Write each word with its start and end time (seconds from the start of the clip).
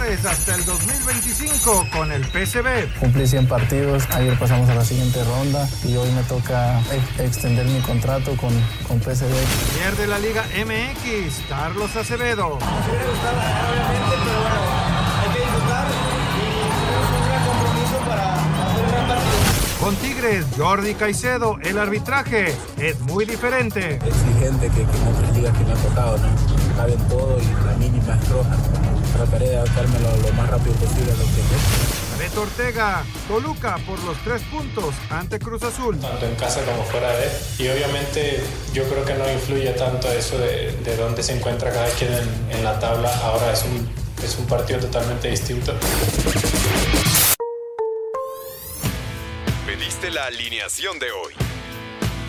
Gutiérrez 0.00 0.24
hasta 0.24 0.54
el 0.54 0.64
2025 0.64 1.86
con 1.92 2.10
el 2.10 2.22
PCB. 2.22 2.98
Cumplí 3.00 3.26
100 3.26 3.46
partidos, 3.46 4.04
ayer 4.12 4.38
pasamos 4.38 4.68
a 4.70 4.74
la 4.74 4.84
siguiente 4.84 5.22
ronda 5.24 5.68
y 5.84 5.96
hoy 5.96 6.10
me 6.12 6.22
toca 6.22 6.80
extender 7.18 7.66
mi 7.66 7.80
contrato 7.80 8.34
con, 8.36 8.50
con 8.88 8.98
PCB. 8.98 9.34
Pierde 9.76 10.06
la 10.06 10.18
Liga 10.18 10.44
MX, 10.64 11.42
Carlos 11.48 11.94
Acevedo. 11.96 12.58
Con 19.80 19.96
Tigres, 19.96 20.46
Jordi 20.56 20.94
Caicedo, 20.94 21.58
el 21.62 21.78
arbitraje 21.78 22.54
es 22.78 23.00
muy 23.00 23.24
diferente. 23.24 23.96
Exigente 23.96 24.68
que, 24.68 24.76
que 24.76 24.82
en 24.82 25.08
otras 25.14 25.36
ligas 25.36 25.58
que 25.58 25.64
me 25.64 25.72
ha 25.72 25.76
tocado, 25.76 26.18
¿no? 26.18 26.28
Caben 26.76 27.08
todo 27.08 27.38
y 27.38 27.66
la 27.66 27.76
mínima 27.76 28.14
es 28.14 28.28
roja. 28.28 28.56
Trataré 29.12 29.50
de 29.50 29.56
adaptarme 29.56 29.98
lo, 30.00 30.32
más 30.34 30.50
rápido 30.50 30.74
posible 30.74 31.12
a 31.12 31.14
lo 31.14 31.24
que 31.24 32.18
Beto 32.18 32.42
Ortega, 32.42 33.04
Toluca 33.28 33.78
por 33.86 33.98
los 34.04 34.16
tres 34.24 34.42
puntos 34.42 34.94
ante 35.10 35.38
Cruz 35.38 35.62
Azul. 35.62 35.98
Tanto 35.98 36.26
en 36.26 36.34
casa 36.36 36.62
como 36.64 36.84
fuera 36.84 37.10
de. 37.16 37.28
Y 37.58 37.68
obviamente 37.68 38.42
yo 38.72 38.84
creo 38.88 39.04
que 39.04 39.14
no 39.14 39.30
influye 39.30 39.70
tanto 39.72 40.10
eso 40.12 40.38
de, 40.38 40.72
de 40.84 40.96
dónde 40.96 41.22
se 41.22 41.36
encuentra 41.36 41.72
cada 41.72 41.88
quien 41.90 42.12
en, 42.12 42.58
en 42.58 42.64
la 42.64 42.78
tabla. 42.78 43.10
Ahora 43.24 43.52
es 43.52 43.64
un, 43.64 43.88
es 44.22 44.36
un 44.38 44.46
partido 44.46 44.80
totalmente 44.80 45.28
distinto. 45.28 45.74
la 50.08 50.26
alineación 50.26 50.98
de 50.98 51.12
hoy. 51.12 51.49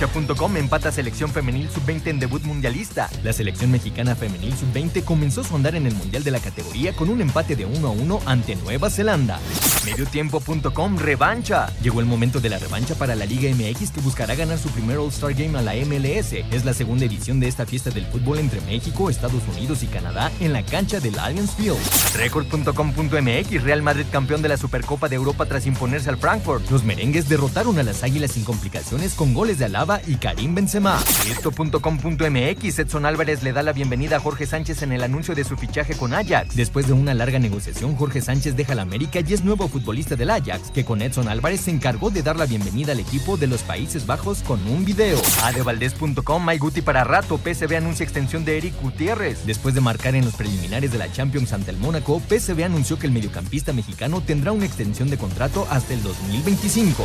Cancha.com 0.00 0.56
empata 0.56 0.90
selección 0.90 1.28
femenil 1.30 1.68
sub-20 1.68 2.06
en 2.06 2.18
debut 2.20 2.42
mundialista. 2.44 3.10
La 3.22 3.34
selección 3.34 3.70
mexicana 3.70 4.14
femenil 4.14 4.56
sub-20 4.56 5.04
comenzó 5.04 5.44
su 5.44 5.54
andar 5.54 5.74
en 5.74 5.86
el 5.86 5.94
mundial 5.94 6.24
de 6.24 6.30
la 6.30 6.40
categoría 6.40 6.94
con 6.94 7.10
un 7.10 7.20
empate 7.20 7.54
de 7.54 7.66
1 7.66 7.86
a 7.86 7.90
1 7.90 8.20
ante 8.24 8.56
Nueva 8.56 8.88
Zelanda. 8.88 9.38
Mediotiempo.com 9.84 10.96
revancha. 10.96 11.70
Llegó 11.82 12.00
el 12.00 12.06
momento 12.06 12.40
de 12.40 12.48
la 12.48 12.58
revancha 12.58 12.94
para 12.94 13.14
la 13.14 13.26
Liga 13.26 13.50
MX 13.54 13.90
que 13.90 14.00
buscará 14.00 14.34
ganar 14.34 14.58
su 14.58 14.70
primer 14.70 14.96
All-Star 14.96 15.34
Game 15.34 15.58
a 15.58 15.62
la 15.62 15.74
MLS. 15.74 16.32
Es 16.50 16.64
la 16.64 16.72
segunda 16.72 17.04
edición 17.04 17.38
de 17.38 17.48
esta 17.48 17.66
fiesta 17.66 17.90
del 17.90 18.06
fútbol 18.06 18.38
entre 18.38 18.62
México, 18.62 19.10
Estados 19.10 19.42
Unidos 19.54 19.82
y 19.82 19.86
Canadá 19.86 20.32
en 20.40 20.54
la 20.54 20.64
cancha 20.64 21.00
del 21.00 21.18
Allianz 21.18 21.50
Field. 21.56 21.78
Record.com.mx 22.16 23.62
Real 23.62 23.82
Madrid 23.82 24.06
campeón 24.10 24.40
de 24.40 24.48
la 24.48 24.56
Supercopa 24.56 25.10
de 25.10 25.16
Europa 25.16 25.44
tras 25.44 25.66
imponerse 25.66 26.08
al 26.08 26.16
Frankfurt. 26.16 26.70
Los 26.70 26.84
merengues 26.84 27.28
derrotaron 27.28 27.78
a 27.78 27.82
las 27.82 28.02
Águilas 28.02 28.32
sin 28.32 28.44
complicaciones 28.44 29.12
con 29.12 29.34
goles 29.34 29.58
de 29.58 29.66
Alaba 29.66 29.89
y 30.06 30.14
Karim 30.16 30.54
Benzema. 30.54 31.02
Esto.com.mx 31.28 32.78
Edson 32.78 33.06
Álvarez 33.06 33.42
le 33.42 33.52
da 33.52 33.62
la 33.62 33.72
bienvenida 33.72 34.16
a 34.16 34.20
Jorge 34.20 34.46
Sánchez 34.46 34.82
en 34.82 34.92
el 34.92 35.02
anuncio 35.02 35.34
de 35.34 35.42
su 35.42 35.56
fichaje 35.56 35.94
con 35.94 36.14
Ajax. 36.14 36.54
Después 36.54 36.86
de 36.86 36.92
una 36.92 37.14
larga 37.14 37.38
negociación, 37.38 37.96
Jorge 37.96 38.20
Sánchez 38.20 38.54
deja 38.54 38.74
la 38.74 38.82
América 38.82 39.20
y 39.20 39.32
es 39.32 39.42
nuevo 39.42 39.68
futbolista 39.68 40.14
del 40.14 40.30
Ajax, 40.30 40.70
que 40.70 40.84
con 40.84 41.02
Edson 41.02 41.28
Álvarez 41.28 41.62
se 41.62 41.72
encargó 41.72 42.10
de 42.10 42.22
dar 42.22 42.36
la 42.36 42.46
bienvenida 42.46 42.92
al 42.92 43.00
equipo 43.00 43.36
de 43.36 43.48
los 43.48 43.62
Países 43.62 44.06
Bajos 44.06 44.42
con 44.42 44.64
un 44.68 44.84
video. 44.84 45.20
Adevaldez.com 45.42 46.46
My 46.46 46.58
Guti 46.58 46.82
para 46.82 47.02
rato, 47.02 47.38
PSV 47.38 47.76
anuncia 47.76 48.04
extensión 48.04 48.44
de 48.44 48.58
Eric 48.58 48.80
Gutiérrez. 48.80 49.44
Después 49.44 49.74
de 49.74 49.80
marcar 49.80 50.14
en 50.14 50.24
los 50.24 50.34
preliminares 50.34 50.92
de 50.92 50.98
la 50.98 51.10
Champions 51.10 51.52
ante 51.52 51.72
el 51.72 51.78
Mónaco, 51.78 52.20
PSV 52.20 52.64
anunció 52.64 52.98
que 52.98 53.06
el 53.06 53.12
mediocampista 53.12 53.72
mexicano 53.72 54.20
tendrá 54.20 54.52
una 54.52 54.66
extensión 54.66 55.10
de 55.10 55.18
contrato 55.18 55.66
hasta 55.70 55.94
el 55.94 56.02
2025. 56.02 57.04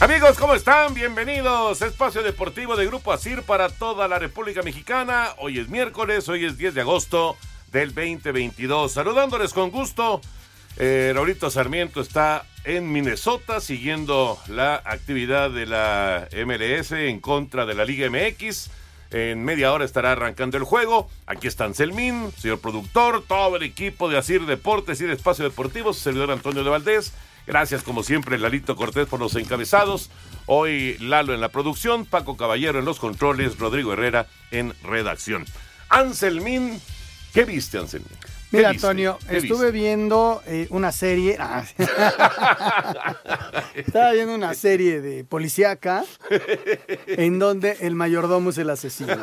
Amigos, 0.00 0.38
¿cómo 0.38 0.54
están? 0.54 0.94
Bienvenidos. 0.94 1.82
Espacio 1.82 2.22
Deportivo 2.22 2.76
de 2.76 2.86
Grupo 2.86 3.12
ASIR 3.12 3.42
para 3.42 3.68
toda 3.68 4.06
la 4.06 4.18
República 4.18 4.62
Mexicana. 4.62 5.30
Hoy 5.38 5.58
es 5.58 5.68
miércoles, 5.68 6.28
hoy 6.28 6.44
es 6.44 6.56
10 6.56 6.74
de 6.74 6.80
agosto 6.82 7.36
del 7.72 7.94
2022. 7.94 8.92
Saludándoles 8.92 9.52
con 9.52 9.70
gusto. 9.70 10.20
Eh, 10.76 11.12
Sarmiento 11.50 12.00
está 12.00 12.44
en 12.64 12.92
Minnesota 12.92 13.60
siguiendo 13.60 14.38
la 14.46 14.76
actividad 14.76 15.50
de 15.50 15.66
la 15.66 16.28
MLS 16.46 16.92
en 16.92 17.20
contra 17.20 17.66
de 17.66 17.74
la 17.74 17.84
Liga 17.84 18.08
MX. 18.08 18.70
En 19.10 19.42
media 19.44 19.72
hora 19.72 19.84
estará 19.84 20.12
arrancando 20.12 20.58
el 20.58 20.64
juego. 20.64 21.08
Aquí 21.26 21.46
está 21.46 21.64
Anselmín, 21.64 22.30
señor 22.36 22.60
productor, 22.60 23.24
todo 23.26 23.56
el 23.56 23.62
equipo 23.62 24.08
de 24.08 24.18
Asir 24.18 24.44
Deportes 24.44 25.00
y 25.00 25.04
de 25.04 25.14
Espacio 25.14 25.44
Deportivo, 25.44 25.92
su 25.94 26.00
servidor 26.00 26.30
Antonio 26.30 26.62
de 26.62 26.70
Valdés. 26.70 27.12
Gracias, 27.46 27.82
como 27.82 28.02
siempre, 28.02 28.38
Lalito 28.38 28.76
Cortés 28.76 29.06
por 29.06 29.20
los 29.20 29.34
encabezados. 29.34 30.10
Hoy 30.44 30.98
Lalo 30.98 31.32
en 31.32 31.40
la 31.40 31.48
producción, 31.48 32.04
Paco 32.04 32.36
Caballero 32.36 32.78
en 32.78 32.84
los 32.84 32.98
controles, 32.98 33.58
Rodrigo 33.58 33.94
Herrera 33.94 34.26
en 34.50 34.74
redacción. 34.82 35.46
Anselmín, 35.88 36.78
¿qué 37.32 37.44
viste, 37.44 37.78
Anselmín? 37.78 38.17
Mira, 38.50 38.70
Antonio, 38.70 39.18
estuve 39.28 39.70
viendo 39.70 40.40
eh, 40.46 40.66
una 40.70 40.90
serie. 40.90 41.36
Ah, 41.38 41.64
estaba 43.74 44.12
viendo 44.12 44.34
una 44.34 44.54
serie 44.54 45.02
de 45.02 45.24
policíaca 45.24 46.02
en 47.06 47.38
donde 47.38 47.76
el 47.80 47.94
mayordomo 47.94 48.48
es 48.48 48.58
el 48.58 48.70
asesino. 48.70 49.16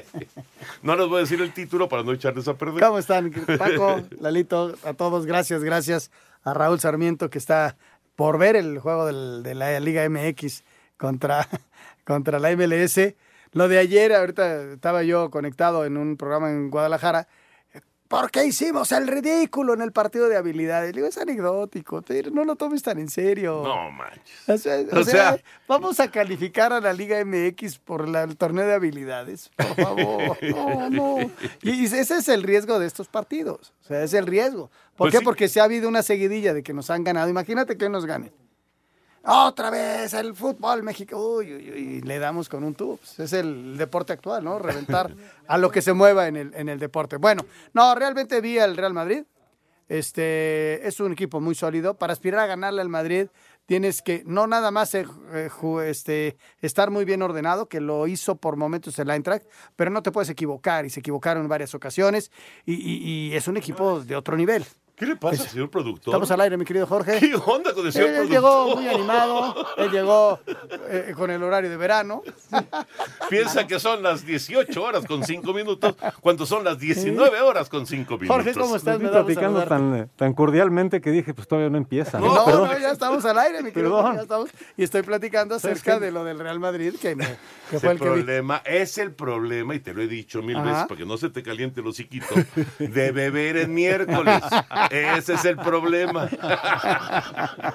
no 0.82 0.96
les 0.96 1.08
voy 1.08 1.16
a 1.16 1.20
decir 1.20 1.40
el 1.40 1.54
título 1.54 1.88
para 1.88 2.02
no 2.02 2.12
echarles 2.12 2.46
a 2.46 2.54
perder. 2.54 2.82
¿Cómo 2.82 2.98
están, 2.98 3.30
Paco, 3.58 4.02
Lalito? 4.20 4.74
A 4.84 4.92
todos, 4.92 5.24
gracias, 5.24 5.64
gracias 5.64 6.10
a 6.44 6.52
Raúl 6.52 6.78
Sarmiento 6.78 7.30
que 7.30 7.38
está 7.38 7.76
por 8.16 8.36
ver 8.36 8.56
el 8.56 8.80
juego 8.80 9.06
de 9.06 9.54
la 9.54 9.80
Liga 9.80 10.06
MX 10.06 10.62
contra, 10.98 11.48
contra 12.04 12.38
la 12.38 12.54
MLS. 12.54 13.14
Lo 13.52 13.68
de 13.68 13.78
ayer, 13.78 14.12
ahorita 14.12 14.74
estaba 14.74 15.02
yo 15.04 15.30
conectado 15.30 15.86
en 15.86 15.96
un 15.96 16.18
programa 16.18 16.50
en 16.50 16.70
Guadalajara 16.70 17.28
¿Por 18.12 18.30
qué 18.30 18.44
hicimos 18.44 18.92
el 18.92 19.08
ridículo 19.08 19.72
en 19.72 19.80
el 19.80 19.90
partido 19.90 20.28
de 20.28 20.36
habilidades? 20.36 20.94
digo, 20.94 21.06
es 21.06 21.16
anecdótico, 21.16 22.04
no 22.30 22.44
lo 22.44 22.56
tomes 22.56 22.82
tan 22.82 22.98
en 22.98 23.08
serio. 23.08 23.62
No 23.64 23.90
manches. 23.90 24.92
O 24.92 25.02
sea, 25.02 25.38
vamos 25.66 25.98
a 25.98 26.10
calificar 26.10 26.74
a 26.74 26.80
la 26.82 26.92
Liga 26.92 27.24
MX 27.24 27.78
por 27.78 28.06
el 28.06 28.36
torneo 28.36 28.66
de 28.66 28.74
habilidades, 28.74 29.50
por 29.56 29.74
favor. 29.76 30.38
No, 30.52 30.90
no. 30.90 31.30
Y 31.62 31.86
ese 31.86 32.00
es 32.00 32.28
el 32.28 32.42
riesgo 32.42 32.78
de 32.78 32.86
estos 32.86 33.08
partidos. 33.08 33.72
O 33.82 33.86
sea, 33.86 34.02
es 34.02 34.12
el 34.12 34.26
riesgo. 34.26 34.70
¿Por 34.94 35.08
pues 35.08 35.14
qué? 35.14 35.24
Porque 35.24 35.48
se 35.48 35.60
ha 35.60 35.64
habido 35.64 35.88
una 35.88 36.02
seguidilla 36.02 36.52
de 36.52 36.62
que 36.62 36.74
nos 36.74 36.90
han 36.90 37.04
ganado. 37.04 37.30
Imagínate 37.30 37.78
que 37.78 37.88
nos 37.88 38.04
ganen 38.04 38.30
otra 39.24 39.70
vez 39.70 40.14
el 40.14 40.34
fútbol 40.34 40.82
México, 40.82 41.16
uy, 41.16 41.54
uy, 41.54 41.70
uy, 41.70 42.00
le 42.00 42.18
damos 42.18 42.48
con 42.48 42.64
un 42.64 42.74
tubo. 42.74 42.96
Pues, 42.96 43.20
es 43.20 43.32
el 43.32 43.76
deporte 43.76 44.12
actual, 44.12 44.42
¿no? 44.44 44.58
Reventar 44.58 45.14
a 45.46 45.58
lo 45.58 45.70
que 45.70 45.82
se 45.82 45.92
mueva 45.92 46.26
en 46.26 46.36
el, 46.36 46.54
en 46.54 46.68
el 46.68 46.78
deporte. 46.78 47.16
Bueno, 47.16 47.44
no, 47.72 47.94
realmente 47.94 48.40
vi 48.40 48.58
al 48.58 48.76
Real 48.76 48.92
Madrid. 48.92 49.24
Este 49.88 50.86
es 50.86 51.00
un 51.00 51.12
equipo 51.12 51.40
muy 51.40 51.54
sólido. 51.54 51.98
Para 51.98 52.12
aspirar 52.12 52.40
a 52.40 52.46
ganarle 52.46 52.80
al 52.80 52.88
Madrid, 52.88 53.28
tienes 53.66 54.02
que 54.02 54.22
no 54.26 54.46
nada 54.46 54.70
más 54.70 54.94
eh, 54.94 55.06
eh, 55.32 55.50
este, 55.86 56.36
estar 56.60 56.90
muy 56.90 57.04
bien 57.04 57.22
ordenado, 57.22 57.68
que 57.68 57.80
lo 57.80 58.06
hizo 58.06 58.36
por 58.36 58.56
momentos 58.56 58.98
el 58.98 59.10
Eintracht, 59.10 59.46
pero 59.76 59.90
no 59.90 60.02
te 60.02 60.10
puedes 60.10 60.30
equivocar 60.30 60.86
y 60.86 60.90
se 60.90 61.00
equivocaron 61.00 61.42
en 61.42 61.48
varias 61.48 61.74
ocasiones 61.74 62.32
y, 62.64 62.74
y 62.74 63.34
es 63.36 63.48
un 63.48 63.56
equipo 63.56 64.00
de 64.00 64.16
otro 64.16 64.36
nivel. 64.36 64.64
¿Qué 64.96 65.06
le 65.06 65.16
pasa, 65.16 65.48
señor 65.48 65.68
productor? 65.70 66.12
Estamos 66.12 66.30
al 66.30 66.40
aire, 66.42 66.56
mi 66.56 66.64
querido 66.64 66.86
Jorge. 66.86 67.18
¿Qué 67.18 67.34
onda 67.34 67.72
con 67.74 67.84
el 67.86 67.92
señor 67.92 68.10
Él, 68.10 68.14
productor? 68.28 68.34
llegó 68.36 68.76
muy 68.76 68.88
animado, 68.88 69.66
él 69.78 69.90
llegó 69.90 70.38
eh, 70.88 71.12
con 71.16 71.30
el 71.30 71.42
horario 71.42 71.70
de 71.70 71.76
verano. 71.76 72.22
Piensa 73.30 73.66
que 73.66 73.80
son 73.80 74.02
las 74.02 74.24
18 74.24 74.80
horas 74.82 75.04
con 75.06 75.24
5 75.24 75.52
minutos, 75.54 75.96
cuando 76.20 76.46
son 76.46 76.62
las 76.62 76.78
19 76.78 77.40
horas 77.40 77.68
con 77.68 77.86
5 77.86 78.14
minutos. 78.18 78.28
Jorge, 78.28 78.52
¿cómo 78.52 78.76
estás? 78.76 79.00
Me 79.00 79.08
platicando 79.08 79.64
tan, 79.64 80.08
tan 80.14 80.34
cordialmente 80.34 81.00
que 81.00 81.10
dije, 81.10 81.34
pues 81.34 81.48
todavía 81.48 81.70
no 81.70 81.78
empieza. 81.78 82.20
No, 82.20 82.34
no, 82.34 82.44
Perdón. 82.44 82.70
ya 82.80 82.90
estamos 82.92 83.24
al 83.24 83.38
aire, 83.38 83.62
mi 83.62 83.72
querido. 83.72 83.90
Perdón. 83.96 84.02
Jorge, 84.02 84.16
ya 84.18 84.22
estamos. 84.22 84.50
Y 84.76 84.82
estoy 84.84 85.02
platicando 85.02 85.58
¿Sabes 85.58 85.78
acerca 85.80 85.98
de 85.98 86.12
lo 86.12 86.22
del 86.22 86.38
Real 86.38 86.60
Madrid, 86.60 86.94
que, 87.00 87.16
me- 87.16 87.26
que 87.70 87.80
fue 87.80 87.88
el 87.90 87.96
el 87.96 87.98
que 87.98 88.04
problema, 88.04 88.62
es 88.66 88.98
el 88.98 89.12
problema, 89.12 89.74
y 89.74 89.80
te 89.80 89.94
lo 89.94 90.02
he 90.02 90.06
dicho 90.06 90.42
mil 90.42 90.56
Ajá. 90.56 90.64
veces 90.70 90.82
para 90.86 90.98
que 90.98 91.06
no 91.06 91.16
se 91.16 91.30
te 91.30 91.42
caliente 91.42 91.80
el 91.80 91.86
hociquito, 91.88 92.26
de 92.78 93.10
beber 93.12 93.56
en 93.56 93.74
miércoles. 93.74 94.40
Ese 94.92 95.34
es 95.34 95.44
el 95.44 95.56
problema. 95.56 96.28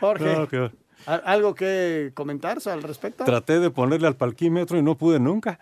Jorge, 0.00 0.36
No, 0.36 0.48
que- 0.48 0.70
¿al- 1.06 1.22
¿algo 1.24 1.54
que 1.54 2.12
comentar 2.14 2.58
al 2.66 2.82
respecto? 2.82 3.24
Traté 3.24 3.58
de 3.58 3.70
ponerle 3.70 4.06
al 4.06 4.16
parquímetro 4.16 4.78
y 4.78 4.82
no 4.82 4.96
pude 4.96 5.18
nunca. 5.18 5.58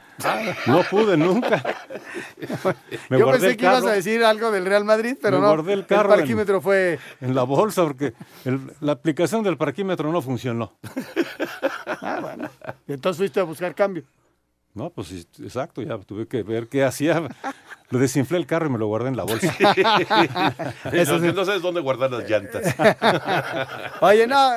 No 0.66 0.82
pude 0.90 1.16
nunca. 1.16 1.62
Me 3.08 3.18
Yo 3.18 3.24
guardé 3.24 3.40
pensé 3.40 3.50
el 3.52 3.56
que 3.56 3.64
ibas 3.64 3.84
a 3.84 3.92
decir 3.92 4.24
algo 4.24 4.50
del 4.50 4.66
Real 4.66 4.84
Madrid, 4.84 5.16
pero 5.20 5.38
Me 5.38 5.42
no. 5.46 5.54
guardé 5.54 5.72
el 5.72 5.86
carro 5.86 6.12
en- 6.12 6.18
parquímetro 6.20 6.60
fue. 6.60 6.98
en 7.20 7.34
la 7.34 7.44
bolsa 7.44 7.82
porque 7.84 8.12
el- 8.44 8.72
la 8.80 8.92
aplicación 8.92 9.42
del 9.42 9.56
parquímetro 9.56 10.10
no 10.12 10.20
funcionó. 10.22 10.72
Ah, 12.04 12.18
bueno. 12.20 12.48
Y 12.88 12.94
entonces 12.94 13.18
fuiste 13.18 13.38
a 13.38 13.44
buscar 13.44 13.76
cambio. 13.76 14.02
No, 14.74 14.88
pues 14.90 15.08
sí, 15.08 15.26
exacto, 15.42 15.82
ya 15.82 15.98
tuve 15.98 16.26
que 16.26 16.42
ver 16.42 16.68
qué 16.68 16.82
hacía. 16.84 17.28
Lo 17.90 17.98
desinflé 17.98 18.38
el 18.38 18.46
carro 18.46 18.68
y 18.68 18.70
me 18.70 18.78
lo 18.78 18.86
guardé 18.86 19.08
en 19.08 19.16
la 19.18 19.24
bolsa. 19.24 19.54
Eso 20.92 21.18
no, 21.18 21.26
sí. 21.28 21.32
no 21.34 21.44
sabes 21.44 21.60
dónde 21.62 21.80
guardar 21.82 22.10
las 22.10 22.28
llantas. 22.28 22.74
Oye, 24.00 24.26
no, 24.26 24.50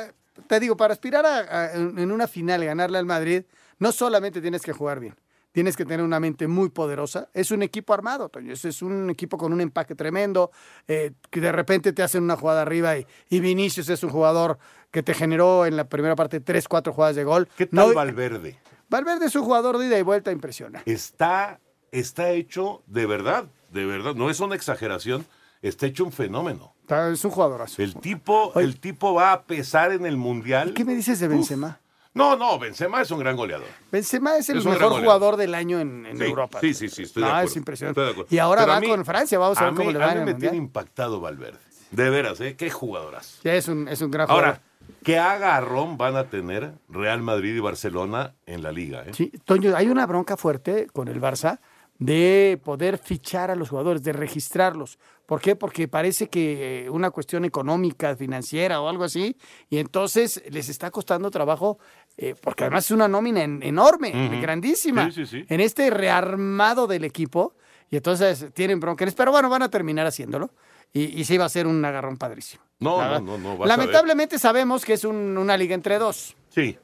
te 0.47 0.59
digo, 0.59 0.77
para 0.77 0.93
aspirar 0.93 1.25
a, 1.25 1.37
a- 1.39 1.73
en 1.73 2.11
una 2.11 2.27
final 2.27 2.63
y 2.63 2.65
ganarle 2.67 2.97
al 2.97 3.05
Madrid, 3.05 3.43
no 3.79 3.91
solamente 3.91 4.41
tienes 4.41 4.61
que 4.61 4.71
jugar 4.71 5.01
bien, 5.01 5.15
tienes 5.51 5.75
que 5.75 5.83
tener 5.83 6.05
una 6.05 6.19
mente 6.21 6.47
muy 6.47 6.69
poderosa. 6.69 7.27
Es 7.33 7.51
un 7.51 7.61
equipo 7.61 7.93
armado, 7.93 8.29
Toño. 8.29 8.53
Es, 8.53 8.63
es 8.63 8.81
un 8.81 9.09
equipo 9.09 9.37
con 9.37 9.51
un 9.51 9.59
empaque 9.59 9.95
tremendo, 9.95 10.51
eh, 10.87 11.11
que 11.29 11.41
de 11.41 11.51
repente 11.51 11.91
te 11.91 12.03
hacen 12.03 12.23
una 12.23 12.37
jugada 12.37 12.61
arriba 12.61 12.97
y, 12.97 13.05
y 13.29 13.41
Vinicius 13.41 13.89
es 13.89 14.01
un 14.03 14.11
jugador 14.11 14.59
que 14.91 15.03
te 15.03 15.13
generó 15.13 15.65
en 15.65 15.75
la 15.75 15.89
primera 15.89 16.15
parte 16.15 16.39
tres, 16.39 16.69
cuatro 16.69 16.93
jugadas 16.93 17.17
de 17.17 17.25
gol. 17.25 17.49
¿Qué 17.57 17.65
tal 17.65 17.89
No- 17.89 17.93
Valverde? 17.93 18.57
Valverde 18.89 19.25
es 19.25 19.35
un 19.35 19.43
jugador 19.43 19.77
de 19.77 19.87
ida 19.87 19.97
y 19.97 20.01
vuelta 20.01 20.31
impresiona. 20.31 20.81
Está, 20.85 21.59
está 21.91 22.29
hecho 22.31 22.83
de 22.87 23.05
verdad, 23.05 23.45
de 23.71 23.85
verdad, 23.85 24.15
no 24.15 24.29
es 24.29 24.39
una 24.39 24.55
exageración, 24.55 25.25
está 25.61 25.85
hecho 25.87 26.03
un 26.05 26.11
fenómeno. 26.11 26.73
Está- 26.81 27.09
Es 27.09 27.25
un 27.25 27.31
jugadorazo. 27.31 27.81
El 27.81 27.95
tipo, 27.95 28.53
el 28.59 28.79
tipo 28.79 29.13
va 29.15 29.31
a 29.33 29.43
pesar 29.43 29.91
en 29.91 30.05
el 30.05 30.17
mundial. 30.17 30.73
¿Qué 30.73 30.85
me 30.85 30.93
dices 30.95 31.19
de 31.19 31.27
Benzema? 31.27 31.79
No, 32.13 32.37
no, 32.37 32.57
Benzema 32.59 33.01
es 33.01 33.11
un 33.11 33.19
gran 33.19 33.35
goleador. 33.35 33.67
Benzema 33.91 34.37
es 34.37 34.47
el 34.49 34.59
Es 34.59 34.65
mejor 34.65 35.01
jugador 35.01 35.35
del 35.35 35.53
año 35.53 35.79
en, 35.81 36.05
en 36.05 36.17
Sí, 36.17 36.23
Europa. 36.23 36.59
Sí, 36.61 36.73
sí, 36.73 36.87
sí, 36.87 37.03
estoy 37.03 37.23
de 37.23 37.29
acuerdo. 37.29 37.47
es 37.49 37.55
impresionante. 37.57 37.99
estoy 37.99 38.05
de 38.05 38.11
acuerdo. 38.11 38.35
Y 38.35 38.39
ahora 38.39 38.61
Pero 38.61 38.71
va 38.71 38.77
a 38.77 38.79
mí- 38.81 38.87
con 38.87 39.03
Francia, 39.03 39.37
vamos 39.37 39.57
a 39.57 39.63
ver 39.63 39.71
mí- 39.73 39.77
cómo 39.79 39.91
le 39.91 39.99
va 39.99 40.05
A 40.05 40.09
mí 40.09 40.19
me 40.21 40.31
Mundial. 40.31 40.39
tiene 40.51 40.57
impactado 40.57 41.19
Valverde. 41.19 41.57
De 41.91 42.09
veras, 42.09 42.39
¿eh? 42.39 42.55
Qué 42.55 42.69
jugadoras. 42.69 43.39
Sí, 43.43 43.49
es 43.49 43.67
un, 43.67 43.87
es 43.89 44.01
un 44.01 44.11
gran 44.11 44.27
jugador. 44.27 44.45
Ahora, 44.45 44.61
¿qué 45.03 45.17
agarrón 45.19 45.97
van 45.97 46.15
a 46.15 46.29
tener 46.29 46.73
Real 46.89 47.21
Madrid 47.21 47.55
y 47.55 47.59
Barcelona 47.59 48.35
en 48.45 48.63
la 48.63 48.71
liga? 48.71 49.03
eh? 49.05 49.11
Sí, 49.13 49.31
Toño, 49.45 49.75
hay 49.75 49.87
una 49.89 50.05
bronca 50.05 50.37
fuerte 50.37 50.87
con 50.93 51.07
el 51.07 51.21
Barça 51.21 51.59
de 51.97 52.59
poder 52.63 52.97
fichar 52.97 53.51
a 53.51 53.55
los 53.55 53.69
jugadores, 53.69 54.03
de 54.03 54.11
registrarlos. 54.11 54.99
¿Por 55.25 55.39
qué? 55.39 55.55
Porque 55.55 55.87
parece 55.87 56.27
que 56.27 56.85
eh, 56.85 56.89
una 56.89 57.09
cuestión 57.09 57.45
económica, 57.45 58.15
financiera 58.17 58.81
o 58.81 58.89
algo 58.89 59.05
así, 59.05 59.37
y 59.69 59.77
entonces 59.77 60.43
les 60.51 60.67
está 60.67 60.91
costando 60.91 61.31
trabajo, 61.31 61.79
eh, 62.17 62.35
porque 62.41 62.65
además 62.65 62.85
es 62.85 62.91
una 62.91 63.07
nómina 63.07 63.43
en- 63.43 63.63
enorme, 63.63 64.11
grandísima, 64.41 65.05
Sí, 65.09 65.25
sí, 65.25 65.25
sí. 65.25 65.45
en 65.47 65.61
este 65.61 65.89
rearmado 65.89 66.85
del 66.85 67.05
equipo, 67.05 67.55
y 67.89 67.95
entonces 67.95 68.47
tienen 68.53 68.79
bronca. 68.81 69.05
Pero 69.15 69.31
bueno, 69.31 69.49
van 69.49 69.61
a 69.61 69.69
terminar 69.69 70.05
haciéndolo, 70.05 70.51
y, 70.93 71.19
y 71.19 71.25
sí 71.25 71.37
va 71.37 71.45
a 71.45 71.49
ser 71.49 71.67
un 71.67 71.83
agarrón 71.83 72.17
padrísimo. 72.17 72.63
No, 72.79 73.19
no, 73.19 73.37
no, 73.37 73.55
no. 73.57 73.65
Lamentablemente 73.65 74.37
sabemos 74.39 74.83
que 74.85 74.93
es 74.93 75.03
un- 75.05 75.37
una 75.37 75.55
liga 75.57 75.73
entre 75.75 75.97
dos. 75.97 76.35
Sí. 76.49 76.77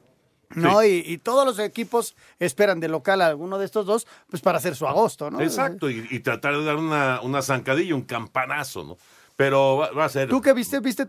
¿no? 0.54 0.84
Y, 0.84 1.02
y 1.06 1.16
todos 1.18 1.46
los 1.46 1.58
equipos 1.58 2.14
esperan 2.38 2.78
de 2.78 2.88
local 2.88 3.22
a 3.22 3.26
alguno 3.26 3.58
de 3.58 3.64
estos 3.64 3.86
dos, 3.86 4.06
pues 4.28 4.42
para 4.42 4.58
hacer 4.58 4.76
su 4.76 4.86
agosto, 4.86 5.30
¿no? 5.30 5.40
Exacto, 5.40 5.88
y, 5.88 6.06
y 6.10 6.20
tratar 6.20 6.54
de 6.58 6.62
dar 6.64 6.76
una, 6.76 7.20
una 7.22 7.40
zancadilla, 7.40 7.94
un 7.94 8.02
campanazo, 8.02 8.84
¿no? 8.84 8.98
Pero 9.34 9.78
va, 9.78 9.90
va 9.92 10.04
a 10.04 10.08
ser. 10.10 10.28
¿Tú 10.28 10.42
qué 10.42 10.52
viste? 10.52 10.80
¿Viste? 10.80 11.06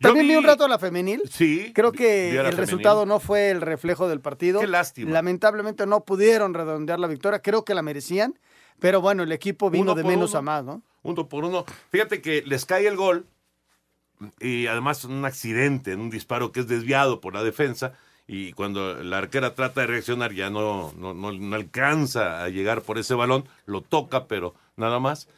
También 0.00 0.26
vi, 0.26 0.32
vi- 0.32 0.36
un 0.36 0.44
rato 0.44 0.64
a 0.64 0.68
la 0.68 0.78
femenil. 0.78 1.22
Sí. 1.30 1.72
Creo 1.74 1.92
que 1.92 2.30
el 2.30 2.36
femenil. 2.36 2.56
resultado 2.56 3.04
no 3.04 3.20
fue 3.20 3.50
el 3.50 3.60
reflejo 3.60 4.08
del 4.08 4.20
partido. 4.20 4.60
Qué 4.60 4.66
lástima. 4.66 5.10
Lamentablemente 5.10 5.86
no 5.86 6.00
pudieron 6.00 6.54
redondear 6.54 6.98
la 6.98 7.06
victoria. 7.06 7.40
Creo 7.40 7.66
que 7.66 7.74
la 7.74 7.82
merecían. 7.82 8.38
Pero 8.78 9.02
bueno, 9.02 9.22
el 9.24 9.32
equipo 9.32 9.68
vino 9.70 9.94
de 9.94 10.04
menos 10.04 10.30
uno. 10.30 10.38
a 10.38 10.42
más, 10.42 10.64
¿no? 10.64 10.82
Uno 11.06 11.28
por 11.28 11.44
uno. 11.44 11.64
Fíjate 11.90 12.20
que 12.20 12.42
les 12.46 12.64
cae 12.64 12.86
el 12.88 12.96
gol 12.96 13.26
y 14.40 14.66
además 14.66 15.04
un 15.04 15.24
accidente, 15.24 15.94
un 15.94 16.10
disparo 16.10 16.50
que 16.52 16.60
es 16.60 16.68
desviado 16.68 17.20
por 17.20 17.34
la 17.34 17.44
defensa 17.44 17.92
y 18.26 18.52
cuando 18.54 18.94
la 19.04 19.18
arquera 19.18 19.54
trata 19.54 19.82
de 19.82 19.86
reaccionar 19.86 20.32
ya 20.32 20.50
no, 20.50 20.92
no, 20.96 21.14
no- 21.14 21.32
no 21.32 21.56
alcanza 21.56 22.42
a 22.42 22.48
llegar 22.48 22.82
por 22.82 22.98
ese 22.98 23.14
balón, 23.14 23.44
lo 23.66 23.82
toca, 23.82 24.26
pero 24.26 24.54
nada 24.76 24.98
más. 24.98 25.28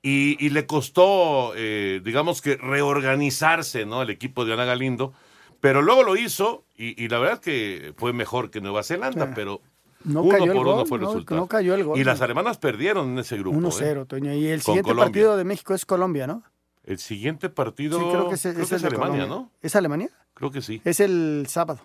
Y, 0.00 0.42
y 0.44 0.50
le 0.50 0.64
costó, 0.66 1.52
eh, 1.56 2.00
digamos 2.04 2.40
que 2.40 2.56
reorganizarse, 2.56 3.84
¿no? 3.84 4.00
El 4.02 4.10
equipo 4.10 4.44
de 4.44 4.52
Ana 4.54 4.64
Galindo, 4.64 5.12
pero 5.60 5.82
luego 5.82 6.04
lo 6.04 6.16
hizo 6.16 6.64
y, 6.76 7.02
y 7.02 7.08
la 7.08 7.18
verdad 7.18 7.40
que 7.40 7.92
fue 7.96 8.12
mejor 8.12 8.50
que 8.50 8.60
Nueva 8.60 8.84
Zelanda, 8.84 9.26
pero 9.34 9.60
No 10.04 10.22
uno 10.22 10.30
cayó 10.38 10.44
el 10.52 10.56
por 10.58 10.66
uno 10.66 10.76
gol, 10.76 10.86
fue 10.86 10.98
el 10.98 11.02
no, 11.04 11.08
resultado. 11.10 11.40
no 11.40 11.46
cayó 11.48 11.74
el 11.74 11.84
gol. 11.84 11.98
Y 11.98 12.04
las 12.04 12.20
alemanas 12.20 12.58
perdieron 12.58 13.08
en 13.10 13.18
ese 13.18 13.36
grupo. 13.36 13.58
¿eh? 13.58 13.60
1-0, 13.60 14.06
Toño. 14.06 14.32
Y 14.34 14.46
el 14.46 14.58
Con 14.60 14.64
siguiente 14.66 14.90
Colombia. 14.90 15.04
partido 15.06 15.36
de 15.36 15.44
México 15.44 15.74
es 15.74 15.84
Colombia, 15.84 16.26
¿no? 16.26 16.42
El 16.84 16.98
siguiente 16.98 17.48
partido 17.50 17.98
Sí, 17.98 18.06
creo 18.10 18.28
que 18.28 18.34
es, 18.36 18.40
creo 18.42 18.52
es 18.52 18.56
que 18.56 18.60
el 18.60 18.76
es 18.76 18.82
de 18.82 18.88
Alemania, 18.88 19.22
Colombia. 19.24 19.26
¿no? 19.26 19.50
¿Es 19.60 19.76
Alemania? 19.76 20.08
Creo 20.34 20.50
que 20.50 20.62
sí. 20.62 20.80
Es 20.84 21.00
el 21.00 21.46
sábado. 21.48 21.80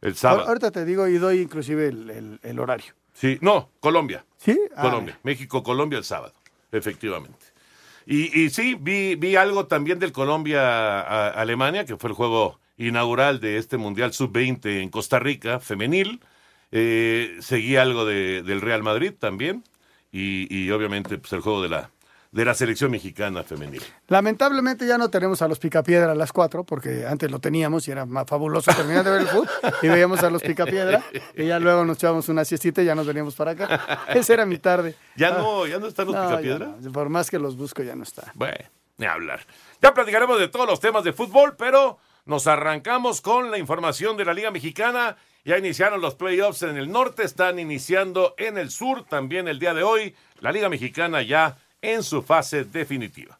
El 0.00 0.14
sábado. 0.14 0.46
Ahorita 0.46 0.70
te 0.70 0.84
digo 0.84 1.08
y 1.08 1.16
doy 1.18 1.40
inclusive 1.40 1.88
el, 1.88 2.10
el- 2.10 2.40
el 2.42 2.58
horario. 2.60 2.92
Sí, 3.14 3.38
no, 3.40 3.70
Colombia. 3.80 4.24
¿Sí? 4.36 4.58
Ah, 4.76 4.82
Colombia. 4.82 5.18
México, 5.22 5.62
Colombia 5.62 5.98
el 5.98 6.04
sábado, 6.04 6.34
efectivamente. 6.72 7.38
Y, 8.06 8.38
y 8.42 8.50
sí, 8.50 8.76
vi, 8.78 9.14
vi 9.14 9.34
algo 9.36 9.66
también 9.66 9.98
del 9.98 10.12
Colombia-Alemania, 10.12 11.84
que 11.84 11.96
fue 11.96 12.10
el 12.10 12.14
juego 12.16 12.60
inaugural 12.76 13.40
de 13.40 13.56
este 13.58 13.76
Mundial 13.76 14.12
Sub-20 14.12 14.82
en 14.82 14.90
Costa 14.90 15.18
Rica, 15.18 15.60
femenil. 15.60 16.20
Eh, 16.76 17.36
seguí 17.40 17.76
algo 17.76 18.04
de- 18.04 18.42
del 18.42 18.60
Real 18.60 18.82
Madrid 18.82 19.12
también. 19.16 19.62
Y, 20.10 20.46
y 20.54 20.70
obviamente 20.72 21.18
pues, 21.18 21.32
el 21.32 21.40
juego 21.40 21.60
de 21.62 21.68
la, 21.68 21.90
de 22.32 22.44
la 22.44 22.54
selección 22.54 22.90
mexicana 22.90 23.42
femenil. 23.44 23.82
Lamentablemente 24.08 24.86
ya 24.86 24.96
no 24.98 25.08
tenemos 25.10 25.42
a 25.42 25.48
los 25.48 25.58
Picapiedra 25.58 26.12
a 26.12 26.14
las 26.14 26.32
4, 26.32 26.62
porque 26.64 27.04
antes 27.06 27.30
lo 27.30 27.38
teníamos 27.40 27.86
y 27.88 27.90
era 27.90 28.06
más 28.06 28.24
fabuloso 28.26 28.72
terminar 28.72 29.04
de 29.04 29.10
ver 29.10 29.20
el 29.22 29.26
fútbol 29.26 29.48
y 29.82 29.88
veíamos 29.88 30.22
a 30.22 30.30
los 30.30 30.40
Picapiedra 30.42 31.02
y 31.36 31.46
ya 31.46 31.58
luego 31.58 31.84
nos 31.84 31.96
echábamos 31.96 32.28
una 32.28 32.44
siestita 32.44 32.80
y 32.82 32.86
ya 32.86 32.94
nos 32.94 33.06
veníamos 33.08 33.34
para 33.34 33.52
acá. 33.52 34.04
Esa 34.14 34.34
era 34.34 34.46
mi 34.46 34.58
tarde. 34.58 34.94
¿Ya 35.16 35.28
Ah, 35.28 35.38
no, 35.38 35.66
ya 35.66 35.78
no 35.80 35.86
están 35.88 36.06
los 36.06 36.14
no, 36.14 36.22
Picapiedra? 36.28 36.74
no. 36.80 36.92
Por 36.92 37.08
más 37.08 37.28
que 37.30 37.38
los 37.40 37.56
busco 37.56 37.82
ya 37.82 37.96
no 37.96 38.04
está. 38.04 38.30
Bueno, 38.34 38.64
ni 38.98 39.06
hablar. 39.06 39.40
Ya 39.82 39.92
platicaremos 39.94 40.38
de 40.38 40.46
todos 40.46 40.66
los 40.68 40.78
temas 40.78 41.02
de 41.02 41.12
fútbol, 41.12 41.56
pero 41.58 41.98
nos 42.26 42.46
arrancamos 42.46 43.20
con 43.20 43.50
la 43.50 43.58
información 43.58 44.16
de 44.16 44.24
la 44.24 44.34
Liga 44.34 44.50
Mexicana. 44.50 45.16
Ya 45.44 45.58
iniciaron 45.58 46.00
los 46.00 46.14
playoffs 46.14 46.62
en 46.62 46.76
el 46.76 46.90
norte, 46.90 47.22
están 47.22 47.58
iniciando 47.58 48.34
en 48.38 48.56
el 48.56 48.70
sur 48.70 49.04
también 49.04 49.46
el 49.46 49.58
día 49.58 49.74
de 49.74 49.82
hoy. 49.82 50.14
La 50.40 50.50
Liga 50.50 50.68
Mexicana 50.68 51.22
ya 51.22 51.58
en 51.82 52.02
su 52.02 52.22
fase 52.22 52.64
definitiva. 52.64 53.38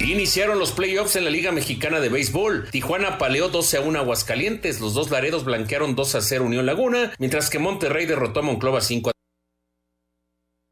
Iniciaron 0.00 0.58
los 0.58 0.72
playoffs 0.72 1.14
en 1.16 1.24
la 1.24 1.30
Liga 1.30 1.52
Mexicana 1.52 2.00
de 2.00 2.08
Béisbol. 2.08 2.70
Tijuana 2.70 3.18
paleó 3.18 3.48
12 3.48 3.76
a 3.76 3.80
1 3.82 3.98
a 3.98 4.02
Aguascalientes. 4.02 4.80
Los 4.80 4.94
dos 4.94 5.10
Laredos 5.10 5.44
blanquearon 5.44 5.94
2 5.94 6.14
a 6.16 6.20
0 6.22 6.44
Unión 6.44 6.66
Laguna, 6.66 7.12
mientras 7.18 7.50
que 7.50 7.60
Monterrey 7.60 8.06
derrotó 8.06 8.40
a 8.40 8.42
Monclova 8.42 8.80
5 8.80 9.10
a 9.10 9.12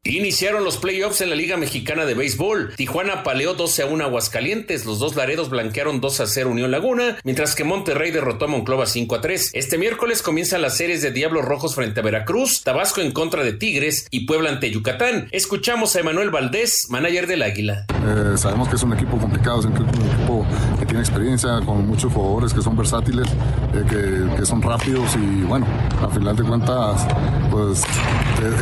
Iniciaron 0.03 0.63
los 0.63 0.77
playoffs 0.77 1.21
en 1.21 1.29
la 1.29 1.35
Liga 1.35 1.57
Mexicana 1.57 2.05
de 2.05 2.15
Béisbol. 2.15 2.73
Tijuana 2.75 3.21
paleó 3.21 3.53
12 3.53 3.83
a 3.83 3.85
1 3.85 4.03
a 4.03 4.07
Aguascalientes. 4.07 4.83
Los 4.83 4.97
dos 4.97 5.15
Laredos 5.15 5.51
blanquearon 5.51 6.01
2 6.01 6.21
a 6.21 6.25
0 6.25 6.49
Unión 6.49 6.71
Laguna, 6.71 7.19
mientras 7.23 7.53
que 7.53 7.63
Monterrey 7.63 8.09
derrotó 8.09 8.45
a 8.45 8.47
Monclova 8.47 8.87
5 8.87 9.13
a 9.13 9.21
3. 9.21 9.51
Este 9.53 9.77
miércoles 9.77 10.23
comienzan 10.23 10.63
las 10.63 10.75
series 10.75 11.03
de 11.03 11.11
Diablos 11.11 11.45
Rojos 11.45 11.75
frente 11.75 11.99
a 11.99 12.03
Veracruz, 12.03 12.63
Tabasco 12.63 13.01
en 13.01 13.11
contra 13.11 13.43
de 13.43 13.53
Tigres 13.53 14.07
y 14.09 14.25
Puebla 14.25 14.49
ante 14.49 14.71
Yucatán. 14.71 15.27
Escuchamos 15.31 15.95
a 15.95 15.99
Emanuel 15.99 16.31
Valdés, 16.31 16.87
manager 16.89 17.27
del 17.27 17.43
Águila. 17.43 17.85
Eh, 17.91 18.37
sabemos 18.39 18.69
que 18.69 18.77
es 18.77 18.81
un 18.81 18.93
equipo 18.93 19.19
complicado, 19.19 19.59
es 19.59 19.65
un 19.67 19.73
equipo, 19.73 20.47
tiene 20.91 21.03
experiencia, 21.03 21.61
con 21.65 21.87
muchos 21.87 22.11
jugadores 22.11 22.53
que 22.53 22.61
son 22.61 22.75
versátiles, 22.75 23.25
que, 23.71 24.35
que, 24.35 24.45
son 24.45 24.61
rápidos 24.61 25.15
y 25.15 25.41
bueno, 25.43 25.65
a 26.03 26.09
final 26.09 26.35
de 26.35 26.43
cuentas, 26.43 27.07
pues 27.49 27.85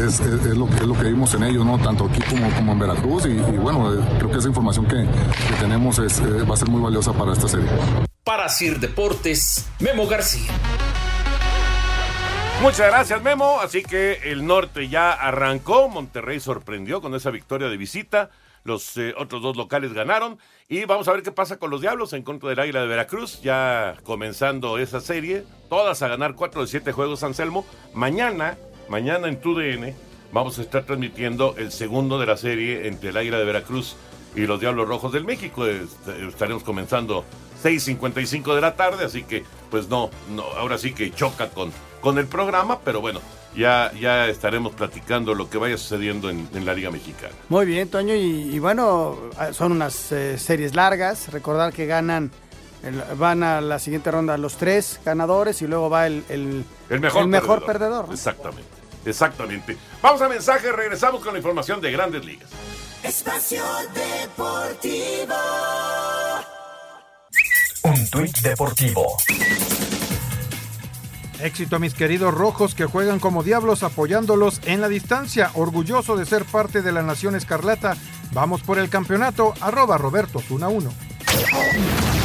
es, 0.05 0.19
es, 0.19 0.45
lo, 0.55 0.67
es 0.67 0.83
lo 0.83 0.93
que 0.93 1.05
vimos 1.05 1.33
en 1.33 1.41
ellos, 1.41 1.65
¿no? 1.65 1.79
Tanto 1.79 2.05
aquí 2.05 2.21
como, 2.29 2.47
como 2.51 2.73
en 2.73 2.79
Veracruz 2.79 3.25
y, 3.25 3.39
bueno, 3.57 3.95
creo 4.19 4.29
que 4.29 4.37
esa 4.37 4.47
información 4.47 4.85
que, 4.85 4.97
que 4.97 5.53
tenemos 5.59 5.97
es, 5.97 6.21
va 6.21 6.53
a 6.53 6.57
ser 6.57 6.69
muy 6.69 6.83
valiosa 6.83 7.13
para 7.13 7.33
esta 7.33 7.47
serie. 7.47 7.67
Para 8.23 8.47
Sir 8.47 8.79
Deportes, 8.79 9.67
Memo 9.79 10.05
García. 10.05 10.51
Muchas 12.61 12.91
gracias, 12.91 13.23
Memo. 13.23 13.59
Así 13.59 13.81
que 13.81 14.19
el 14.25 14.45
norte 14.45 14.87
ya 14.87 15.13
arrancó. 15.13 15.89
Monterrey 15.89 16.39
sorprendió 16.39 17.01
con 17.01 17.15
esa 17.15 17.31
victoria 17.31 17.69
de 17.69 17.77
visita. 17.77 18.29
Los 18.63 18.97
eh, 18.97 19.13
otros 19.17 19.41
dos 19.41 19.57
locales 19.57 19.93
ganaron. 19.93 20.37
Y 20.67 20.85
vamos 20.85 21.07
a 21.07 21.13
ver 21.13 21.23
qué 21.23 21.31
pasa 21.31 21.57
con 21.57 21.69
los 21.69 21.81
Diablos 21.81 22.13
en 22.13 22.23
contra 22.23 22.49
del 22.49 22.59
Águila 22.59 22.81
de 22.81 22.87
Veracruz. 22.87 23.41
Ya 23.41 23.95
comenzando 24.03 24.77
esa 24.77 25.01
serie. 25.01 25.43
Todas 25.69 26.01
a 26.01 26.07
ganar 26.07 26.35
4 26.35 26.61
de 26.61 26.67
7 26.67 26.91
juegos, 26.91 27.23
Anselmo. 27.23 27.65
Mañana, 27.93 28.57
mañana 28.87 29.27
en 29.27 29.39
TUDN, 29.39 29.95
vamos 30.31 30.59
a 30.59 30.61
estar 30.61 30.83
transmitiendo 30.83 31.55
el 31.57 31.71
segundo 31.71 32.19
de 32.19 32.25
la 32.25 32.37
serie 32.37 32.87
entre 32.87 33.09
el 33.09 33.17
Águila 33.17 33.37
de 33.37 33.45
Veracruz 33.45 33.95
y 34.35 34.41
los 34.41 34.59
Diablos 34.59 34.87
Rojos 34.87 35.11
del 35.11 35.25
México. 35.25 35.65
Estaremos 35.65 36.63
comenzando 36.63 37.25
6.55 37.63 38.55
de 38.55 38.61
la 38.61 38.75
tarde, 38.75 39.05
así 39.05 39.23
que 39.23 39.43
pues 39.69 39.89
no, 39.89 40.09
no, 40.29 40.43
ahora 40.43 40.77
sí 40.77 40.93
que 40.93 41.11
choca 41.11 41.49
con, 41.49 41.71
con 42.01 42.17
el 42.17 42.27
programa, 42.27 42.79
pero 42.83 43.01
bueno, 43.01 43.21
ya, 43.55 43.91
ya 43.99 44.27
estaremos 44.27 44.73
platicando 44.73 45.33
lo 45.33 45.49
que 45.49 45.57
vaya 45.57 45.77
sucediendo 45.77 46.29
en, 46.29 46.65
la 46.65 46.73
Liga 46.73 46.91
Mexicana. 46.91 47.33
Muy 47.49 47.65
bien, 47.65 47.89
Toño, 47.89 48.13
y, 48.15 48.57
bueno, 48.59 49.17
son 49.51 49.71
unas 49.71 50.11
eh, 50.11 50.37
series 50.37 50.75
largas, 50.75 51.31
recordar 51.31 51.73
que 51.73 51.85
ganan, 51.85 52.31
van 53.17 53.43
a 53.43 53.61
la 53.61 53.79
siguiente 53.79 54.11
ronda 54.11 54.37
los 54.37 54.55
tres 54.55 54.99
ganadores 55.03 55.61
y 55.61 55.67
luego 55.67 55.89
va 55.89 56.07
el, 56.07 56.23
el, 56.29 56.65
mejor, 56.99 57.27
mejor 57.27 57.65
perdedor. 57.65 58.07
Exactamente, 58.11 58.69
exactamente. 59.05 59.77
Vamos 60.01 60.21
a 60.21 60.29
mensaje, 60.29 60.71
regresamos 60.71 61.23
con 61.23 61.33
la 61.33 61.39
información 61.39 61.81
de 61.81 61.91
grandes 61.91 62.25
ligas. 62.25 62.49
Espacio 63.03 63.63
Deportivo. 63.93 65.35
Un 67.83 68.09
tuit 68.09 68.37
deportivo. 68.41 69.17
Éxito 71.41 71.77
a 71.77 71.79
mis 71.79 71.93
queridos 71.93 72.33
rojos 72.33 72.75
que 72.75 72.85
juegan 72.85 73.19
como 73.19 73.43
diablos 73.43 73.83
apoyándolos 73.83 74.59
en 74.65 74.81
la 74.81 74.89
distancia, 74.89 75.51
orgulloso 75.53 76.17
de 76.17 76.25
ser 76.25 76.43
parte 76.43 76.81
de 76.81 76.91
la 76.91 77.01
Nación 77.01 77.35
Escarlata. 77.35 77.95
Vamos 78.33 78.61
por 78.61 78.77
el 78.77 78.89
campeonato, 78.89 79.53
arroba 79.61 79.97
Roberto 79.97 80.43
1. 80.49 82.18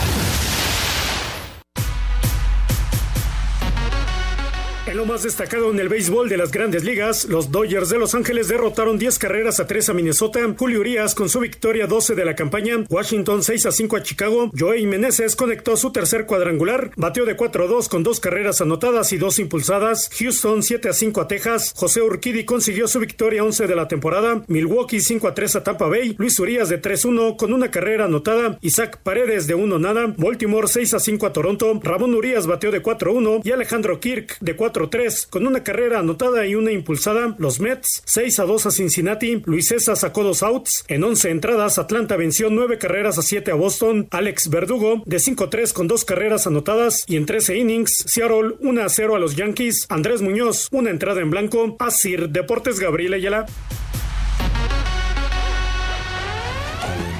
Lo 4.94 5.06
más 5.06 5.24
destacado 5.24 5.72
en 5.72 5.80
el 5.80 5.88
béisbol 5.88 6.28
de 6.28 6.36
las 6.36 6.52
grandes 6.52 6.84
ligas, 6.84 7.24
los 7.24 7.50
Dodgers 7.50 7.88
de 7.88 7.98
Los 7.98 8.14
Ángeles 8.14 8.46
derrotaron 8.46 8.96
10 8.96 9.18
carreras 9.18 9.58
a 9.58 9.66
3 9.66 9.88
a 9.88 9.92
Minnesota, 9.92 10.38
Julio 10.56 10.78
Urias 10.78 11.16
con 11.16 11.28
su 11.28 11.40
victoria 11.40 11.88
12 11.88 12.14
de 12.14 12.24
la 12.24 12.36
campaña, 12.36 12.76
Washington 12.88 13.42
6 13.42 13.66
a 13.66 13.72
5 13.72 13.96
a 13.96 14.02
Chicago, 14.04 14.52
Joey 14.56 14.86
Meneses 14.86 15.34
conectó 15.34 15.76
su 15.76 15.90
tercer 15.90 16.26
cuadrangular, 16.26 16.92
bateó 16.94 17.24
de 17.24 17.34
4 17.34 17.64
a 17.64 17.66
2 17.66 17.88
con 17.88 18.04
dos 18.04 18.20
carreras 18.20 18.60
anotadas 18.60 19.12
y 19.12 19.16
dos 19.16 19.40
impulsadas, 19.40 20.10
Houston 20.16 20.62
7 20.62 20.88
a 20.88 20.92
5 20.92 21.20
a 21.22 21.26
Texas, 21.26 21.72
José 21.74 22.00
Urquidi 22.00 22.44
consiguió 22.44 22.86
su 22.86 23.00
victoria 23.00 23.42
11 23.42 23.66
de 23.66 23.74
la 23.74 23.88
temporada, 23.88 24.44
Milwaukee 24.46 25.00
5 25.00 25.26
a 25.26 25.34
3 25.34 25.56
a 25.56 25.64
Tampa 25.64 25.88
Bay, 25.88 26.14
Luis 26.18 26.38
Urias 26.38 26.68
de 26.68 26.80
3-1 26.80 27.34
con 27.34 27.52
una 27.52 27.72
carrera 27.72 28.04
anotada, 28.04 28.58
Isaac 28.60 29.00
Paredes 29.02 29.48
de 29.48 29.56
1 29.56 29.76
nada, 29.80 30.14
Baltimore 30.16 30.68
6 30.68 30.94
a 30.94 31.00
5 31.00 31.26
a 31.26 31.32
Toronto, 31.32 31.80
Ramón 31.82 32.14
Urias 32.14 32.46
bateó 32.46 32.70
de 32.70 32.80
4-1 32.80 33.40
y 33.42 33.50
Alejandro 33.50 33.98
Kirk 33.98 34.38
de 34.38 34.54
4 34.54 34.83
4-3 34.90 35.28
con 35.28 35.46
una 35.46 35.62
carrera 35.62 35.98
anotada 35.98 36.46
y 36.46 36.54
una 36.54 36.72
impulsada. 36.72 37.34
Los 37.38 37.60
Mets 37.60 38.02
6 38.06 38.38
a 38.38 38.44
2 38.44 38.66
a 38.66 38.70
Cincinnati. 38.70 39.42
Luis 39.44 39.68
César 39.68 39.96
sacó 39.96 40.22
dos 40.22 40.42
outs. 40.42 40.84
En 40.88 41.04
11 41.04 41.30
entradas, 41.30 41.78
Atlanta 41.78 42.16
venció 42.16 42.50
9 42.50 42.78
carreras 42.78 43.18
a 43.18 43.22
7 43.22 43.50
a 43.50 43.54
Boston. 43.54 44.08
Alex 44.10 44.48
Verdugo 44.48 45.02
de 45.06 45.16
5-3 45.18 45.72
con 45.72 45.88
dos 45.88 46.04
carreras 46.04 46.46
anotadas 46.46 47.04
y 47.06 47.16
en 47.16 47.26
13 47.26 47.56
innings, 47.56 48.04
Seattle 48.06 48.56
1 48.60 48.82
a 48.82 48.88
0 48.88 49.16
a 49.16 49.18
los 49.18 49.36
Yankees. 49.36 49.86
Andrés 49.88 50.22
Muñoz, 50.22 50.68
una 50.70 50.90
entrada 50.90 51.20
en 51.20 51.30
blanco. 51.30 51.76
Asir 51.78 52.28
Deportes 52.28 52.80
Gabriel 52.80 53.14
Ayala. 53.14 53.46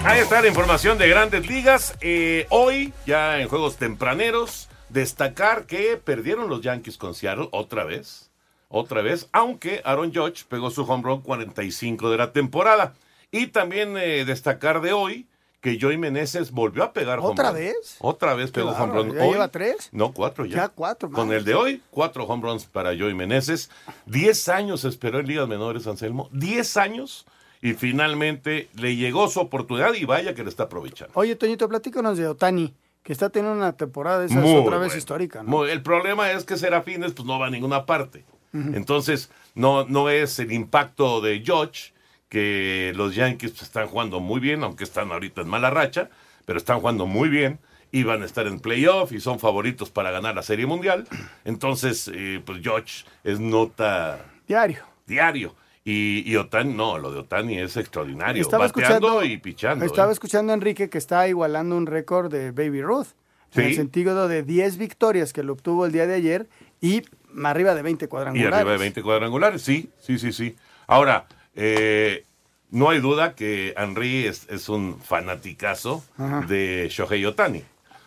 Ahí 0.04 0.21
está 0.21 0.42
la 0.42 0.49
información 0.49 0.99
de 0.99 1.09
grandes 1.09 1.49
ligas. 1.49 1.94
Eh, 2.02 2.47
hoy, 2.50 2.92
ya 3.06 3.40
en 3.40 3.49
juegos 3.49 3.76
tempraneros, 3.76 4.68
Destacar 4.94 5.66
que 5.66 5.96
perdieron 5.96 6.48
los 6.48 6.60
Yankees 6.60 6.98
con 6.98 7.16
Seattle 7.16 7.48
otra 7.50 7.82
vez, 7.82 8.30
otra 8.68 9.02
vez, 9.02 9.28
aunque 9.32 9.82
Aaron 9.84 10.14
Judge 10.14 10.44
pegó 10.48 10.70
su 10.70 10.84
home 10.84 11.02
run 11.02 11.20
45 11.20 12.10
de 12.10 12.16
la 12.16 12.32
temporada. 12.32 12.94
Y 13.32 13.48
también 13.48 13.96
eh, 13.96 14.24
destacar 14.24 14.80
de 14.80 14.92
hoy 14.92 15.26
que 15.60 15.78
Joey 15.80 15.98
Meneses 15.98 16.52
volvió 16.52 16.84
a 16.84 16.92
pegar 16.92 17.18
¿Otra 17.18 17.50
vez? 17.50 17.96
Otra 17.98 18.34
vez 18.34 18.52
pegó 18.52 18.70
home 18.70 18.92
run. 18.92 19.14
¿Ya 19.16 19.24
lleva 19.26 19.48
tres? 19.48 19.88
No, 19.90 20.12
cuatro 20.12 20.44
ya. 20.44 20.54
Ya 20.54 20.68
cuatro. 20.68 21.10
Con 21.10 21.32
el 21.32 21.44
de 21.44 21.56
hoy, 21.56 21.82
cuatro 21.90 22.22
home 22.22 22.44
runs 22.44 22.64
para 22.64 22.96
Joey 22.96 23.14
Meneses. 23.14 23.72
Diez 24.06 24.48
años 24.48 24.84
esperó 24.84 25.18
en 25.18 25.26
ligas 25.26 25.48
menores, 25.48 25.88
Anselmo. 25.88 26.28
Diez 26.30 26.76
años 26.76 27.26
y 27.60 27.74
finalmente 27.74 28.68
le 28.74 28.94
llegó 28.94 29.26
su 29.28 29.40
oportunidad 29.40 29.92
y 29.94 30.04
vaya 30.04 30.36
que 30.36 30.44
le 30.44 30.50
está 30.50 30.64
aprovechando. 30.64 31.10
Oye, 31.16 31.34
Toñito, 31.34 31.68
platícanos 31.68 32.16
de 32.16 32.28
Otani 32.28 32.72
que 33.04 33.12
está 33.12 33.28
teniendo 33.28 33.56
una 33.56 33.76
temporada 33.76 34.25
esa 34.25 34.44
es 34.44 34.61
otra 34.61 34.78
vez 34.78 34.96
histórica. 34.96 35.42
¿no? 35.42 35.66
el 35.66 35.82
problema 35.82 36.32
es 36.32 36.44
que 36.44 36.56
Serafines 36.56 37.12
pues 37.12 37.26
no 37.26 37.38
va 37.38 37.46
a 37.46 37.50
ninguna 37.50 37.87
parte. 37.87 38.25
Entonces, 38.52 39.30
no, 39.56 39.84
no 39.84 40.08
es 40.11 40.38
el 40.38 40.52
impacto 40.52 41.20
de 41.20 41.42
George, 41.44 41.92
que 42.28 42.92
los 42.94 43.16
Yankees 43.16 43.50
pues, 43.50 43.62
están 43.62 43.88
jugando 43.88 44.20
muy 44.20 44.38
bien, 44.38 44.62
aunque 44.62 44.84
están 44.84 45.11
ahorita 45.11 45.40
en 45.40 45.49
mala 45.49 45.70
racha, 45.70 46.08
pero 46.44 46.58
están 46.58 46.78
jugando 46.78 47.04
muy 47.04 47.28
bien 47.28 47.58
y 47.90 48.04
van 48.04 48.23
a 48.23 48.26
estar 48.26 48.46
en 48.46 48.61
playoff 48.61 49.11
y 49.11 49.18
son 49.18 49.40
favoritos 49.40 49.90
para 49.90 50.12
ganar 50.12 50.37
la 50.37 50.44
Serie 50.44 50.66
Mundial. 50.66 51.06
Entonces, 51.44 52.08
eh, 52.14 52.40
pues 52.44 52.61
George 52.62 53.04
es 53.25 53.40
nota... 53.40 54.25
Diario. 54.46 54.84
Diario. 55.04 55.56
Y, 55.84 56.22
y, 56.30 56.36
Otani, 56.36 56.72
no, 56.72 56.96
lo 56.96 57.12
de 57.12 57.18
Otani 57.20 57.58
es 57.58 57.76
extraordinario. 57.76 58.40
Estaba 58.40 58.64
escuchando, 58.64 59.22
y 59.22 59.36
pichando. 59.36 59.84
Estaba 59.84 60.10
¿eh? 60.10 60.14
escuchando 60.14 60.52
a 60.52 60.54
Enrique 60.54 60.88
que 60.88 60.96
está 60.96 61.28
igualando 61.28 61.76
un 61.76 61.86
récord 61.86 62.32
de 62.32 62.52
Baby 62.52 62.82
Ruth. 62.82 63.08
En 63.54 63.66
el 63.66 63.74
sentido 63.76 64.26
de 64.26 64.42
10 64.42 64.78
victorias 64.78 65.32
que 65.32 65.44
lo 65.44 65.52
obtuvo 65.52 65.86
el 65.86 65.92
día 65.92 66.08
de 66.08 66.14
ayer 66.14 66.48
y 66.80 67.02
arriba 67.44 67.76
de 67.76 67.82
20 67.82 68.08
cuadrangulares. 68.08 68.50
Y 68.50 68.54
arriba 68.54 68.72
de 68.72 68.78
20 68.78 69.02
cuadrangulares, 69.02 69.62
sí, 69.62 69.90
sí, 70.00 70.18
sí, 70.18 70.32
sí. 70.32 70.56
Ahora, 70.88 71.26
eh, 71.54 72.24
no 72.70 72.90
hay 72.90 72.98
duda 72.98 73.36
que 73.36 73.72
Henry 73.76 74.26
es, 74.26 74.48
es 74.50 74.68
un 74.68 74.98
fanaticazo 74.98 76.02
de 76.48 76.88
Shohei 76.90 77.24
Otani. 77.24 77.62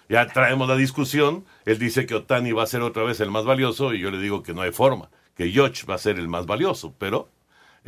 Ya 0.10 0.28
traemos 0.28 0.68
la 0.68 0.76
discusión. 0.76 1.46
Él 1.66 1.80
dice 1.80 2.06
que 2.06 2.16
Otani 2.16 2.52
va 2.52 2.64
a 2.64 2.68
ser 2.68 2.82
otra 2.82 3.04
vez 3.04 3.22
el 3.22 3.32
más 3.32 3.46
valioso 3.46 3.94
y 3.94 4.00
yo 4.00 4.12
le 4.12 4.20
digo 4.20 4.44
que 4.44 4.54
no 4.54 4.62
hay 4.62 4.72
forma, 4.72 5.10
que 5.36 5.52
Yoch 5.52 5.90
va 5.90 5.96
a 5.96 5.98
ser 6.00 6.20
el 6.20 6.28
más 6.28 6.46
valioso, 6.46 6.94
pero 6.98 7.30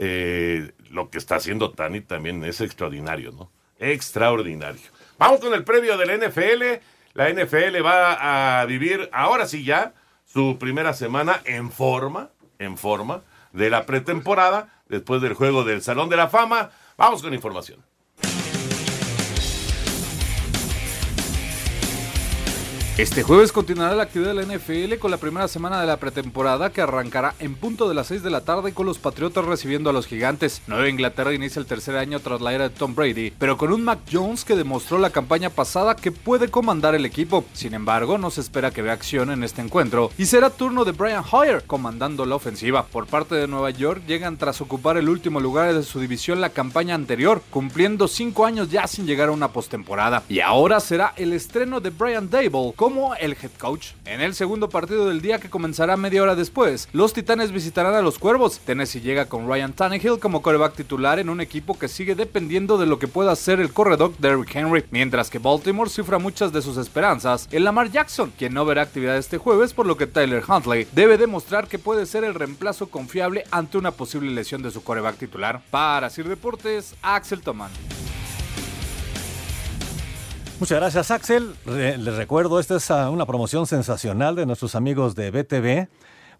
eh, 0.01 0.71
lo 0.91 1.09
que 1.09 1.17
está 1.17 1.35
haciendo 1.35 1.71
Tani 1.71 1.99
también 1.99 2.45
es 2.45 2.61
extraordinario, 2.61 3.33
¿no? 3.33 3.51
Extraordinario. 3.79 4.81
Vamos 5.17 5.41
con 5.41 5.53
el 5.53 5.65
previo 5.65 5.97
del 5.97 6.17
NFL. 6.17 6.81
La 7.13 7.29
NFL 7.29 7.85
va 7.85 8.61
a 8.61 8.65
vivir 8.65 9.09
ahora 9.11 9.45
sí 9.45 9.65
ya 9.65 9.93
su 10.25 10.57
primera 10.57 10.93
semana 10.93 11.41
en 11.43 11.69
forma, 11.69 12.29
en 12.59 12.77
forma 12.77 13.23
de 13.51 13.69
la 13.69 13.85
pretemporada, 13.85 14.81
después 14.87 15.21
del 15.21 15.33
juego 15.33 15.65
del 15.65 15.81
Salón 15.81 16.07
de 16.07 16.15
la 16.15 16.29
Fama. 16.29 16.71
Vamos 16.95 17.21
con 17.21 17.33
información. 17.33 17.83
Este 22.99 23.23
jueves 23.23 23.53
continuará 23.53 23.95
la 23.95 24.03
actividad 24.03 24.33
de 24.33 24.45
la 24.45 24.57
NFL 24.57 24.95
con 24.99 25.09
la 25.09 25.15
primera 25.15 25.47
semana 25.47 25.79
de 25.79 25.87
la 25.87 25.95
pretemporada 25.95 26.69
que 26.69 26.81
arrancará 26.81 27.33
en 27.39 27.55
punto 27.55 27.87
de 27.87 27.95
las 27.95 28.07
6 28.07 28.23
de 28.23 28.29
la 28.29 28.41
tarde 28.41 28.73
con 28.73 28.85
los 28.85 28.99
Patriotas 28.99 29.45
recibiendo 29.45 29.89
a 29.89 29.93
los 29.93 30.05
Gigantes. 30.05 30.61
Nueva 30.67 30.89
Inglaterra 30.89 31.33
inicia 31.33 31.61
el 31.61 31.65
tercer 31.65 31.95
año 31.95 32.19
tras 32.19 32.41
la 32.41 32.51
era 32.51 32.67
de 32.67 32.75
Tom 32.75 32.95
Brady, 32.95 33.31
pero 33.39 33.57
con 33.57 33.71
un 33.71 33.85
Mac 33.85 33.99
Jones 34.11 34.43
que 34.43 34.57
demostró 34.57 34.97
la 34.97 35.11
campaña 35.11 35.49
pasada 35.49 35.95
que 35.95 36.11
puede 36.11 36.49
comandar 36.49 36.93
el 36.93 37.05
equipo. 37.05 37.45
Sin 37.53 37.73
embargo, 37.73 38.17
no 38.17 38.31
se 38.31 38.41
espera 38.41 38.71
que 38.71 38.81
vea 38.81 38.91
acción 38.91 39.31
en 39.31 39.45
este 39.45 39.61
encuentro 39.61 40.11
y 40.17 40.25
será 40.25 40.49
turno 40.49 40.83
de 40.83 40.91
Brian 40.91 41.23
Hoyer 41.31 41.63
comandando 41.65 42.25
la 42.25 42.35
ofensiva. 42.35 42.85
Por 42.85 43.07
parte 43.07 43.33
de 43.35 43.47
Nueva 43.47 43.69
York 43.69 44.01
llegan 44.07 44.35
tras 44.35 44.59
ocupar 44.59 44.97
el 44.97 45.07
último 45.07 45.39
lugar 45.39 45.73
de 45.73 45.83
su 45.83 46.01
división 46.01 46.41
la 46.41 46.49
campaña 46.49 46.95
anterior, 46.95 47.41
cumpliendo 47.49 48.09
5 48.09 48.45
años 48.45 48.69
ya 48.69 48.87
sin 48.87 49.07
llegar 49.07 49.29
a 49.29 49.31
una 49.31 49.53
postemporada. 49.53 50.23
Y 50.27 50.41
ahora 50.41 50.81
será 50.81 51.13
el 51.15 51.31
estreno 51.31 51.79
de 51.79 51.91
Brian 51.91 52.29
Dable 52.29 52.73
como 52.89 53.13
el 53.13 53.33
head 53.33 53.51
coach. 53.59 53.89
En 54.05 54.19
el 54.19 54.33
segundo 54.33 54.67
partido 54.67 55.07
del 55.07 55.21
día 55.21 55.37
que 55.37 55.51
comenzará 55.51 55.95
media 55.95 56.23
hora 56.23 56.33
después, 56.33 56.89
los 56.91 57.13
Titanes 57.13 57.51
visitarán 57.51 57.93
a 57.93 58.01
los 58.01 58.17
Cuervos. 58.17 58.59
Tennessee 58.59 58.99
llega 58.99 59.27
con 59.27 59.47
Ryan 59.47 59.73
Tannehill 59.73 60.17
como 60.19 60.41
coreback 60.41 60.73
titular 60.73 61.19
en 61.19 61.29
un 61.29 61.39
equipo 61.39 61.77
que 61.77 61.87
sigue 61.87 62.15
dependiendo 62.15 62.79
de 62.79 62.87
lo 62.87 62.97
que 62.97 63.07
pueda 63.07 63.31
hacer 63.31 63.59
el 63.59 63.71
corredor 63.71 64.17
Derrick 64.17 64.55
Henry, 64.55 64.85
mientras 64.89 65.29
que 65.29 65.37
Baltimore 65.37 65.87
cifra 65.87 66.17
muchas 66.17 66.51
de 66.51 66.63
sus 66.63 66.77
esperanzas 66.77 67.47
en 67.51 67.63
Lamar 67.63 67.91
Jackson, 67.91 68.33
quien 68.35 68.55
no 68.55 68.65
verá 68.65 68.81
actividad 68.81 69.17
este 69.17 69.37
jueves, 69.37 69.73
por 69.73 69.85
lo 69.85 69.95
que 69.95 70.07
Tyler 70.07 70.43
Huntley 70.47 70.87
debe 70.91 71.19
demostrar 71.19 71.67
que 71.67 71.77
puede 71.77 72.07
ser 72.07 72.23
el 72.23 72.33
reemplazo 72.33 72.87
confiable 72.87 73.43
ante 73.51 73.77
una 73.77 73.91
posible 73.91 74.31
lesión 74.31 74.63
de 74.63 74.71
su 74.71 74.83
coreback 74.83 75.17
titular. 75.17 75.61
Para 75.69 76.09
Sir 76.09 76.27
Deportes, 76.27 76.95
Axel 77.03 77.41
Toman. 77.41 77.69
Muchas 80.59 80.77
gracias, 80.77 81.09
Axel. 81.09 81.55
les 81.65 82.15
recuerdo, 82.17 82.59
esta 82.59 82.75
es 82.75 82.91
ah, 82.91 83.09
una 83.11 83.25
promoción 83.25 83.65
sensacional 83.65 84.35
de 84.35 84.45
nuestros 84.45 84.75
amigos 84.75 85.15
de 85.15 85.31
BTV, 85.31 85.87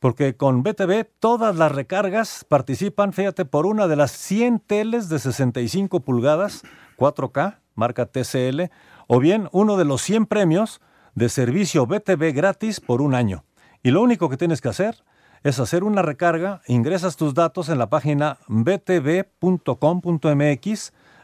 porque 0.02 0.36
con 0.36 0.62
BTV 0.62 1.06
todas 1.22 1.56
las 1.56 1.72
recargas 1.72 2.44
participan, 2.44 3.14
fíjate, 3.14 3.46
por 3.46 3.66
una 3.66 3.88
de 3.88 3.96
las 3.96 4.12
100 4.12 4.60
teles 4.60 5.08
de 5.08 5.20
65 5.20 6.02
pulgadas, 6.02 6.64
4K, 6.98 7.60
marca 7.76 8.08
TCL, 8.08 8.64
o 9.08 9.20
bien 9.22 9.48
uno 9.54 9.78
de 9.78 9.86
los 9.86 10.02
100 10.02 10.26
premios 10.26 10.82
de 11.16 11.30
servicio 11.30 11.86
BTV 11.86 12.34
gratis 12.34 12.82
por 12.82 13.02
un 13.02 13.16
año. 13.16 13.46
Y 13.84 13.92
lo 13.92 14.02
único 14.02 14.30
que 14.30 14.36
tienes 14.36 14.60
que 14.60 14.68
hacer 14.68 15.02
es 15.44 15.62
hacer 15.62 15.86
una 15.86 16.02
recarga, 16.02 16.62
ingresas 16.68 17.16
tus 17.16 17.34
datos 17.34 17.70
en 17.70 17.78
la 17.78 17.90
página 17.90 18.38
btv.com.mx 18.50 19.64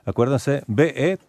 Acuérdense, 0.06 0.64
betv.com.mx 0.68 1.26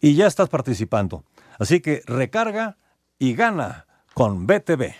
y 0.00 0.14
ya 0.14 0.26
estás 0.26 0.48
participando. 0.48 1.24
Así 1.58 1.80
que 1.80 2.02
recarga 2.06 2.76
y 3.18 3.34
gana 3.34 3.86
con 4.12 4.46
BTV. 4.46 4.94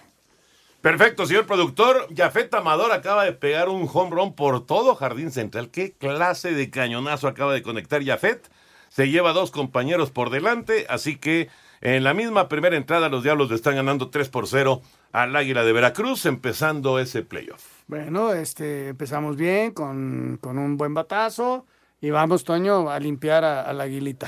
Perfecto, 0.81 1.27
señor 1.27 1.47
productor. 1.47 2.09
Jafet 2.15 2.53
Amador 2.55 2.93
acaba 2.93 3.25
de 3.25 3.33
pegar 3.33 3.69
un 3.71 3.89
home 3.91 4.11
run 4.11 4.35
por 4.35 4.67
todo 4.67 4.95
Jardín 4.95 5.31
Central. 5.31 5.71
¿Qué 5.71 5.93
clase 5.93 6.53
de 6.53 6.69
cañonazo 6.71 7.27
acaba 7.27 7.55
de 7.55 7.63
conectar 7.63 8.05
Jafet? 8.05 8.51
Se 8.91 9.09
lleva 9.09 9.33
dos 9.33 9.51
compañeros 9.51 10.11
por 10.11 10.29
delante, 10.31 10.87
así 10.89 11.17
que 11.17 11.49
en 11.81 12.05
la 12.05 12.15
misma 12.15 12.49
primera 12.49 12.77
entrada 12.77 13.09
los 13.09 13.23
Diablos 13.23 13.49
le 13.49 13.57
están 13.57 13.77
ganando 13.77 14.11
3 14.11 14.29
por 14.29 14.47
0 14.47 14.83
al 15.13 15.35
Águila 15.35 15.65
de 15.65 15.73
Veracruz, 15.73 16.27
empezando 16.27 16.99
ese 16.99 17.23
playoff. 17.23 17.74
Bueno, 17.87 18.33
este, 18.33 18.89
empezamos 18.89 19.37
bien 19.37 19.73
con, 19.73 20.39
un 20.43 20.77
buen 20.77 20.95
batazo. 20.95 21.67
Y 22.01 22.11
vamos, 22.11 22.45
Toño, 22.45 22.91
a 22.91 22.99
limpiar 22.99 23.45
a, 23.45 23.73
la 23.73 23.85
aguilita. 23.85 24.27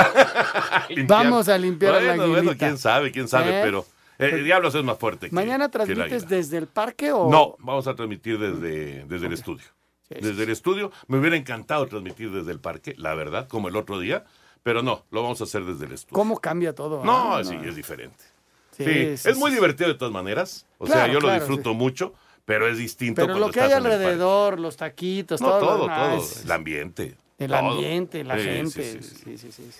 vamos 1.07 1.49
a 1.49 1.59
limpiar 1.59 1.95
a 1.95 2.01
la 2.01 2.13
aguilita. 2.13 2.43
Bueno, 2.43 2.59
quién 2.59 2.79
sabe, 2.79 3.13
quién 3.13 3.29
sabe, 3.29 3.61
¿Eh? 3.61 3.63
pero 3.63 3.85
el 4.19 4.45
Diablos 4.45 4.75
es 4.75 4.85
más 4.85 4.99
fuerte. 4.99 5.29
¿Mañana 5.31 5.71
transmites 5.71 6.29
desde 6.29 6.59
el 6.59 6.69
parque 6.69 7.13
o...? 7.13 7.31
No, 7.31 7.57
vamos 7.59 7.87
a 7.87 7.95
transmitir 7.95 8.39
desde, 8.39 9.05
desde 9.05 9.27
el 9.27 9.33
estudio. 9.33 9.67
desde 10.09 10.43
el 10.43 10.51
estudio. 10.51 10.91
Me 11.07 11.19
hubiera 11.19 11.37
encantado 11.37 11.87
transmitir 11.87 12.31
desde 12.31 12.53
el 12.53 12.61
parque, 12.61 12.95
la 12.97 13.15
verdad, 13.15 13.47
como 13.49 13.69
el 13.69 13.77
otro 13.77 13.99
día, 13.99 14.25
pero 14.63 14.83
no, 14.83 15.05
lo 15.11 15.23
vamos 15.23 15.41
a 15.43 15.45
hacer 15.45 15.65
desde 15.65 15.85
el 15.85 15.93
estudio. 15.93 16.15
¿Cómo 16.15 16.41
cambia 16.41 16.75
todo? 16.75 17.05
No, 17.05 17.37
ah, 17.37 17.45
sí, 17.45 17.59
es 17.63 17.77
diferente. 17.77 18.25
Sí, 18.71 18.85
es 18.85 19.37
muy 19.39 19.51
divertido 19.51 19.89
de 19.89 19.95
todas 19.95 20.13
maneras. 20.13 20.67
O 20.79 20.87
sea, 20.87 21.09
yo 21.09 21.21
lo 21.21 21.33
disfruto 21.33 21.75
mucho 21.75 22.15
pero 22.47 22.69
es 22.69 22.79
distinto. 22.79 23.27
Pero 23.27 23.39
lo 23.39 23.51
que 23.51 23.61
hay 23.61 23.73
alrededor, 23.73 24.59
los 24.59 24.77
taquitos, 24.77 25.39
todo. 25.39 25.59
Todo, 25.59 25.87
todo. 25.87 26.25
El 26.45 26.51
ambiente. 26.51 27.17
El 27.39 27.53
ambiente, 27.53 28.25
la 28.25 28.39
gente. 28.39 29.03
Sí, 29.03 29.37
sí, 29.37 29.53
sí. 29.53 29.71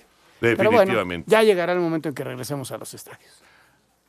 Definitivamente. 0.41 1.31
ya 1.31 1.43
llegará 1.43 1.73
el 1.73 1.79
momento 1.79 2.11
en 2.11 2.15
que 2.15 2.23
regresemos 2.23 2.71
a 2.71 2.77
los 2.77 2.93
estadios. 2.93 3.43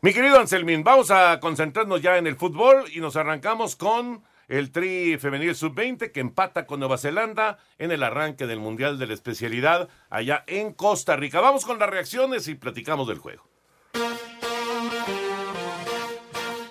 Mi 0.02 0.14
querido 0.14 0.38
Anselmín, 0.40 0.84
vamos 0.84 1.10
a 1.10 1.40
concentrarnos 1.40 2.02
ya 2.02 2.18
en 2.18 2.28
el 2.28 2.36
fútbol 2.36 2.84
y 2.94 3.00
nos 3.00 3.16
arrancamos 3.16 3.76
con 3.76 4.22
el 4.48 4.72
Tri 4.72 5.18
Femenil 5.18 5.56
Sub-20 5.56 6.12
que 6.12 6.20
empata 6.20 6.66
con 6.66 6.80
Nueva 6.80 6.98
Zelanda 6.98 7.60
en 7.78 7.92
el 7.92 8.04
arranque 8.04 8.48
del 8.48 8.60
Mundial 8.60 9.00
de 9.00 9.08
la 9.08 9.14
Especialidad 9.14 9.88
allá 10.10 10.44
en 10.48 10.74
Costa 10.74 11.16
Rica. 11.16 11.40
Vamos 11.40 11.66
con 11.66 11.80
las 11.80 11.90
reacciones 11.90 12.48
y 12.48 12.56
platicamos 12.56 13.08
del 13.08 13.20
juego. 13.20 13.44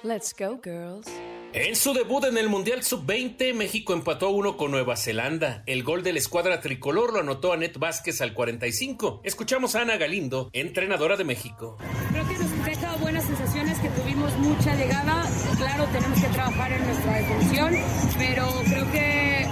Let's 0.03 0.35
go, 0.39 0.61
girls. 0.63 1.09
En 1.59 1.75
su 1.75 1.95
debut 1.95 2.23
en 2.25 2.37
el 2.37 2.51
Mundial 2.51 2.83
Sub-20, 2.83 3.55
México 3.55 3.95
empató 3.95 4.29
uno 4.29 4.59
con 4.59 4.71
Nueva 4.71 4.95
Zelanda. 4.95 5.63
El 5.65 5.85
gol 5.85 6.03
de 6.03 6.13
la 6.13 6.19
escuadra 6.19 6.61
tricolor 6.61 7.15
lo 7.15 7.21
anotó 7.21 7.55
Anet 7.55 7.79
Vázquez 7.79 8.21
al 8.21 8.35
45. 8.35 9.23
Escuchamos 9.25 9.75
a 9.75 9.81
Ana 9.81 9.97
Galindo, 9.97 10.51
entrenadora 10.53 11.17
de 11.17 11.25
México. 11.25 11.79
Creo 12.11 12.29
que 12.29 12.35
nos 12.35 12.65
deja 12.67 12.97
buenas 12.97 13.25
sensaciones, 13.25 13.79
que 13.79 13.89
tuvimos 13.89 14.37
mucha 14.37 14.75
llegada. 14.75 15.27
Claro, 15.57 15.87
tenemos 15.87 16.21
que 16.21 16.29
trabajar 16.29 16.73
en 16.73 16.85
nuestra 16.85 17.15
definición, 17.15 17.75
pero 18.19 18.49
creo 18.67 18.93
que 18.93 19.47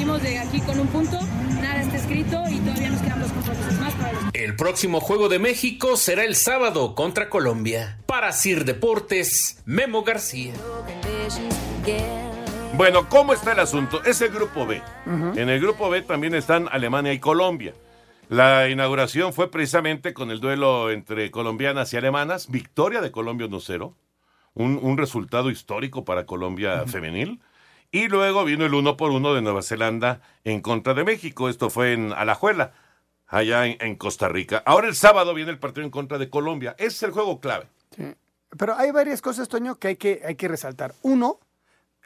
salimos 0.00 0.22
de 0.22 0.38
aquí 0.38 0.60
con 0.62 0.80
un 0.80 0.86
punto. 0.86 1.18
Nada 1.60 1.82
está 1.82 1.96
escrito 1.96 2.42
y 2.50 2.58
todavía 2.60 2.88
nos 2.88 3.02
quedan 3.02 3.20
dos 3.20 3.32
compromisos 3.32 3.80
más 3.80 3.94
para 3.94 4.12
los... 4.12 4.22
El 4.32 4.56
próximo 4.56 4.98
juego 4.98 5.28
de 5.28 5.38
México 5.38 5.96
será 5.96 6.24
el 6.24 6.36
sábado 6.36 6.94
contra 6.94 7.28
Colombia. 7.28 7.98
Para 8.06 8.32
Sir 8.32 8.64
Deportes, 8.64 9.62
Memo 9.66 10.02
García. 10.02 10.54
Bueno, 12.78 13.10
¿cómo 13.10 13.34
está 13.34 13.52
el 13.52 13.58
asunto? 13.58 14.02
Es 14.04 14.22
el 14.22 14.30
grupo 14.30 14.66
B. 14.66 14.80
En 15.36 15.50
el 15.50 15.60
grupo 15.60 15.90
B 15.90 16.00
también 16.00 16.34
están 16.34 16.68
Alemania 16.72 17.12
y 17.12 17.18
Colombia. 17.18 17.74
La 18.30 18.70
inauguración 18.70 19.34
fue 19.34 19.50
precisamente 19.50 20.14
con 20.14 20.30
el 20.30 20.40
duelo 20.40 20.90
entre 20.90 21.30
colombianas 21.30 21.92
y 21.92 21.98
alemanas, 21.98 22.48
victoria 22.48 23.02
de 23.02 23.10
Colombia 23.10 23.48
1-0, 23.48 23.92
un, 24.54 24.96
resultado 24.96 25.50
histórico 25.50 26.06
para 26.06 26.24
Colombia 26.24 26.86
femenil. 26.86 27.40
Y 27.92 28.08
luego 28.08 28.44
vino 28.44 28.64
el 28.64 28.74
uno 28.74 28.96
por 28.96 29.10
uno 29.10 29.34
de 29.34 29.42
Nueva 29.42 29.62
Zelanda 29.62 30.20
en 30.44 30.60
contra 30.60 30.94
de 30.94 31.04
México. 31.04 31.48
Esto 31.48 31.70
fue 31.70 31.92
en 31.92 32.12
Alajuela, 32.12 32.72
allá 33.26 33.66
en, 33.66 33.96
Costa 33.96 34.28
Rica. 34.28 34.62
Ahora 34.64 34.88
el 34.88 34.94
sábado 34.94 35.34
viene 35.34 35.50
el 35.50 35.58
partido 35.58 35.84
en 35.84 35.90
contra 35.90 36.18
de 36.18 36.30
Colombia. 36.30 36.74
Es 36.78 37.02
el 37.02 37.10
juego 37.10 37.40
clave. 37.40 37.66
Pero 38.56 38.74
hay 38.76 38.90
varias 38.90 39.20
cosas, 39.22 39.48
Toño, 39.48 39.76
que 39.76 39.88
hay 39.88 39.96
que, 39.96 40.22
hay 40.24 40.36
que 40.36 40.48
resaltar. 40.48 40.94
Uno, 41.02 41.40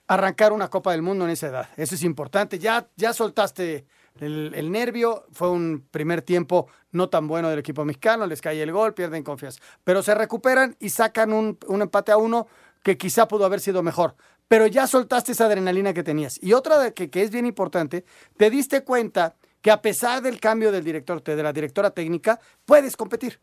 arrancar 0.07 0.53
una 0.53 0.69
Copa 0.69 0.93
del 0.93 1.03
Mundo 1.03 1.25
en 1.25 1.31
esa 1.31 1.49
edad. 1.49 1.69
Eso 1.77 1.95
es 1.95 2.03
importante. 2.03 2.59
Ya, 2.59 2.89
ya 2.97 3.13
soltaste 3.13 3.87
el, 4.21 4.71
nervio. 4.71 5.25
Fue 5.33 5.51
un 5.51 5.87
primer 5.91 6.23
tiempo 6.23 6.69
no 6.93 7.09
tan 7.09 7.27
bueno 7.27 7.49
del 7.49 7.59
equipo 7.59 7.85
mexicano. 7.85 8.27
Les 8.27 8.41
cae 8.41 8.63
el 8.63 8.73
gol, 8.73 8.95
pierden 8.95 9.23
confianza. 9.23 9.61
Pero 9.83 10.03
se 10.03 10.15
recuperan 10.15 10.77
y 10.81 10.91
sacan 10.91 11.33
un, 11.33 11.59
empate 11.81 12.13
a 12.13 12.17
uno 12.17 12.47
que 12.83 12.99
quizá 12.99 13.27
pudo 13.29 13.47
haber 13.47 13.61
sido 13.61 13.83
mejor. 13.83 14.15
Pero 14.49 14.67
ya 14.67 14.87
soltaste 14.87 15.33
esa 15.33 15.47
adrenalina 15.47 15.95
que 15.95 16.03
tenías. 16.03 16.39
Y 16.43 16.53
otra 16.53 16.91
que, 16.93 17.11
que 17.11 17.23
es 17.23 17.31
bien 17.31 17.47
importante, 17.47 18.05
te 18.37 18.51
diste 18.51 18.85
cuenta 18.85 19.37
que 19.63 19.71
a 19.71 19.81
pesar 19.81 20.21
del 20.21 20.41
cambio 20.41 20.71
del 20.71 20.85
director, 20.85 21.23
de 21.23 21.43
la 21.43 21.53
directora 21.53 21.91
técnica, 21.91 22.39
puedes 22.67 22.97
competir. 22.97 23.41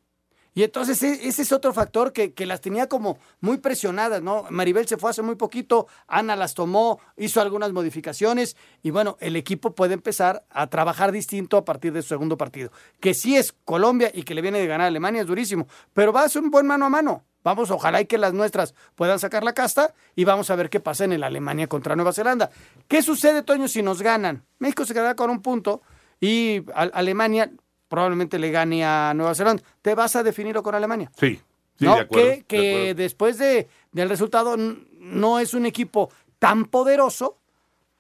Y 0.54 0.64
entonces 0.64 1.02
e, 1.02 1.28
ese 1.28 1.42
es 1.44 1.52
otro 1.52 1.74
factor 1.74 2.12
que, 2.12 2.34
las 2.46 2.62
tenía 2.62 2.88
como 2.88 3.18
muy 3.40 3.58
presionadas, 3.58 4.22
¿no? 4.22 4.46
Maribel 4.50 4.88
se 4.88 4.98
fue 4.98 5.10
hace 5.10 5.22
muy 5.22 5.36
poquito, 5.36 5.88
Ana 6.08 6.36
las 6.36 6.54
tomó, 6.54 7.00
hizo 7.16 7.42
algunas 7.42 7.72
modificaciones 7.72 8.58
y 8.84 8.90
bueno, 8.92 9.18
el 9.22 9.36
equipo 9.36 9.74
puede 9.74 9.94
empezar 9.94 10.46
a 10.50 10.68
trabajar 10.68 11.12
distinto 11.12 11.56
a 11.58 11.66
partir 11.66 11.94
de 11.94 12.02
su 12.02 12.10
segundo 12.10 12.38
partido. 12.38 12.72
Que 13.00 13.14
sí 13.14 13.38
es 13.38 13.54
Colombia 13.64 14.12
y 14.14 14.24
que 14.24 14.36
le 14.36 14.42
viene 14.42 14.60
de 14.60 14.68
ganar 14.68 14.86
a 14.86 14.88
Alemania, 14.88 15.22
es 15.22 15.28
durísimo, 15.28 15.68
pero 15.94 16.12
va 16.12 16.24
a 16.24 16.30
ser 16.30 16.42
un 16.42 16.52
buen 16.52 16.68
mano 16.68 16.86
a 16.86 16.90
mano. 16.90 17.24
Vamos, 17.44 17.72
ojalá 17.72 18.02
y 18.02 18.06
que 18.06 18.18
las 18.18 18.34
nuestras 18.34 18.76
puedan 18.96 19.20
sacar 19.20 19.44
la 19.44 19.54
casta 19.54 19.94
y 20.16 20.26
vamos 20.26 20.50
a 20.50 20.56
ver 20.56 20.70
qué 20.70 20.80
pasa 20.80 21.06
en 21.06 21.14
el 21.14 21.24
Alemania 21.24 21.68
contra 21.68 21.96
Nueva 21.96 22.14
Zelanda. 22.14 22.52
¿Qué 22.88 23.02
sucede, 23.02 23.42
Toño, 23.44 23.68
si 23.68 23.82
nos 23.82 24.02
ganan? 24.02 24.44
México 24.60 24.86
se 24.86 24.94
quedará 24.94 25.16
con 25.16 25.30
un 25.30 25.42
punto 25.42 25.82
y 26.20 26.64
Alemania 26.74 27.52
probablemente 27.88 28.40
le 28.40 28.52
gane 28.52 28.86
a 28.86 29.14
Nueva 29.16 29.36
Zelanda. 29.36 29.64
¿Te 29.82 29.96
vas 29.96 30.16
a 30.16 30.24
definirlo 30.24 30.64
con 30.64 30.76
Alemania? 30.76 31.12
Sí, 31.18 31.42
sí 31.78 31.86
de 31.86 31.92
acuerdo. 31.92 32.44
Que, 32.48 32.94
después 32.96 33.38
de, 33.38 33.68
del 33.92 34.08
resultado 34.08 34.56
no 34.58 35.40
es 35.40 35.54
un 35.54 35.66
equipo 35.66 36.12
tan 36.40 36.66
poderoso 36.66 37.38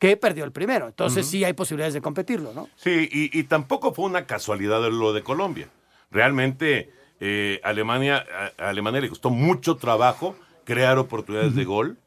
que 0.01 0.17
perdió 0.17 0.45
el 0.45 0.51
primero. 0.51 0.88
Entonces 0.88 1.27
sí 1.27 1.43
hay 1.43 1.54
posibilidades 1.54 1.93
de 1.93 2.01
competirlo, 2.01 2.54
¿no? 2.54 2.69
Sí, 2.75 3.08
y, 3.12 3.43
tampoco 3.43 3.93
fue 3.93 4.06
una 4.06 4.25
casualidad 4.25 4.82
lo 4.89 5.13
de 5.13 5.21
Colombia. 5.21 5.69
Realmente 6.10 6.91
eh, 7.22 7.62
Alemania, 7.64 8.26
a, 8.58 8.70
Alemania 8.70 9.00
le 9.00 9.10
costó 9.10 9.30
mucho 9.30 9.78
trabajo 9.78 10.36
crear 10.66 10.98
oportunidades 10.98 11.56
de 11.56 11.64
gol. 11.64 11.98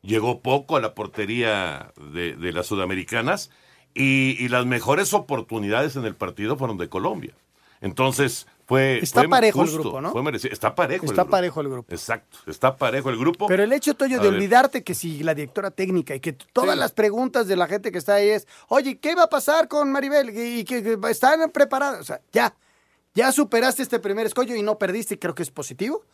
Llegó 0.00 0.40
poco 0.40 0.76
a 0.76 0.80
la 0.80 0.94
portería 0.94 1.92
de, 2.12 2.34
de 2.34 2.52
las 2.52 2.66
sudamericanas 2.66 3.50
y, 3.94 4.48
las 4.48 4.66
mejores 4.66 5.14
oportunidades 5.14 5.96
en 5.96 6.04
el 6.04 6.14
partido 6.14 6.56
fueron 6.56 6.78
de 6.78 6.88
Colombia. 6.88 7.34
Entonces, 7.80 8.46
fue. 8.66 8.98
Está 8.98 9.28
parejo 9.28 9.62
el 9.62 9.70
grupo, 9.70 10.00
¿no? 10.00 10.12
Fue. 10.12 10.22
Está 10.50 10.74
parejo. 10.74 11.04
Está 11.04 11.12
el 11.12 11.26
grupo. 11.26 11.30
parejo 11.30 11.60
el 11.60 11.68
grupo. 11.68 11.92
Exacto. 11.92 12.38
Está 12.46 12.76
parejo 12.76 13.10
el 13.10 13.18
grupo. 13.18 13.46
Pero 13.46 13.62
el 13.62 13.72
hecho, 13.72 13.94
Toyo, 13.94 14.18
de 14.18 14.28
olvidarte 14.28 14.82
que 14.82 14.94
si 14.94 15.22
la 15.22 15.34
directora 15.34 15.70
técnica 15.70 16.14
y 16.14 16.20
que 16.20 16.32
todas 16.32 16.76
las 16.76 16.92
preguntas 16.92 17.46
de 17.46 17.56
la 17.56 17.66
gente 17.66 17.92
que 17.92 17.98
está 17.98 18.14
ahí 18.14 18.30
es, 18.30 18.48
oye, 18.68 18.98
¿qué 18.98 19.14
va 19.14 19.24
a 19.24 19.28
pasar 19.28 19.68
con 19.68 19.92
Maribel? 19.92 20.30
Y 20.34 20.64
que 20.64 20.98
están 21.10 21.50
preparados. 21.50 22.00
O 22.00 22.04
sea, 22.04 22.20
ya. 22.32 22.54
Ya 23.14 23.30
superaste 23.32 23.82
este 23.82 24.00
primer 24.00 24.26
escollo 24.26 24.56
y 24.56 24.62
no 24.62 24.78
perdiste, 24.78 25.14
y 25.14 25.18
creo 25.18 25.34
que 25.34 25.42
es 25.42 25.50
positivo. 25.50 26.04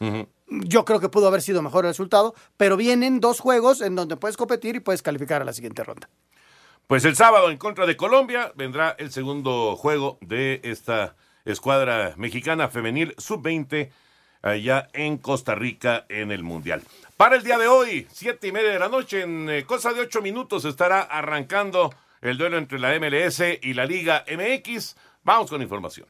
Yo 0.49 0.85
creo 0.85 1.01
que 1.01 1.09
pudo 1.09 1.29
haber 1.29 1.43
sido 1.43 1.63
mejor 1.63 1.85
el 1.85 1.91
resultado, 1.91 2.35
pero 2.57 2.77
vienen 2.77 3.21
dos 3.21 3.41
juegos 3.41 3.81
en 3.81 3.95
donde 3.97 4.17
puedes 4.17 4.37
competir 4.37 4.77
y 4.77 4.81
puedes 4.81 5.03
calificar 5.03 5.41
a 5.41 5.45
la 5.45 5.53
siguiente 5.53 5.83
ronda. 5.83 6.09
Pues 6.87 7.05
el 7.05 7.17
sábado 7.17 7.51
en 7.51 7.57
contra 7.57 7.87
de 7.87 7.97
Colombia 7.97 8.53
vendrá 8.57 8.97
el 8.99 9.13
segundo 9.13 9.77
juego 9.77 10.19
de 10.21 10.61
esta 10.65 11.15
escuadra 11.45 12.15
mexicana 12.17 12.69
femenil 12.69 13.15
sub-20 13.17 13.91
allá 14.43 14.89
en 14.93 15.19
Costa 15.19 15.55
Rica 15.55 16.05
en 16.09 16.33
el 16.33 16.43
Mundial. 16.43 16.83
Para 17.17 17.37
el 17.37 17.43
día 17.43 17.59
de 17.59 17.69
hoy, 17.69 18.07
siete 18.11 18.49
y 18.49 18.53
media 18.53 18.71
de 18.71 18.79
la 18.79 18.89
noche, 18.89 19.23
en 19.23 19.49
eh, 19.49 19.65
cosa 19.65 19.93
de 19.93 20.01
ocho 20.01 20.21
minutos 20.21 20.65
estará 20.65 21.03
arrancando 21.03 21.95
el 22.21 22.37
duelo 22.37 22.59
entre 22.59 22.79
la 22.79 22.99
MLS 22.99 23.41
y 23.63 23.75
la 23.75 23.87
Liga 23.87 24.25
MX. 24.29 24.97
Vamos 25.23 25.51
con 25.51 25.63
información. 25.63 26.07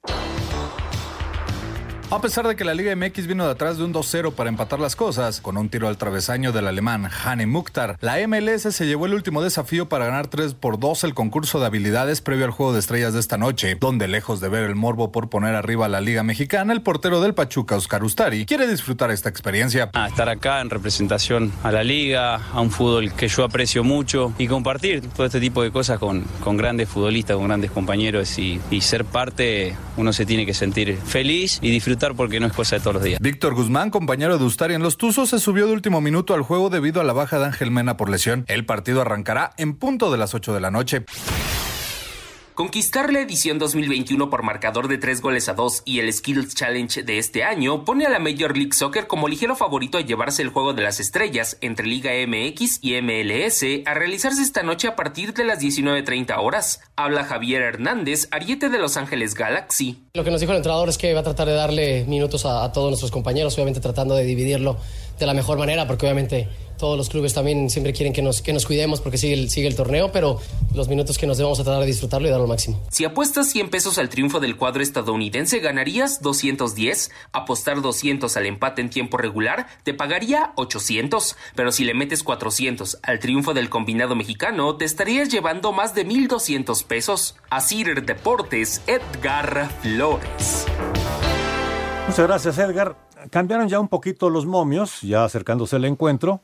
A 2.13 2.21
pesar 2.21 2.45
de 2.49 2.57
que 2.57 2.65
la 2.65 2.75
Liga 2.75 2.95
MX 2.97 3.29
vino 3.29 3.45
de 3.45 3.53
atrás 3.53 3.79
de 3.79 3.85
un 3.85 3.95
2-0 3.95 4.33
para 4.33 4.49
empatar 4.49 4.81
las 4.81 4.97
cosas, 4.97 5.41
con 5.41 5.57
un 5.57 5.69
tiro 5.69 5.87
al 5.87 5.97
travesaño 5.97 6.51
del 6.51 6.67
alemán 6.67 7.09
Hane 7.25 7.47
Mukhtar, 7.47 7.99
la 8.01 8.17
MLS 8.27 8.63
se 8.63 8.87
llevó 8.87 9.07
el 9.07 9.15
último 9.15 9.43
desafío 9.43 9.89
para 9.89 10.07
ganar 10.07 10.27
3 10.27 10.55
por 10.55 10.81
2 10.81 11.05
el 11.05 11.15
concurso 11.15 11.61
de 11.61 11.67
habilidades 11.67 12.21
previo 12.21 12.47
al 12.47 12.51
juego 12.51 12.73
de 12.73 12.81
estrellas 12.81 13.15
de 13.15 13.21
esta 13.21 13.39
noche, 13.39 13.77
donde 13.79 14.09
lejos 14.09 14.41
de 14.41 14.49
ver 14.49 14.65
el 14.65 14.75
morbo 14.75 15.13
por 15.13 15.29
poner 15.29 15.55
arriba 15.55 15.87
a 15.87 15.89
la 15.89 16.01
Liga 16.01 16.25
Mexicana, 16.25 16.73
el 16.73 16.83
portero 16.83 17.21
del 17.21 17.33
Pachuca, 17.33 17.77
Oscar 17.77 18.03
Ustari, 18.03 18.45
quiere 18.45 18.67
disfrutar 18.67 19.13
esta 19.13 19.29
experiencia. 19.29 19.89
Estar 20.09 20.29
acá 20.29 20.61
en 20.63 20.71
representación 20.71 21.53
a 21.63 21.71
la 21.71 21.85
Liga, 21.85 22.41
a 22.53 22.61
un 22.61 22.73
fútbol 22.73 23.13
que 23.13 23.29
yo 23.29 23.45
aprecio 23.45 23.85
mucho 23.85 24.33
y 24.37 24.49
compartir 24.49 25.01
todo 25.11 25.27
este 25.27 25.39
tipo 25.39 25.63
de 25.63 25.71
cosas 25.71 26.01
con, 26.01 26.25
grandes 26.57 26.89
futbolistas, 26.89 27.37
con 27.37 27.47
grandes 27.47 27.71
compañeros 27.71 28.37
y 28.37 28.61
ser 28.81 29.05
parte, 29.05 29.77
uno 29.97 30.13
se 30.13 30.27
tiene 30.27 30.45
que 30.45 30.55
sentir 30.55 30.97
feliz 30.97 31.61
y 31.63 31.71
disfrutar 31.71 32.00
porque 32.15 32.41
no 32.41 32.47
es 32.47 32.53
cosa 32.53 32.77
de 32.77 32.81
todos 32.81 32.95
los 32.95 33.03
días. 33.03 33.21
Víctor 33.21 33.55
Guzmán, 33.55 33.91
compañero 33.91 34.39
de 34.39 34.45
Ustari 34.45 34.75
en 34.75 34.83
los 34.83 34.97
Tuzos, 34.97 35.31
se 35.31 35.39
subió 35.39 35.67
de 35.67 35.73
último 35.73 36.01
minuto 36.01 36.35
al 36.35 36.43
juego 36.43 36.71
debido 36.71 37.01
a 37.01 37.05
la 37.05 37.13
baja 37.13 37.39
de 37.39 37.47
Ángel 37.47 37.71
Mena 37.71 37.97
por 37.97 38.11
lesión. 38.11 38.45
El 38.49 38.65
partido 38.65 39.03
arrancará 39.03 39.53
en 39.59 39.75
punto 39.75 40.11
de 40.11 40.19
las 40.19 40.35
8 40.35 40.55
de 40.55 40.61
la 40.61 40.71
noche. 40.71 41.05
Conquistar 42.61 43.11
la 43.11 43.21
edición 43.21 43.59
2021 43.59 44.29
por 44.29 44.43
marcador 44.43 44.87
de 44.87 44.99
3 44.99 45.23
goles 45.23 45.49
a 45.49 45.55
2 45.55 45.81
y 45.87 46.01
el 46.01 46.13
Skills 46.13 46.55
Challenge 46.55 47.03
de 47.05 47.17
este 47.17 47.43
año 47.43 47.87
pone 47.87 48.05
a 48.05 48.11
la 48.11 48.19
Major 48.19 48.55
League 48.55 48.75
Soccer 48.75 49.07
como 49.07 49.29
ligero 49.29 49.57
favorito 49.57 49.97
a 49.97 50.03
llevarse 50.03 50.43
el 50.43 50.51
juego 50.51 50.75
de 50.75 50.83
las 50.83 51.01
estrellas 51.01 51.57
entre 51.63 51.87
Liga 51.87 52.11
MX 52.27 52.81
y 52.83 53.01
MLS 53.01 53.65
a 53.87 53.95
realizarse 53.95 54.43
esta 54.43 54.63
noche 54.63 54.89
a 54.89 54.95
partir 54.95 55.33
de 55.33 55.45
las 55.45 55.59
19.30 55.59 56.37
horas. 56.39 56.83
Habla 56.97 57.25
Javier 57.25 57.63
Hernández, 57.63 58.29
ariete 58.31 58.69
de 58.69 58.79
Los 58.79 58.99
Ángeles 58.99 59.33
Galaxy. 59.33 60.05
Lo 60.13 60.23
que 60.23 60.31
nos 60.31 60.41
dijo 60.41 60.53
el 60.53 60.59
entrenador 60.59 60.91
es 60.91 60.99
que 60.99 61.15
va 61.15 61.21
a 61.21 61.25
tratar 61.25 61.49
de 61.49 61.55
darle 61.55 62.05
minutos 62.05 62.45
a, 62.45 62.63
a 62.63 62.73
todos 62.73 62.91
nuestros 62.91 63.11
compañeros, 63.11 63.55
obviamente 63.55 63.81
tratando 63.81 64.15
de 64.15 64.25
dividirlo 64.25 64.77
de 65.19 65.25
la 65.25 65.33
mejor 65.33 65.57
manera, 65.57 65.87
porque 65.87 66.05
obviamente 66.05 66.47
todos 66.81 66.97
los 66.97 67.09
clubes 67.09 67.35
también 67.35 67.71
siempre 67.71 67.93
quieren 67.93 68.13
que 68.13 68.23
nos, 68.23 68.43
que 68.43 68.53
nos 68.53 68.67
cuidemos 68.67 69.01
porque 69.01 69.19
sigue 69.19 69.35
el, 69.35 69.51
sigue 69.51 69.69
el 69.69 69.77
torneo, 69.77 70.11
pero 70.11 70.41
los 70.75 70.89
minutos 70.89 71.19
que 71.19 71.27
nos 71.27 71.39
debemos 71.39 71.61
a 71.61 71.65
tratar 71.65 71.81
de 71.81 71.87
disfrutarlo 71.87 72.27
y 72.27 72.31
darlo 72.31 72.45
al 72.45 72.49
máximo. 72.49 72.81
Si 72.91 73.05
apuestas 73.05 73.49
100 73.51 73.71
pesos 73.71 73.99
al 73.99 74.09
triunfo 74.09 74.41
del 74.41 74.57
cuadro 74.57 74.83
estadounidense, 74.83 75.61
ganarías 75.61 76.23
210. 76.23 77.11
Apostar 77.33 77.83
200 77.83 78.37
al 78.37 78.47
empate 78.47 78.81
en 78.81 78.91
tiempo 78.91 79.19
regular, 79.19 79.69
te 79.85 79.95
pagaría 79.95 80.53
800. 80.57 81.37
Pero 81.55 81.71
si 81.71 81.85
le 81.85 81.95
metes 81.95 82.23
400 82.23 82.99
al 83.03 83.19
triunfo 83.19 83.55
del 83.55 83.69
combinado 83.69 84.17
mexicano, 84.17 84.77
te 84.77 84.87
estarías 84.87 85.29
llevando 85.29 85.73
más 85.73 85.95
de 85.95 86.05
1200 86.05 86.83
pesos. 86.85 87.37
Asir 87.51 88.05
Deportes, 88.05 88.83
Edgar 88.87 89.71
Flores. 89.83 90.67
Muchas 92.09 92.27
gracias, 92.27 92.59
Edgar. 92.59 92.97
Cambiaron 93.31 93.69
ya 93.69 93.79
un 93.79 93.89
poquito 93.89 94.31
los 94.31 94.47
momios, 94.47 95.03
ya 95.03 95.25
acercándose 95.25 95.77
el 95.77 95.85
encuentro. 95.85 96.41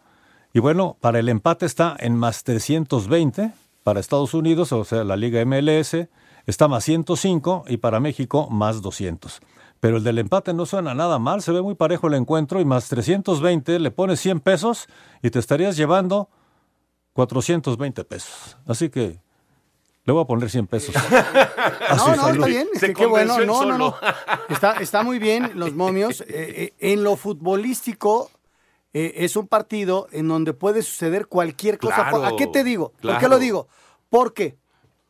Y 0.57 0.59
bueno, 0.59 0.97
para 1.03 1.19
el 1.19 1.29
empate 1.29 1.67
está 1.67 1.95
en 1.99 2.17
más 2.17 2.43
320 2.43 3.53
para 3.85 4.01
Estados 4.01 4.33
Unidos, 4.33 4.73
o 4.73 4.87
sea, 4.87 5.05
la 5.05 5.15
Liga 5.15 5.45
MLS, 5.45 6.09
está 6.47 6.67
más 6.67 6.83
105 6.85 7.65
y 7.69 7.77
para 7.77 8.01
México 8.01 8.49
más 8.49 8.81
200. 8.81 9.41
Pero 9.81 9.99
el 9.99 10.03
del 10.03 10.19
empate 10.19 10.55
no 10.55 10.65
suena 10.65 10.95
nada 10.95 11.19
mal, 11.19 11.43
se 11.43 11.53
ve 11.53 11.61
muy 11.61 11.75
parejo 11.75 12.07
el 12.07 12.15
encuentro 12.15 12.59
y 12.59 12.65
más 12.65 12.89
320 12.89 13.79
le 13.79 13.91
pones 13.91 14.19
100 14.21 14.41
pesos 14.41 14.87
y 15.23 15.29
te 15.29 15.41
estarías 15.41 15.77
llevando 15.77 16.31
420 17.13 18.05
pesos. 18.05 18.57
Así 18.67 18.89
que 18.89 19.21
le 20.07 20.13
voy 20.15 20.23
a 20.23 20.27
poner 20.27 20.49
100 20.49 20.69
pesos. 20.69 20.95
no, 21.99 22.17
no, 22.17 22.29
está 22.31 22.47
bien. 22.47 22.69
qué 22.97 23.05
bueno. 23.05 23.41
No, 23.41 23.67
no, 23.67 23.77
no. 23.77 23.95
Está, 24.49 24.75
está 24.75 25.03
muy 25.03 25.19
bien 25.19 25.51
los 25.57 25.75
momios. 25.75 26.25
Eh, 26.29 26.73
eh, 26.79 26.93
en 26.93 27.05
lo 27.05 27.17
futbolístico, 27.17 28.31
eh, 28.93 29.13
es 29.17 29.37
un 29.37 29.47
partido 29.49 30.07
en 30.13 30.29
donde 30.29 30.55
puede 30.55 30.83
suceder 30.83 31.27
cualquier 31.27 31.79
cosa. 31.79 32.09
Claro, 32.09 32.25
¿A 32.25 32.37
qué 32.37 32.47
te 32.47 32.65
digo? 32.65 32.93
¿Por 33.01 33.19
qué 33.19 33.29
lo 33.29 33.39
digo? 33.39 33.69
Porque 34.09 34.57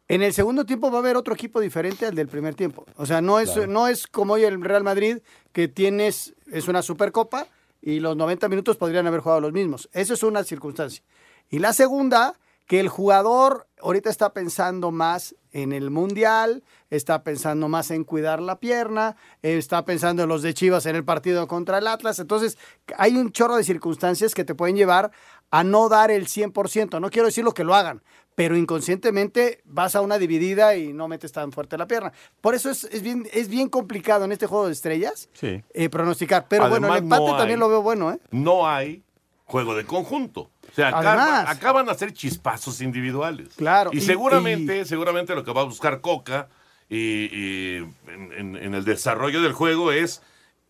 en 0.08 0.22
el 0.22 0.32
segundo 0.32 0.64
tiempo 0.64 0.90
va 0.90 0.98
a 0.98 1.00
haber 1.00 1.16
otro 1.16 1.34
equipo 1.34 1.60
diferente 1.60 2.06
al 2.06 2.14
del 2.14 2.28
primer 2.28 2.54
tiempo. 2.54 2.84
O 2.96 3.06
sea, 3.06 3.20
no 3.20 3.40
es, 3.40 3.50
Claro. 3.50 3.66
no 3.72 3.88
es 3.88 4.06
como 4.06 4.34
hoy 4.34 4.44
el 4.44 4.62
Real 4.62 4.84
Madrid, 4.84 5.18
que 5.52 5.68
tienes, 5.68 6.34
es 6.50 6.68
una 6.68 6.82
supercopa 6.82 7.46
y 7.82 8.00
los 8.00 8.16
90 8.16 8.48
minutos 8.48 8.76
podrían 8.76 9.06
haber 9.06 9.20
jugado 9.20 9.40
los 9.40 9.52
mismos. 9.52 9.88
Eso 9.92 10.14
es 10.14 10.22
una 10.22 10.42
circunstancia. 10.44 11.02
Y 11.50 11.58
la 11.60 11.72
segunda, 11.72 12.34
que 12.66 12.80
el 12.80 12.88
jugador 12.88 13.66
ahorita 13.80 14.10
está 14.10 14.32
pensando 14.32 14.90
más 14.90 15.34
en 15.52 15.72
el 15.72 15.90
mundial, 15.90 16.64
está 16.90 17.22
pensando 17.22 17.68
más 17.68 17.90
en 17.90 18.04
cuidar 18.04 18.42
la 18.42 18.58
pierna, 18.58 19.16
está 19.42 19.84
pensando 19.84 20.22
en 20.24 20.28
los 20.28 20.42
de 20.42 20.52
Chivas 20.52 20.84
en 20.86 20.96
el 20.96 21.04
partido 21.04 21.46
contra 21.46 21.78
el 21.78 21.86
Atlas. 21.86 22.18
Entonces, 22.18 22.58
hay 22.98 23.16
un 23.16 23.30
chorro 23.32 23.56
de 23.56 23.64
circunstancias 23.64 24.34
que 24.34 24.44
te 24.44 24.54
pueden 24.54 24.76
llevar 24.76 25.12
a 25.50 25.62
no 25.64 25.88
dar 25.88 26.10
el 26.10 26.26
100%. 26.26 27.00
No 27.00 27.10
quiero 27.10 27.26
decir 27.26 27.44
lo 27.44 27.54
que 27.54 27.64
lo 27.64 27.74
hagan, 27.74 28.02
pero 28.34 28.56
inconscientemente 28.56 29.62
vas 29.64 29.94
a 29.94 30.00
una 30.00 30.18
dividida 30.18 30.76
y 30.76 30.92
no 30.92 31.06
metes 31.08 31.32
tan 31.32 31.52
fuerte 31.52 31.78
la 31.78 31.86
pierna. 31.86 32.12
Por 32.40 32.54
eso 32.54 32.68
es, 32.70 32.84
es 32.84 33.02
bien, 33.02 33.26
es 33.32 33.48
bien 33.48 33.68
complicado 33.68 34.24
en 34.24 34.32
este 34.32 34.46
juego 34.46 34.66
de 34.66 34.72
estrellas 34.72 35.28
Sí. 35.34 35.62
eh, 35.72 35.88
pronosticar. 35.88 36.46
Pero 36.48 36.68
bueno, 36.68 36.88
el 36.92 36.98
empate 37.04 37.24
no 37.24 37.36
también 37.36 37.60
lo 37.60 37.68
veo 37.68 37.82
bueno, 37.82 38.12
¿eh? 38.12 38.18
No 38.32 38.66
hay 38.68 39.02
juego 39.44 39.74
de 39.76 39.86
conjunto. 39.86 40.50
Sea, 40.76 40.88
acá, 40.88 40.98
Además. 41.14 41.48
acá 41.48 41.72
van 41.72 41.88
a 41.88 41.94
ser 41.94 42.12
chispazos 42.12 42.82
individuales. 42.82 43.48
Claro, 43.56 43.90
Y, 43.94 43.96
y- 43.96 44.00
seguramente, 44.02 44.84
seguramente 44.84 45.34
lo 45.34 45.42
que 45.42 45.50
va 45.52 45.62
a 45.62 45.64
buscar 45.64 46.02
Coca 46.02 46.48
y, 46.90 46.96
y 46.98 47.76
en, 48.08 48.32
en- 48.36 48.56
en 48.56 48.74
el 48.74 48.84
desarrollo 48.84 49.40
del 49.40 49.54
juego 49.54 49.90
es 49.90 50.20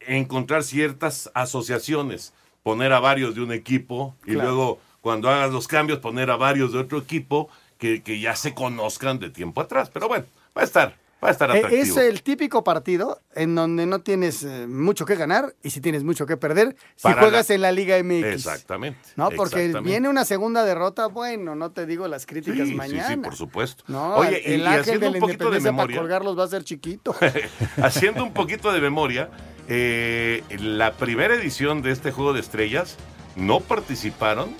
encontrar 0.00 0.62
ciertas 0.62 1.28
asociaciones, 1.34 2.32
poner 2.62 2.92
a 2.92 3.00
varios 3.00 3.34
de 3.34 3.40
un 3.42 3.50
equipo 3.52 4.14
y 4.24 4.32
Claro. 4.34 4.48
luego 4.48 4.80
cuando 5.00 5.28
hagas 5.28 5.50
los 5.52 5.66
cambios 5.66 5.98
poner 5.98 6.30
a 6.30 6.36
varios 6.36 6.72
de 6.72 6.78
otro 6.78 6.98
equipo 6.98 7.48
que, 7.78 8.02
que 8.02 8.20
ya 8.20 8.36
se 8.36 8.54
conozcan 8.54 9.18
de 9.18 9.30
tiempo 9.30 9.60
atrás. 9.60 9.90
Pero 9.92 10.06
bueno, 10.08 10.24
va 10.56 10.62
a 10.62 10.64
estar, 10.64 10.94
va 11.24 11.28
a 11.28 11.32
estar 11.32 11.50
atractivo. 11.50 11.82
Es 11.82 11.96
el 11.96 12.22
típico 12.22 12.62
partido 12.62 13.20
en 13.34 13.54
donde 13.54 13.86
no 13.86 14.00
tienes 14.00 14.42
eh, 14.42 14.66
mucho 14.66 15.04
que 15.06 15.16
ganar 15.16 15.54
y 15.62 15.70
si 15.70 15.80
tienes 15.80 16.04
mucho 16.04 16.26
que 16.26 16.36
perder 16.36 16.76
si 16.94 17.02
Para 17.04 17.20
juegas 17.22 17.48
la- 17.48 17.54
en 17.54 17.60
la 17.62 17.72
Liga 17.72 17.96
MX. 18.02 18.24
Exactamente. 18.26 18.98
No, 19.16 19.30
porque 19.30 19.56
exactamente. 19.64 19.90
viene 19.90 20.08
una 20.08 20.24
segunda 20.24 20.64
derrota, 20.64 21.06
bueno, 21.06 21.54
no 21.54 21.70
te 21.72 21.86
digo 21.86 22.06
las 22.08 22.26
críticas 22.26 22.60
Sí, 22.66 22.70
sí, 22.70 22.74
mañana. 22.74 23.08
sí, 23.08 23.16
por 23.16 23.34
supuesto. 23.34 23.84
No, 23.88 24.16
Oye, 24.16 24.42
el 24.54 24.60
y, 24.60 24.62
y 24.62 24.66
ángel 24.66 24.80
haciendo 24.80 25.06
de 25.06 25.10
la 25.12 25.16
un 25.16 25.20
poquito 25.20 25.44
de 25.50 25.50
para 25.58 25.72
memoria, 25.72 25.96
colgarlos 25.98 26.38
va 26.38 26.44
a 26.44 26.48
ser 26.48 26.64
chiquito. 26.64 27.14
haciendo 27.82 28.22
un 28.22 28.32
poquito 28.32 28.72
de 28.72 28.80
memoria, 28.80 29.30
eh, 29.68 30.42
la 30.60 30.92
primera 30.92 31.34
edición 31.34 31.82
de 31.82 31.90
este 31.92 32.12
Juego 32.12 32.32
de 32.34 32.40
Estrellas 32.40 32.96
no 33.36 33.60
participaron 33.60 34.50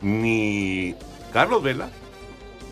ni 0.00 0.94
Carlos 1.32 1.62
Vela 1.62 1.90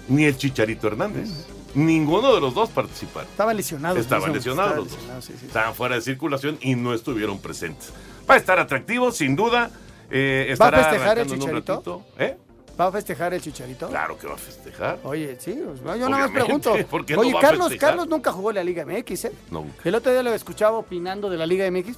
ni 0.08 0.24
el 0.24 0.36
Chicharito 0.36 0.86
Hernández. 0.86 1.28
Ninguno 1.76 2.34
de 2.34 2.40
los 2.40 2.54
dos 2.54 2.70
participaron. 2.70 3.28
Estaban 3.30 3.56
lesionados. 3.56 3.98
Estaban 3.98 4.32
lesionados 4.32 4.70
Estaban 4.72 4.76
los 4.78 4.88
dos. 4.88 4.96
lesionados, 4.96 5.24
sí, 5.26 5.34
sí. 5.38 5.46
Estaban 5.46 5.74
fuera 5.74 5.94
de 5.94 6.00
circulación 6.00 6.58
y 6.62 6.74
no 6.74 6.94
estuvieron 6.94 7.38
presentes. 7.38 7.90
Va 8.28 8.34
a 8.34 8.36
estar 8.38 8.58
atractivo, 8.58 9.12
sin 9.12 9.36
duda. 9.36 9.70
Eh, 10.10 10.56
¿Va 10.60 10.68
a 10.68 10.72
festejar 10.72 11.18
el 11.18 11.26
Chicharito? 11.28 12.02
¿Eh? 12.18 12.36
¿Va 12.80 12.86
a 12.86 12.92
festejar 12.92 13.34
el 13.34 13.40
Chicharito? 13.40 13.88
Claro 13.88 14.18
que 14.18 14.26
va 14.26 14.34
a 14.34 14.38
festejar. 14.38 14.98
Oye, 15.04 15.36
sí, 15.40 15.52
pues, 15.64 15.80
yo 15.80 15.84
nada 15.84 15.98
más 15.98 16.30
Obviamente, 16.30 16.40
pregunto. 16.44 16.76
¿por 16.90 17.04
qué 17.06 17.14
no 17.14 17.20
Oye, 17.20 17.34
Carlos? 17.40 17.72
Carlos 17.78 18.06
nunca 18.08 18.32
jugó 18.32 18.52
la 18.52 18.64
Liga 18.64 18.84
MX, 18.84 19.24
¿eh? 19.26 19.32
Nunca. 19.50 19.74
El 19.84 19.94
otro 19.94 20.12
día 20.12 20.22
lo 20.22 20.32
escuchaba 20.34 20.76
opinando 20.78 21.28
de 21.30 21.36
la 21.36 21.46
Liga 21.46 21.70
MX. 21.70 21.96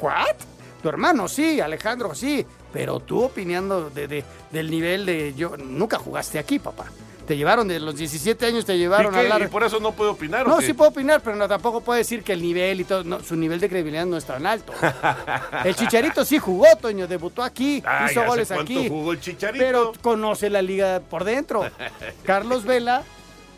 ¿What? 0.00 0.36
Tu 0.82 0.88
hermano 0.88 1.26
sí, 1.28 1.60
Alejandro 1.60 2.14
sí, 2.14 2.46
pero 2.72 3.00
tú 3.00 3.22
opinando 3.24 3.90
de, 3.90 4.06
de- 4.06 4.24
del 4.52 4.70
nivel 4.70 5.04
de 5.06 5.34
yo 5.34 5.56
nunca 5.56 5.98
jugaste 5.98 6.38
aquí, 6.38 6.58
papá. 6.58 6.86
Te 7.28 7.36
llevaron 7.36 7.68
de 7.68 7.78
los 7.78 7.94
17 7.94 8.46
años, 8.46 8.64
te 8.64 8.78
llevaron 8.78 9.14
¿Y, 9.14 9.18
a 9.18 9.22
la 9.24 9.44
¿Y 9.44 9.48
por 9.48 9.62
eso 9.62 9.78
no 9.80 9.92
puedo 9.92 10.12
opinar? 10.12 10.46
o 10.46 10.48
No, 10.48 10.56
qué? 10.58 10.66
sí 10.66 10.72
puedo 10.72 10.90
opinar, 10.90 11.20
pero 11.22 11.36
no, 11.36 11.46
tampoco 11.46 11.82
puedo 11.82 11.98
decir 11.98 12.22
que 12.24 12.32
el 12.32 12.40
nivel 12.40 12.80
y 12.80 12.84
todo, 12.84 13.04
no, 13.04 13.22
su 13.22 13.36
nivel 13.36 13.60
de 13.60 13.68
credibilidad 13.68 14.06
no 14.06 14.16
es 14.16 14.24
tan 14.24 14.46
alto. 14.46 14.72
El 15.64 15.76
Chicharito 15.76 16.24
sí 16.24 16.38
jugó, 16.38 16.64
Toño, 16.80 17.06
debutó 17.06 17.42
aquí, 17.42 17.82
Ay, 17.86 18.10
hizo 18.10 18.20
¿hace 18.20 18.28
goles 18.28 18.48
cuánto 18.48 18.62
aquí. 18.64 18.88
jugó 18.88 19.12
el 19.12 19.20
Chicharito? 19.20 19.62
Pero 19.62 19.92
conoce 20.00 20.48
la 20.48 20.62
liga 20.62 21.00
por 21.00 21.24
dentro. 21.24 21.68
Carlos 22.24 22.64
Vela 22.64 23.02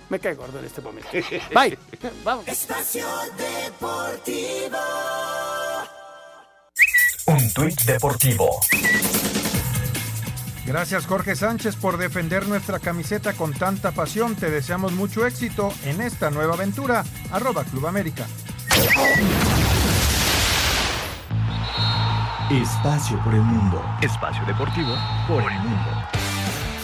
Me 0.08 0.18
cae 0.18 0.34
gordo 0.34 0.58
en 0.58 0.64
este 0.64 0.80
momento. 0.80 1.08
Bye. 1.54 1.78
Vamos. 2.24 2.48
Espacio 2.48 3.06
Deportivo. 3.38 4.78
Un 7.26 7.52
tuit 7.52 7.80
deportivo. 7.82 8.60
Gracias 10.66 11.06
Jorge 11.06 11.34
Sánchez 11.36 11.76
por 11.76 11.96
defender 11.96 12.46
nuestra 12.46 12.78
camiseta 12.78 13.32
con 13.32 13.52
tanta 13.52 13.92
pasión. 13.92 14.34
Te 14.34 14.50
deseamos 14.50 14.92
mucho 14.92 15.26
éxito 15.26 15.72
en 15.84 16.00
esta 16.00 16.30
nueva 16.30 16.54
aventura. 16.54 17.04
Arroba 17.32 17.64
Club 17.64 17.86
América. 17.86 18.26
Espacio 22.50 23.22
por 23.22 23.34
el 23.34 23.42
mundo. 23.42 23.82
Espacio 24.02 24.44
deportivo 24.44 24.94
por 25.28 25.42
el 25.42 25.58
mundo. 25.60 26.19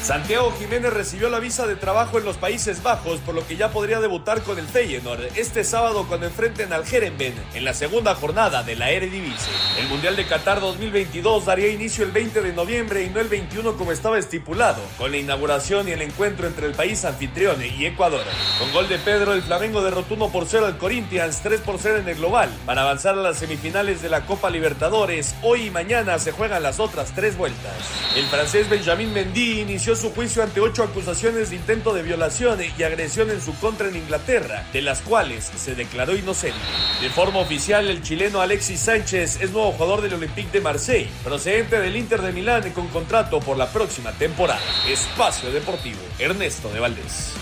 Santiago 0.06 0.54
Jiménez 0.56 0.92
recibió 0.92 1.28
la 1.28 1.40
visa 1.40 1.66
de 1.66 1.74
trabajo 1.74 2.16
en 2.16 2.24
los 2.24 2.36
Países 2.36 2.80
Bajos, 2.80 3.18
por 3.26 3.34
lo 3.34 3.44
que 3.44 3.56
ya 3.56 3.72
podría 3.72 3.98
debutar 3.98 4.40
con 4.44 4.56
el 4.56 4.68
Feyenoord 4.68 5.36
este 5.36 5.64
sábado 5.64 6.06
cuando 6.06 6.26
enfrenten 6.26 6.72
al 6.72 6.84
Herenveen 6.86 7.34
en 7.54 7.64
la 7.64 7.74
segunda 7.74 8.14
jornada 8.14 8.62
de 8.62 8.76
la 8.76 8.92
Eredivisie. 8.92 9.52
El 9.80 9.88
Mundial 9.88 10.14
de 10.14 10.24
Qatar 10.24 10.60
2022 10.60 11.46
daría 11.46 11.70
inicio 11.70 12.04
el 12.04 12.12
20 12.12 12.40
de 12.40 12.52
noviembre 12.52 13.02
y 13.02 13.10
no 13.10 13.18
el 13.18 13.26
21 13.26 13.76
como 13.76 13.90
estaba 13.90 14.16
estipulado, 14.16 14.80
con 14.96 15.10
la 15.10 15.16
inauguración 15.16 15.88
y 15.88 15.90
el 15.90 16.02
encuentro 16.02 16.46
entre 16.46 16.68
el 16.68 16.74
país 16.74 17.04
anfitrión 17.04 17.56
y 17.60 17.84
Ecuador. 17.84 18.22
Con 18.60 18.70
gol 18.72 18.88
de 18.88 19.00
Pedro, 19.00 19.32
el 19.32 19.42
Flamengo 19.42 19.82
derrotó 19.82 20.14
1 20.14 20.28
por 20.28 20.46
0 20.46 20.66
al 20.66 20.78
Corinthians, 20.78 21.40
3 21.42 21.62
por 21.62 21.80
0 21.80 21.96
en 21.98 22.08
el 22.08 22.14
global, 22.14 22.48
para 22.64 22.82
avanzar 22.82 23.18
a 23.18 23.22
las 23.22 23.38
semifinales 23.38 24.02
de 24.02 24.08
la 24.08 24.24
Copa 24.24 24.50
Libertadores. 24.50 25.34
Hoy 25.42 25.64
y 25.64 25.70
mañana 25.70 26.20
se 26.20 26.30
juegan 26.30 26.62
las 26.62 26.78
otras 26.78 27.10
tres 27.12 27.36
vueltas. 27.36 27.74
El 28.14 28.26
francés 28.26 28.70
Benjamin 28.70 29.12
Mendy 29.12 29.62
inició 29.62 29.95
su 29.96 30.12
juicio 30.12 30.42
ante 30.42 30.60
ocho 30.60 30.82
acusaciones 30.82 31.50
de 31.50 31.56
intento 31.56 31.94
de 31.94 32.02
violación 32.02 32.58
y 32.78 32.82
agresión 32.82 33.30
en 33.30 33.40
su 33.40 33.54
contra 33.58 33.88
en 33.88 33.96
Inglaterra, 33.96 34.66
de 34.72 34.82
las 34.82 35.00
cuales 35.00 35.44
se 35.56 35.74
declaró 35.74 36.14
inocente. 36.14 36.58
De 37.00 37.10
forma 37.10 37.40
oficial, 37.40 37.88
el 37.88 38.02
chileno 38.02 38.40
Alexis 38.40 38.80
Sánchez 38.80 39.40
es 39.40 39.50
nuevo 39.50 39.72
jugador 39.72 40.02
del 40.02 40.14
Olympique 40.14 40.52
de 40.52 40.60
Marseille, 40.60 41.10
procedente 41.24 41.80
del 41.80 41.96
Inter 41.96 42.22
de 42.22 42.32
Milán 42.32 42.70
con 42.72 42.88
contrato 42.88 43.40
por 43.40 43.56
la 43.56 43.70
próxima 43.70 44.12
temporada. 44.12 44.60
Espacio 44.88 45.50
Deportivo, 45.50 46.00
Ernesto 46.18 46.68
de 46.70 46.80
Valdés. 46.80 47.32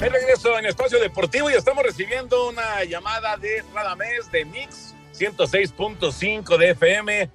El 0.00 0.12
regreso 0.12 0.58
en 0.58 0.66
Espacio 0.66 1.00
Deportivo 1.00 1.50
y 1.50 1.54
estamos 1.54 1.82
recibiendo 1.82 2.48
una 2.48 2.84
llamada 2.84 3.36
de 3.36 3.64
Radamés 3.74 4.30
de 4.30 4.44
Mix 4.44 4.94
106.5 5.18 6.56
de 6.58 6.70
FM. 6.70 7.30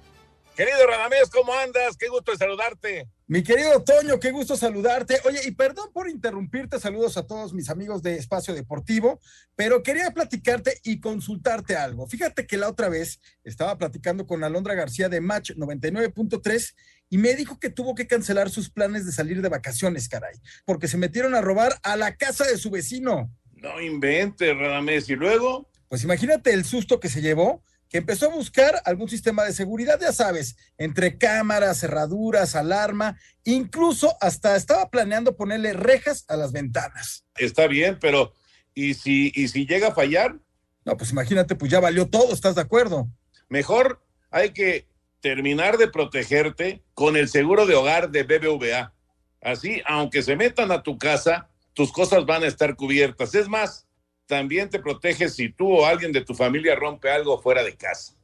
Querido 0.56 0.86
Radamés, 0.86 1.28
¿cómo 1.30 1.52
andas? 1.52 1.98
Qué 1.98 2.08
gusto 2.08 2.32
de 2.32 2.38
saludarte. 2.38 3.08
Mi 3.26 3.42
querido 3.42 3.82
Toño, 3.82 4.18
qué 4.18 4.30
gusto 4.30 4.56
saludarte. 4.56 5.20
Oye, 5.26 5.40
y 5.44 5.50
perdón 5.50 5.90
por 5.92 6.08
interrumpirte, 6.08 6.80
saludos 6.80 7.18
a 7.18 7.26
todos 7.26 7.52
mis 7.52 7.68
amigos 7.68 8.02
de 8.02 8.16
Espacio 8.16 8.54
Deportivo, 8.54 9.20
pero 9.54 9.82
quería 9.82 10.12
platicarte 10.12 10.78
y 10.82 11.00
consultarte 11.00 11.76
algo. 11.76 12.06
Fíjate 12.06 12.46
que 12.46 12.56
la 12.56 12.70
otra 12.70 12.88
vez 12.88 13.20
estaba 13.42 13.76
platicando 13.76 14.26
con 14.26 14.44
Alondra 14.44 14.74
García 14.74 15.10
de 15.10 15.20
Match 15.20 15.50
99.3 15.50 16.74
y 17.10 17.18
me 17.18 17.34
dijo 17.34 17.60
que 17.60 17.68
tuvo 17.68 17.94
que 17.94 18.06
cancelar 18.06 18.48
sus 18.48 18.70
planes 18.70 19.04
de 19.04 19.12
salir 19.12 19.42
de 19.42 19.50
vacaciones, 19.50 20.08
caray, 20.08 20.36
porque 20.64 20.88
se 20.88 20.96
metieron 20.96 21.34
a 21.34 21.42
robar 21.42 21.78
a 21.82 21.96
la 21.96 22.16
casa 22.16 22.46
de 22.46 22.56
su 22.56 22.70
vecino. 22.70 23.30
No 23.52 23.78
inventes, 23.78 24.56
Radamés. 24.56 25.10
¿Y 25.10 25.16
luego? 25.16 25.68
Pues 25.88 26.02
imagínate 26.02 26.52
el 26.52 26.64
susto 26.64 26.98
que 26.98 27.08
se 27.08 27.20
llevó 27.20 27.62
que 27.94 27.98
empezó 27.98 28.26
a 28.26 28.34
buscar 28.34 28.82
algún 28.86 29.08
sistema 29.08 29.44
de 29.44 29.52
seguridad, 29.52 30.00
ya 30.00 30.12
sabes, 30.12 30.56
entre 30.78 31.16
cámaras, 31.16 31.78
cerraduras, 31.78 32.56
alarma, 32.56 33.20
incluso 33.44 34.16
hasta 34.20 34.56
estaba 34.56 34.90
planeando 34.90 35.36
ponerle 35.36 35.74
rejas 35.74 36.24
a 36.26 36.36
las 36.36 36.50
ventanas. 36.50 37.24
Está 37.36 37.68
bien, 37.68 37.98
pero 38.00 38.32
¿y 38.74 38.94
si, 38.94 39.30
y 39.36 39.46
si 39.46 39.64
llega 39.64 39.90
a 39.90 39.94
fallar? 39.94 40.40
No, 40.84 40.96
pues 40.96 41.12
imagínate, 41.12 41.54
pues 41.54 41.70
ya 41.70 41.78
valió 41.78 42.08
todo, 42.08 42.32
¿estás 42.32 42.56
de 42.56 42.62
acuerdo? 42.62 43.08
Mejor 43.48 44.02
hay 44.32 44.50
que 44.50 44.88
terminar 45.20 45.78
de 45.78 45.86
protegerte 45.86 46.82
con 46.94 47.16
el 47.16 47.28
seguro 47.28 47.64
de 47.64 47.76
hogar 47.76 48.10
de 48.10 48.24
BBVA. 48.24 48.92
Así, 49.40 49.82
aunque 49.86 50.24
se 50.24 50.34
metan 50.34 50.72
a 50.72 50.82
tu 50.82 50.98
casa, 50.98 51.48
tus 51.74 51.92
cosas 51.92 52.26
van 52.26 52.42
a 52.42 52.48
estar 52.48 52.74
cubiertas. 52.74 53.36
Es 53.36 53.48
más, 53.48 53.83
también 54.26 54.70
te 54.70 54.78
proteges 54.78 55.34
si 55.34 55.48
tú 55.50 55.72
o 55.72 55.86
alguien 55.86 56.12
de 56.12 56.24
tu 56.24 56.34
familia 56.34 56.74
rompe 56.74 57.10
algo 57.10 57.40
fuera 57.40 57.62
de 57.62 57.76
casa. 57.76 58.14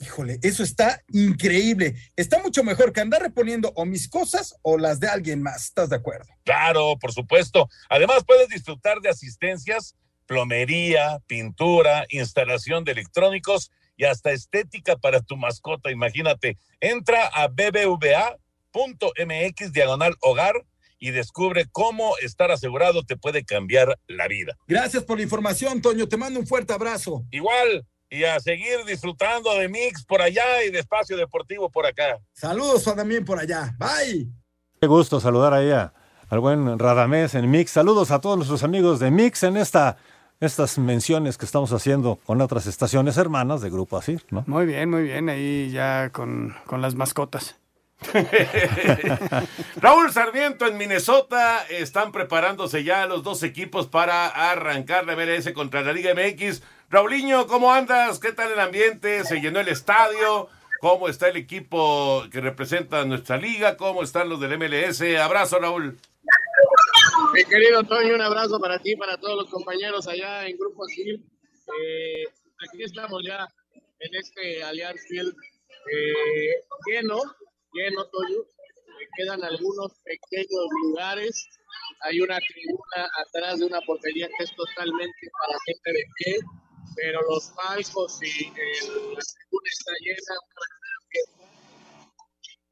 Híjole, 0.00 0.38
eso 0.42 0.62
está 0.62 1.02
increíble. 1.12 1.96
Está 2.14 2.40
mucho 2.40 2.62
mejor 2.62 2.92
que 2.92 3.00
andar 3.00 3.20
reponiendo 3.20 3.72
o 3.74 3.84
mis 3.84 4.08
cosas 4.08 4.54
o 4.62 4.78
las 4.78 5.00
de 5.00 5.08
alguien 5.08 5.42
más. 5.42 5.64
¿Estás 5.64 5.90
de 5.90 5.96
acuerdo? 5.96 6.28
Claro, 6.44 6.96
por 7.00 7.12
supuesto. 7.12 7.68
Además, 7.88 8.22
puedes 8.24 8.48
disfrutar 8.48 9.00
de 9.00 9.08
asistencias, 9.08 9.96
plomería, 10.26 11.18
pintura, 11.26 12.06
instalación 12.10 12.84
de 12.84 12.92
electrónicos 12.92 13.72
y 13.96 14.04
hasta 14.04 14.30
estética 14.30 14.96
para 14.96 15.20
tu 15.20 15.36
mascota. 15.36 15.90
Imagínate, 15.90 16.58
entra 16.80 17.26
a 17.26 17.48
bbva.mx 17.48 18.12
diagonal 19.72 20.14
hogar 20.20 20.64
y 20.98 21.10
descubre 21.12 21.66
cómo 21.70 22.14
estar 22.22 22.50
asegurado 22.50 23.02
te 23.04 23.16
puede 23.16 23.44
cambiar 23.44 23.98
la 24.06 24.26
vida. 24.28 24.56
Gracias 24.66 25.04
por 25.04 25.18
la 25.18 25.22
información, 25.24 25.80
Toño. 25.80 26.08
Te 26.08 26.16
mando 26.16 26.40
un 26.40 26.46
fuerte 26.46 26.72
abrazo. 26.72 27.24
Igual, 27.30 27.86
y 28.10 28.24
a 28.24 28.40
seguir 28.40 28.84
disfrutando 28.86 29.54
de 29.54 29.68
Mix 29.68 30.04
por 30.04 30.22
allá 30.22 30.64
y 30.64 30.70
de 30.70 30.78
Espacio 30.80 31.16
Deportivo 31.16 31.70
por 31.70 31.86
acá. 31.86 32.18
Saludos 32.32 32.84
también 32.84 33.24
por 33.24 33.38
allá. 33.38 33.76
Bye. 33.78 34.28
Qué 34.80 34.86
gusto 34.86 35.20
saludar 35.20 35.52
ahí 35.54 35.70
a- 35.70 35.92
al 36.30 36.40
buen 36.40 36.78
Radamés 36.78 37.34
en 37.34 37.50
Mix. 37.50 37.70
Saludos 37.70 38.10
a 38.10 38.20
todos 38.20 38.36
nuestros 38.36 38.62
amigos 38.64 38.98
de 39.00 39.10
Mix 39.10 39.42
en 39.44 39.56
esta, 39.56 39.96
estas 40.40 40.78
menciones 40.78 41.36
que 41.38 41.44
estamos 41.46 41.72
haciendo 41.72 42.16
con 42.24 42.40
otras 42.40 42.66
estaciones 42.66 43.16
hermanas 43.16 43.60
de 43.60 43.70
Grupo 43.70 43.96
Asir, 43.96 44.24
¿no? 44.30 44.44
Muy 44.46 44.66
bien, 44.66 44.90
muy 44.90 45.02
bien. 45.02 45.28
Ahí 45.28 45.70
ya 45.70 46.10
con, 46.10 46.54
con 46.66 46.80
las 46.82 46.94
mascotas. 46.94 47.56
Raúl 49.76 50.12
Sarmiento 50.12 50.66
en 50.66 50.76
Minnesota 50.76 51.66
están 51.68 52.12
preparándose 52.12 52.84
ya 52.84 53.06
los 53.06 53.22
dos 53.22 53.42
equipos 53.42 53.86
para 53.86 54.28
arrancar 54.28 55.04
la 55.04 55.16
MLS 55.16 55.52
contra 55.52 55.82
la 55.82 55.92
Liga 55.92 56.14
MX. 56.14 56.62
Raulinho, 56.90 57.46
¿cómo 57.46 57.72
andas? 57.72 58.18
¿Qué 58.18 58.32
tal 58.32 58.52
el 58.52 58.60
ambiente? 58.60 59.24
¿Se 59.24 59.40
llenó 59.40 59.60
el 59.60 59.68
estadio? 59.68 60.48
¿Cómo 60.80 61.08
está 61.08 61.28
el 61.28 61.36
equipo 61.36 62.24
que 62.30 62.40
representa 62.40 63.04
nuestra 63.04 63.36
liga? 63.36 63.76
¿Cómo 63.76 64.02
están 64.02 64.28
los 64.28 64.40
del 64.40 64.56
MLS? 64.58 65.02
Abrazo, 65.20 65.58
Raúl. 65.58 65.98
Mi 67.34 67.44
querido 67.44 67.82
Toño, 67.82 68.14
un 68.14 68.22
abrazo 68.22 68.60
para 68.60 68.78
ti, 68.78 68.94
para 68.96 69.18
todos 69.18 69.42
los 69.42 69.50
compañeros 69.50 70.06
allá 70.06 70.46
en 70.46 70.56
Grupo 70.56 70.84
Azul. 70.84 71.20
Eh, 71.80 72.24
aquí 72.66 72.82
estamos 72.84 73.22
ya 73.26 73.46
en 73.98 74.14
este 74.14 74.62
Allianz 74.62 75.00
Field 75.08 75.34
eh, 75.92 76.64
lleno, 76.86 77.20
lleno, 77.72 78.04
Toño. 78.06 78.38
Me 78.98 79.06
quedan 79.16 79.44
algunos 79.44 79.92
pequeños 80.04 80.66
lugares. 80.82 81.48
Hay 82.02 82.20
una 82.20 82.38
tribuna 82.38 83.08
atrás 83.26 83.58
de 83.58 83.66
una 83.66 83.80
portería 83.82 84.28
que 84.36 84.44
es 84.44 84.54
totalmente 84.54 85.28
para 85.40 85.58
gente 85.66 85.92
de 85.92 86.04
pie, 86.16 86.38
pero 86.96 87.20
los 87.22 87.52
palcos 87.56 88.20
y 88.22 88.46
eh, 88.46 88.82
la 88.82 89.22
tribuna 89.22 89.68
está 89.70 89.92
llena. 90.00 90.34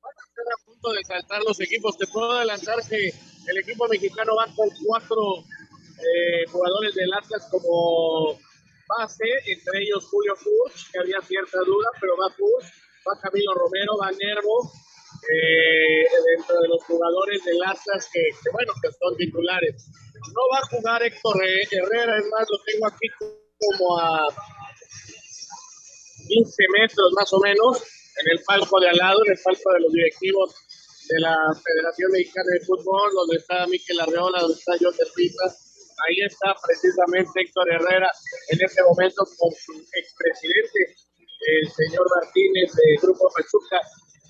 Van 0.03 0.15
a 0.17 0.25
estar 0.27 0.47
a 0.53 0.65
punto 0.65 0.93
de 0.93 1.05
saltar 1.05 1.43
los 1.43 1.61
equipos. 1.61 1.99
Te 1.99 2.07
puedo 2.07 2.33
adelantar 2.33 2.79
que 2.89 3.13
el 3.47 3.59
equipo 3.59 3.87
mexicano 3.89 4.35
va 4.37 4.47
con 4.55 4.69
cuatro 4.85 5.45
eh, 5.99 6.47
jugadores 6.51 6.95
del 6.95 7.13
Atlas 7.13 7.49
como 7.51 8.39
base, 8.99 9.25
entre 9.47 9.83
ellos 9.83 10.07
Julio 10.07 10.35
Cruz, 10.35 10.89
que 10.93 10.99
había 10.99 11.21
cierta 11.23 11.59
duda, 11.61 11.89
pero 12.01 12.17
va 12.17 12.35
Cruz, 12.35 12.65
va 13.09 13.21
Camilo 13.21 13.55
Romero, 13.55 13.97
va 13.99 14.11
Nervo, 14.11 14.73
eh, 15.33 16.05
dentro 16.37 16.61
de 16.61 16.69
los 16.69 16.85
jugadores 16.85 17.45
del 17.45 17.63
Atlas 17.65 18.09
que, 18.13 18.31
bueno, 18.53 18.73
que 18.83 18.91
son 18.93 19.17
titulares. 19.17 19.87
No 20.35 20.43
va 20.53 20.59
a 20.59 20.69
jugar 20.69 21.03
Héctor 21.03 21.37
Herrera, 21.71 22.19
es 22.19 22.25
más, 22.31 22.47
lo 22.51 22.59
tengo 22.65 22.87
aquí 22.87 23.09
como 23.59 23.99
a 23.99 24.29
15 26.29 26.65
metros 26.79 27.13
más 27.13 27.33
o 27.33 27.41
menos, 27.41 27.83
en 28.23 28.33
el 28.33 28.45
palco 28.45 28.81
de 28.81 28.89
al 28.89 28.97
lado, 28.97 29.25
en 29.25 29.33
el 29.33 29.39
palco 29.43 29.73
de 29.73 29.81
los 29.81 29.93
directivos 29.93 30.55
de 31.09 31.21
la 31.21 31.37
Federación 31.63 32.11
Mexicana 32.13 32.51
de 32.53 32.67
Fútbol, 32.67 33.13
donde 33.15 33.37
está 33.37 33.67
Miquel 33.67 34.01
Arreola, 34.01 34.41
donde 34.41 34.59
está 34.59 34.73
José 34.73 35.05
Pita. 35.15 35.45
Ahí 36.07 36.21
está 36.27 36.55
precisamente 36.67 37.41
Héctor 37.41 37.73
Herrera 37.73 38.11
en 38.49 38.59
este 38.63 38.83
momento 38.83 39.25
con 39.39 39.51
su 39.53 39.73
expresidente, 39.95 40.97
el 41.47 41.71
señor 41.71 42.07
Martínez 42.21 42.73
de 42.75 42.97
Grupo 43.03 43.31
Pachuca. 43.35 43.81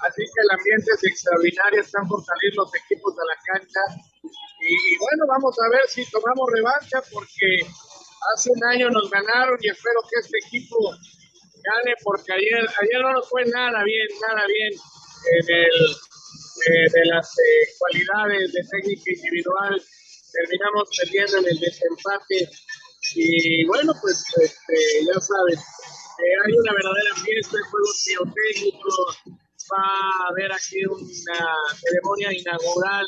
Así 0.00 0.22
que 0.22 0.40
el 0.44 0.50
ambiente 0.52 0.90
es 0.92 1.04
extraordinario, 1.04 1.80
están 1.80 2.06
por 2.08 2.22
salir 2.24 2.52
los 2.54 2.70
equipos 2.74 3.14
a 3.16 3.24
la 3.24 3.36
cancha. 3.48 3.80
Y, 4.60 4.72
y 4.72 4.96
bueno, 4.98 5.24
vamos 5.28 5.56
a 5.56 5.68
ver 5.70 5.88
si 5.88 6.04
tomamos 6.10 6.46
revancha 6.52 7.00
porque 7.12 7.64
hace 8.34 8.50
un 8.50 8.64
año 8.64 8.90
nos 8.90 9.08
ganaron 9.10 9.56
y 9.60 9.68
espero 9.68 10.00
que 10.10 10.20
este 10.20 10.38
equipo 10.46 10.76
gane 10.90 11.94
porque 12.02 12.32
ayer, 12.32 12.62
ayer 12.82 13.00
no 13.02 13.12
nos 13.12 13.28
fue 13.28 13.44
nada 13.46 13.82
bien, 13.84 14.06
nada 14.28 14.46
bien 14.46 14.72
en 15.32 15.54
el 15.64 15.96
eh, 16.66 16.88
de 16.90 17.04
las 17.06 17.28
eh, 17.38 17.68
cualidades 17.78 18.52
de 18.52 18.62
técnica 18.70 19.12
individual, 19.12 19.82
terminamos 20.32 20.88
perdiendo 20.96 21.38
en 21.38 21.46
el 21.48 21.60
desempate. 21.60 22.48
Y 23.14 23.64
bueno, 23.66 23.92
pues 24.00 24.24
este, 24.42 25.04
ya 25.04 25.20
sabes, 25.20 25.60
eh, 26.18 26.34
hay 26.44 26.52
una 26.52 26.72
verdadera 26.72 27.14
fiesta, 27.16 27.56
juegos 27.70 28.04
pirotécnicos, 28.06 29.18
va 29.72 29.82
a 29.82 30.28
haber 30.30 30.52
aquí 30.52 30.84
una 30.86 31.40
ceremonia 31.74 32.32
inaugural 32.32 33.06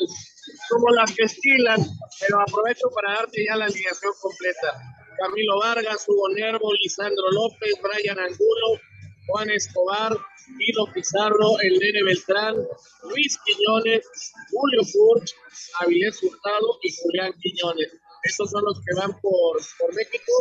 como 0.69 0.89
las 0.89 1.11
que 1.13 1.23
estilan, 1.23 1.79
pero 2.19 2.41
aprovecho 2.41 2.89
para 2.93 3.13
darte 3.19 3.45
ya 3.45 3.55
la 3.55 3.65
alineación 3.65 4.13
completa. 4.21 4.77
Camilo 5.17 5.59
Vargas, 5.59 6.05
Hugo 6.07 6.29
Nervo, 6.29 6.71
Lisandro 6.81 7.31
López, 7.31 7.73
Brian 7.81 8.19
Angulo, 8.19 8.79
Juan 9.27 9.49
Escobar, 9.51 10.17
Guido 10.57 10.85
Pizarro, 10.93 11.59
el 11.61 11.77
Nene 11.77 12.03
Beltrán, 12.03 12.55
Luis 13.03 13.37
Quiñones, 13.45 14.05
Julio 14.49 14.81
Furch, 14.83 15.35
Avilés 15.81 16.23
Hurtado 16.23 16.79
y 16.81 16.95
Julián 16.95 17.33
Quiñones. 17.41 17.91
Estos 18.23 18.49
son 18.49 18.63
los 18.63 18.79
que 18.79 18.95
van 18.95 19.11
por, 19.21 19.57
por 19.77 19.93
México. 19.93 20.33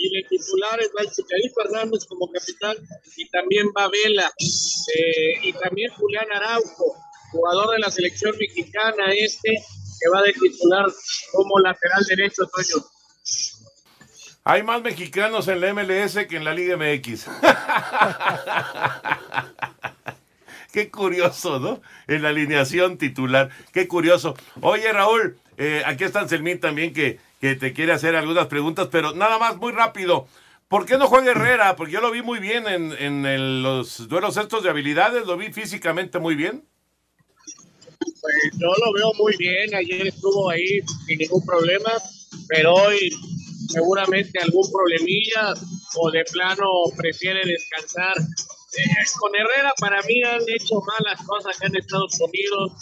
Y 0.00 0.10
de 0.10 0.22
titulares 0.28 0.90
va 0.96 1.02
el 1.02 1.10
Chicharito 1.10 1.60
Hernández 1.64 2.04
como 2.06 2.30
capitán 2.30 2.76
y 3.16 3.28
también 3.30 3.66
va 3.76 3.88
Vela 3.88 4.32
eh, 4.94 5.40
y 5.42 5.52
también 5.54 5.90
Julián 5.92 6.28
Araujo, 6.32 6.94
jugador 7.32 7.72
de 7.72 7.80
la 7.80 7.90
selección 7.90 8.36
mexicana 8.38 9.06
este 9.12 9.60
que 10.00 10.08
va 10.10 10.22
de 10.22 10.32
titular 10.32 10.86
como 11.32 11.58
lateral 11.58 12.04
derecho, 12.08 12.46
Toño. 12.46 12.84
Hay 14.44 14.62
más 14.62 14.80
mexicanos 14.82 15.48
en 15.48 15.60
la 15.60 15.74
MLS 15.74 16.26
que 16.26 16.36
en 16.36 16.44
la 16.44 16.54
Liga 16.54 16.76
MX. 16.76 17.26
Qué 20.72 20.90
curioso, 20.90 21.58
¿no? 21.58 21.82
En 22.06 22.22
la 22.22 22.28
alineación 22.28 22.98
titular. 22.98 23.50
Qué 23.72 23.88
curioso. 23.88 24.36
Oye, 24.60 24.92
Raúl, 24.92 25.40
eh, 25.56 25.82
aquí 25.84 26.04
está 26.04 26.20
Anselmín 26.20 26.60
también 26.60 26.94
que, 26.94 27.18
que 27.40 27.54
te 27.54 27.72
quiere 27.72 27.92
hacer 27.92 28.16
algunas 28.16 28.46
preguntas, 28.46 28.88
pero 28.90 29.12
nada 29.14 29.38
más, 29.38 29.56
muy 29.56 29.72
rápido. 29.72 30.26
¿Por 30.68 30.84
qué 30.84 30.98
no 30.98 31.06
juega 31.06 31.30
Herrera? 31.30 31.76
Porque 31.76 31.94
yo 31.94 32.00
lo 32.00 32.10
vi 32.10 32.20
muy 32.22 32.40
bien 32.40 32.66
en, 32.66 32.92
en 32.92 33.62
los 33.62 34.08
duelos 34.08 34.36
estos 34.36 34.62
de 34.62 34.70
habilidades, 34.70 35.26
lo 35.26 35.36
vi 35.36 35.52
físicamente 35.52 36.18
muy 36.18 36.34
bien. 36.34 36.64
Pues 38.20 38.34
yo 38.58 38.68
lo 38.84 38.92
veo 38.92 39.12
muy 39.18 39.34
bien, 39.38 39.74
ayer 39.74 40.08
estuvo 40.08 40.50
ahí 40.50 40.80
sin 41.06 41.18
ningún 41.18 41.44
problema, 41.46 41.90
pero 42.48 42.74
hoy 42.74 43.10
seguramente 43.68 44.38
algún 44.40 44.70
problemilla 44.70 45.54
o 45.96 46.10
de 46.10 46.24
plano 46.24 46.66
prefiere 46.96 47.40
descansar. 47.46 48.14
Eh, 48.18 49.04
con 49.18 49.34
Herrera 49.34 49.72
para 49.80 50.02
mí 50.02 50.22
han 50.22 50.42
hecho 50.48 50.80
malas 50.80 51.20
cosas 51.26 51.56
acá 51.56 51.68
en 51.68 51.76
Estados 51.76 52.18
Unidos, 52.20 52.72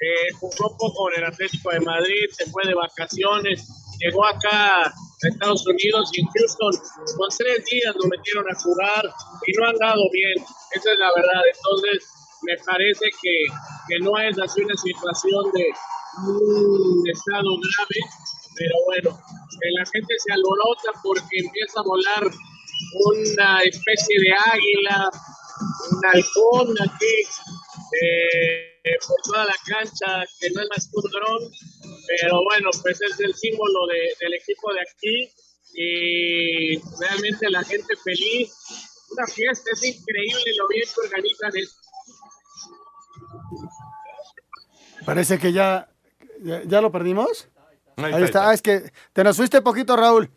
eh, 0.00 0.32
jugó 0.40 0.56
poco 0.56 0.94
con 0.94 1.12
el 1.16 1.24
Atlético 1.24 1.70
de 1.70 1.80
Madrid, 1.80 2.24
se 2.30 2.46
fue 2.50 2.62
de 2.66 2.74
vacaciones, 2.74 3.68
llegó 4.04 4.24
acá 4.26 4.84
a 4.84 4.94
Estados 5.22 5.66
Unidos 5.66 6.10
y 6.12 6.20
en 6.20 6.26
Houston 6.28 6.72
con 7.16 7.28
tres 7.38 7.64
días 7.64 7.96
lo 7.96 8.08
metieron 8.08 8.44
a 8.50 8.60
jugar 8.60 9.04
y 9.46 9.52
no 9.56 9.66
han 9.66 9.76
dado 9.76 10.02
bien, 10.12 10.44
esa 10.72 10.92
es 10.92 10.98
la 10.98 11.10
verdad. 11.16 11.42
Entonces 11.54 12.04
me 12.42 12.56
parece 12.64 13.06
que, 13.22 13.36
que 13.88 13.98
no 14.00 14.12
es 14.18 14.38
así 14.38 14.60
una 14.60 14.76
situación 14.76 15.44
de 15.52 15.66
un 16.28 17.08
estado 17.08 17.50
grave, 17.56 18.00
pero 18.56 18.74
bueno, 18.86 19.10
la 19.78 19.86
gente 19.86 20.14
se 20.18 20.32
alborota 20.32 20.92
porque 21.02 21.38
empieza 21.40 21.80
a 21.80 21.84
volar 21.84 22.30
una 23.06 23.60
especie 23.62 24.20
de 24.20 24.30
águila, 24.52 25.10
un 25.90 26.00
halcón 26.04 26.74
aquí 26.82 27.16
eh, 28.02 28.96
por 29.06 29.16
toda 29.24 29.44
la 29.46 29.56
cancha, 29.66 30.24
que 30.38 30.50
no 30.50 30.62
es 30.62 30.68
más 30.70 30.88
que 30.88 30.96
un 30.96 31.10
dron, 31.10 31.50
pero 32.06 32.42
bueno, 32.44 32.70
pues 32.82 33.00
es 33.00 33.18
el 33.20 33.34
símbolo 33.34 33.86
de- 33.86 34.14
del 34.20 34.34
equipo 34.34 34.72
de 34.72 34.80
aquí 34.80 35.30
y 35.76 36.78
realmente 37.00 37.50
la 37.50 37.62
gente 37.64 37.96
feliz, 37.96 38.52
una 39.10 39.26
fiesta, 39.26 39.70
es 39.72 39.84
increíble 39.84 40.52
lo 40.56 40.68
bien 40.68 40.84
que 40.94 41.00
organizan 41.06 41.52
esto. 41.56 41.80
Parece 45.04 45.38
que 45.38 45.52
ya, 45.52 45.88
ya, 46.42 46.62
ya 46.64 46.80
lo 46.80 46.90
perdimos. 46.90 47.48
Ahí 47.96 48.04
está, 48.04 48.04
ahí 48.06 48.12
está. 48.12 48.24
está. 48.24 48.48
Ah, 48.50 48.54
es 48.54 48.62
que 48.62 48.92
te 49.12 49.24
nos 49.24 49.36
fuiste 49.36 49.60
poquito, 49.62 49.96
Raúl. 49.96 50.30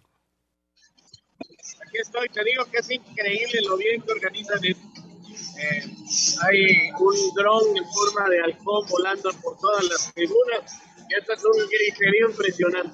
Aquí 1.39 1.97
estoy, 2.01 2.27
te 2.29 2.43
digo 2.43 2.65
que 2.65 2.77
es 2.79 2.91
increíble 2.91 3.61
lo 3.61 3.77
bien 3.77 4.01
que 4.01 4.11
organizan 4.11 4.63
esto. 4.63 4.81
Eh, 5.59 5.83
hay 6.43 6.91
un 6.99 7.33
dron 7.35 7.77
en 7.77 7.85
forma 7.85 8.29
de 8.29 8.41
halcón 8.41 8.85
volando 8.89 9.31
por 9.41 9.57
todas 9.57 9.83
las 9.85 10.13
tribunas 10.13 10.79
y 11.09 11.19
esto 11.19 11.33
es 11.33 11.43
un 11.45 11.67
griterío 11.67 12.29
impresionante. 12.29 12.93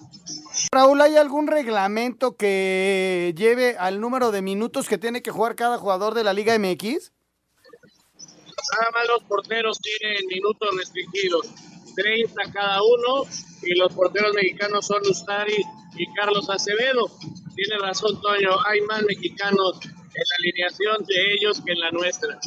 Raúl, 0.71 1.01
¿hay 1.01 1.15
algún 1.15 1.47
reglamento 1.47 2.37
que 2.37 3.33
lleve 3.37 3.75
al 3.77 3.99
número 3.99 4.31
de 4.31 4.41
minutos 4.41 4.87
que 4.87 4.97
tiene 4.97 5.21
que 5.21 5.31
jugar 5.31 5.55
cada 5.55 5.77
jugador 5.77 6.13
de 6.13 6.23
la 6.23 6.33
Liga 6.33 6.57
MX? 6.57 7.11
Nada 8.79 8.91
más 8.93 9.07
los 9.07 9.23
porteros 9.23 9.79
tienen 9.79 10.25
minutos 10.27 10.69
restringidos, 10.77 11.49
30 11.95 12.51
cada 12.51 12.79
uno, 12.81 13.25
y 13.61 13.75
los 13.77 13.93
porteros 13.93 14.33
mexicanos 14.33 14.87
son 14.87 15.01
Ustari 15.09 15.63
y 15.97 16.13
Carlos 16.13 16.49
Acevedo. 16.49 17.09
Tiene 17.55 17.77
razón, 17.79 18.19
Toño, 18.21 18.51
hay 18.65 18.81
más 18.81 19.03
mexicanos 19.03 19.79
en 19.83 19.91
la 19.91 20.35
alineación 20.39 21.05
de 21.05 21.33
ellos 21.33 21.61
que 21.65 21.71
en 21.73 21.79
la 21.79 21.91
nuestra. 21.91 22.39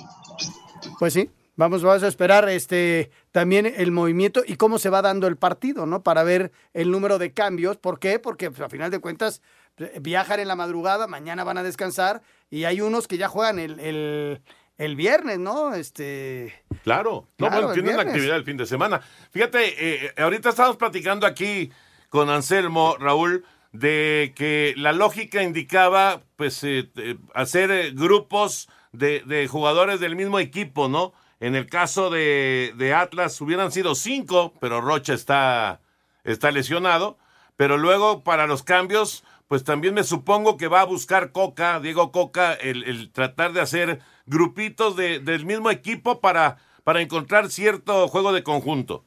Pues 0.99 1.13
sí, 1.13 1.31
vamos, 1.57 1.83
vamos 1.83 2.03
a 2.03 2.09
esperar 2.09 2.49
este 2.49 3.11
también 3.37 3.67
el 3.67 3.93
movimiento 3.93 4.43
y 4.47 4.57
cómo 4.57 4.79
se 4.79 4.89
va 4.89 5.03
dando 5.03 5.27
el 5.27 5.37
partido, 5.37 5.85
¿no? 5.85 6.03
Para 6.03 6.23
ver 6.23 6.53
el 6.73 6.91
número 6.91 7.19
de 7.19 7.35
cambios. 7.35 7.77
¿Por 7.77 7.99
qué? 7.99 8.19
Porque 8.19 8.51
pues, 8.51 8.63
a 8.63 8.71
final 8.71 8.91
de 8.91 8.99
cuentas 8.99 9.43
eh, 9.77 9.99
viajan 10.01 10.41
en 10.41 10.49
la 10.49 10.57
madrugada, 10.57 11.07
mañana 11.07 11.45
van 11.45 11.59
a 11.59 11.63
descansar 11.63 12.23
y 12.49 12.65
hay 12.65 12.81
unos 12.81 13.07
que 13.07 13.19
ya 13.19 13.29
juegan 13.29 13.59
el, 13.59 13.79
el, 13.79 14.41
el 14.79 14.97
viernes, 14.97 15.39
¿no? 15.39 15.75
Este. 15.75 16.65
Claro, 16.83 17.29
no, 17.37 17.49
Claro, 17.49 17.67
bueno, 17.67 17.69
el 17.69 17.75
tiene 17.75 17.89
una 17.91 17.97
viernes. 17.99 18.15
actividad 18.15 18.37
el 18.39 18.45
fin 18.45 18.57
de 18.57 18.65
semana. 18.65 19.03
Fíjate, 19.33 20.07
eh, 20.07 20.15
ahorita 20.17 20.49
estamos 20.49 20.79
platicando 20.79 21.27
aquí 21.27 21.71
con 22.09 22.31
Anselmo, 22.31 22.97
Raúl, 22.99 23.45
de 23.73 24.33
que 24.35 24.73
la 24.79 24.93
lógica 24.93 25.43
indicaba, 25.43 26.23
pues, 26.37 26.65
eh, 26.65 26.89
eh, 26.97 27.19
hacer 27.35 27.71
eh, 27.71 27.91
grupos 27.95 28.71
de, 28.93 29.21
de 29.27 29.47
jugadores 29.47 30.01
del 30.01 30.17
mismo 30.17 30.39
equipo, 30.39 30.89
¿no? 30.89 31.13
En 31.41 31.55
el 31.55 31.67
caso 31.67 32.09
de, 32.11 32.73
de 32.77 32.95
Atlas 32.95 33.41
hubieran 33.41 33.71
sido 33.73 33.95
cinco, 33.95 34.55
pero 34.61 34.81
Rocha 34.81 35.13
está, 35.15 35.81
está 36.25 36.51
lesionado. 36.51 37.19
Pero 37.57 37.79
luego 37.79 38.23
para 38.23 38.47
los 38.47 38.63
cambios, 38.63 39.25
pues 39.49 39.65
también 39.65 39.95
me 39.95 40.05
supongo 40.05 40.57
que 40.57 40.69
va 40.69 40.81
a 40.83 40.85
buscar 40.85 41.33
Coca, 41.33 41.81
Diego 41.81 42.13
Coca, 42.13 42.53
el, 42.55 42.85
el 42.85 43.11
tratar 43.13 43.53
de 43.53 43.61
hacer 43.63 44.01
grupitos 44.27 44.97
de- 44.97 45.21
del 45.21 45.47
mismo 45.47 45.71
equipo 45.71 46.21
para, 46.21 46.59
para 46.85 47.01
encontrar 47.01 47.51
cierto 47.51 48.09
juego 48.09 48.33
de 48.33 48.43
conjunto. 48.43 49.05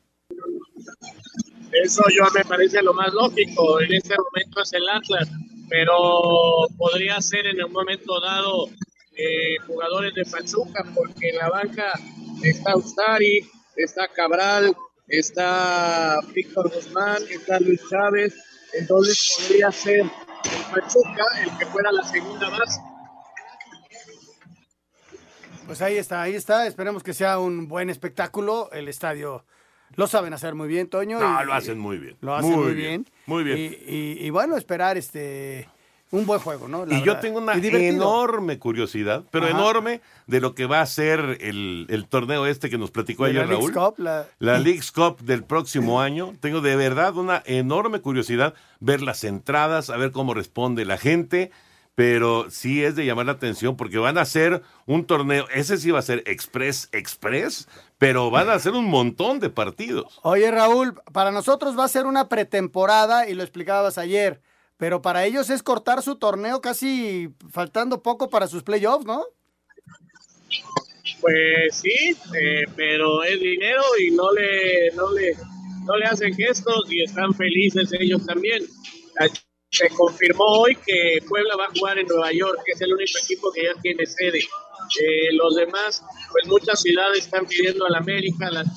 Eso 1.71 2.01
yo 2.15 2.25
me 2.33 2.43
parece 2.45 2.81
lo 2.81 2.93
más 2.93 3.13
lógico. 3.13 3.79
En 3.81 3.93
este 3.93 4.15
momento 4.17 4.61
es 4.61 4.73
el 4.73 4.89
Atlas, 4.89 5.29
pero 5.69 6.67
podría 6.77 7.21
ser 7.21 7.45
en 7.47 7.63
un 7.63 7.71
momento 7.71 8.19
dado 8.19 8.69
eh, 9.21 9.57
jugadores 9.67 10.13
de 10.13 10.23
Pachuca, 10.25 10.85
porque 10.95 11.29
en 11.29 11.37
la 11.37 11.49
banca 11.49 11.91
está 12.43 12.75
Ustari, 12.77 13.49
está 13.75 14.07
Cabral, 14.07 14.75
está 15.07 16.19
Víctor 16.33 16.71
Guzmán, 16.73 17.21
está 17.29 17.59
Luis 17.59 17.81
Chávez. 17.89 18.35
Entonces 18.73 19.35
podría 19.47 19.71
ser 19.71 20.01
el 20.01 20.11
Pachuca 20.71 21.25
el 21.43 21.57
que 21.57 21.65
fuera 21.65 21.91
la 21.91 22.03
segunda 22.03 22.49
base. 22.49 22.79
Pues 25.65 25.81
ahí 25.81 25.97
está, 25.97 26.21
ahí 26.23 26.35
está. 26.35 26.65
Esperemos 26.67 27.03
que 27.03 27.13
sea 27.13 27.39
un 27.39 27.67
buen 27.67 27.89
espectáculo. 27.89 28.69
El 28.71 28.87
estadio 28.87 29.45
lo 29.95 30.07
saben 30.07 30.33
hacer 30.33 30.55
muy 30.55 30.67
bien, 30.67 30.89
Toño. 30.89 31.19
No, 31.19 31.43
y- 31.43 31.45
lo 31.45 31.53
hacen 31.53 31.77
muy 31.77 31.97
bien. 31.97 32.17
Lo 32.21 32.33
hacen 32.35 32.51
muy, 32.59 32.73
bien. 32.73 33.05
Muy 33.27 33.43
bien. 33.43 33.57
Y, 33.57 33.63
y- 33.93 34.17
y 34.25 34.29
bueno, 34.31 34.57
esperar 34.57 34.97
este 34.97 35.67
un 36.11 36.25
buen 36.25 36.39
juego, 36.39 36.67
¿no? 36.67 36.85
La 36.85 36.97
y 36.97 37.03
yo 37.03 37.19
tengo 37.19 37.37
una 37.39 37.53
enorme 37.53 38.57
curiosidad, 38.59 39.23
pero 39.31 39.45
Ajá. 39.45 39.55
enorme, 39.55 40.01
de 40.27 40.39
lo 40.41 40.55
que 40.55 40.65
va 40.65 40.81
a 40.81 40.85
ser 40.85 41.37
el, 41.41 41.85
el 41.89 42.07
torneo 42.07 42.45
este 42.47 42.69
que 42.69 42.77
nos 42.77 42.91
platicó 42.91 43.25
De 43.25 43.33
la 43.33 43.41
ayer 43.41 43.49
Leagues 43.49 43.73
Raúl. 43.75 43.91
Cup, 43.95 43.99
la- 43.99 44.27
La 44.39 44.59
League's 44.59 44.91
Cup 44.91 45.19
del 45.21 45.43
próximo 45.43 46.01
año. 46.01 46.33
Tengo 46.39 46.61
de 46.61 46.75
verdad 46.75 47.15
una 47.17 47.43
enorme 47.45 48.01
curiosidad 48.01 48.53
ver 48.79 49.01
las 49.01 49.23
entradas, 49.23 49.89
a 49.89 49.97
ver 49.97 50.11
cómo 50.11 50.33
responde 50.33 50.85
la 50.85 50.97
gente. 50.97 51.51
Pero 51.95 52.49
sí 52.49 52.81
es 52.81 52.95
de 52.95 53.05
llamar 53.05 53.25
la 53.25 53.33
atención 53.33 53.75
porque 53.75 53.97
van 53.97 54.17
a 54.17 54.21
hacer 54.21 54.61
un 54.85 55.03
torneo, 55.03 55.47
ese 55.53 55.77
sí 55.77 55.91
va 55.91 55.99
a 55.99 56.01
ser 56.01 56.23
Express 56.27 56.87
Express, 56.93 57.67
pero 57.97 58.31
van 58.31 58.49
a 58.49 58.53
hacer 58.53 58.71
un 58.71 58.85
montón 58.85 59.41
de 59.41 59.49
partidos. 59.49 60.17
Oye, 60.23 60.49
Raúl, 60.49 60.93
para 61.11 61.31
nosotros 61.31 61.77
va 61.77 61.83
a 61.83 61.87
ser 61.89 62.05
una 62.05 62.29
pretemporada 62.29 63.27
y 63.27 63.33
lo 63.33 63.43
explicabas 63.43 63.97
ayer, 63.97 64.39
pero 64.79 65.01
para 65.01 65.25
ellos 65.25 65.49
es 65.49 65.61
cortar 65.61 66.01
su 66.01 66.15
torneo 66.15 66.61
casi 66.61 67.29
faltando 67.51 68.01
poco 68.01 68.29
para 68.29 68.47
sus 68.47 68.63
playoffs, 68.63 69.05
¿no? 69.05 69.25
Pues 71.19 71.75
sí, 71.75 72.15
eh, 72.39 72.63
pero 72.77 73.21
es 73.23 73.41
dinero 73.41 73.81
y 73.99 74.11
no 74.11 74.31
le, 74.31 74.89
no 74.95 75.11
le, 75.11 75.35
no 75.83 75.97
le 75.97 76.05
hacen 76.05 76.33
gestos 76.33 76.89
y 76.89 77.03
están 77.03 77.33
felices 77.33 77.91
ellos 77.99 78.25
también. 78.25 78.63
Se 79.69 79.89
confirmó 79.89 80.45
hoy 80.45 80.77
que 80.87 81.19
Puebla 81.27 81.57
va 81.57 81.65
a 81.65 81.77
jugar 81.77 81.99
en 81.99 82.07
Nueva 82.07 82.31
York, 82.31 82.61
que 82.65 82.71
es 82.71 82.81
el 82.81 82.93
único 82.93 83.19
equipo 83.21 83.51
que 83.51 83.63
ya 83.63 83.81
tiene 83.81 84.05
sede. 84.05 84.39
Eh, 84.39 85.33
los 85.33 85.57
demás, 85.57 86.01
pues 86.31 86.47
muchas 86.47 86.81
ciudades 86.81 87.25
están 87.25 87.45
pidiendo 87.45 87.85
al 87.85 87.95
América, 87.95 88.47
a 88.47 88.51
las 88.51 88.67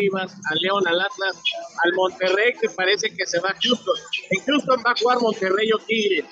Chivas, 0.00 0.34
al 0.50 0.58
León, 0.60 0.86
al 0.88 1.00
Atlas, 1.00 1.42
al 1.84 1.92
Monterrey, 1.94 2.52
que 2.60 2.68
parece 2.70 3.14
que 3.14 3.26
se 3.26 3.38
va 3.40 3.50
a 3.50 3.56
Houston. 3.62 3.96
En 4.30 4.44
Houston 4.44 4.82
va 4.86 4.92
a 4.92 4.94
jugar 4.98 5.18
Monterrey 5.20 5.70
o 5.72 5.78
Tigres. 5.78 6.24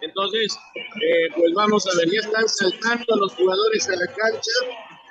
Entonces, 0.00 0.56
eh, 0.76 1.28
pues 1.34 1.52
vamos 1.54 1.86
a 1.86 1.96
ver, 1.96 2.10
ya 2.10 2.20
están 2.20 2.48
saltando 2.48 3.16
los 3.16 3.34
jugadores 3.34 3.88
a 3.88 3.96
la 3.96 4.06
cancha 4.06 4.52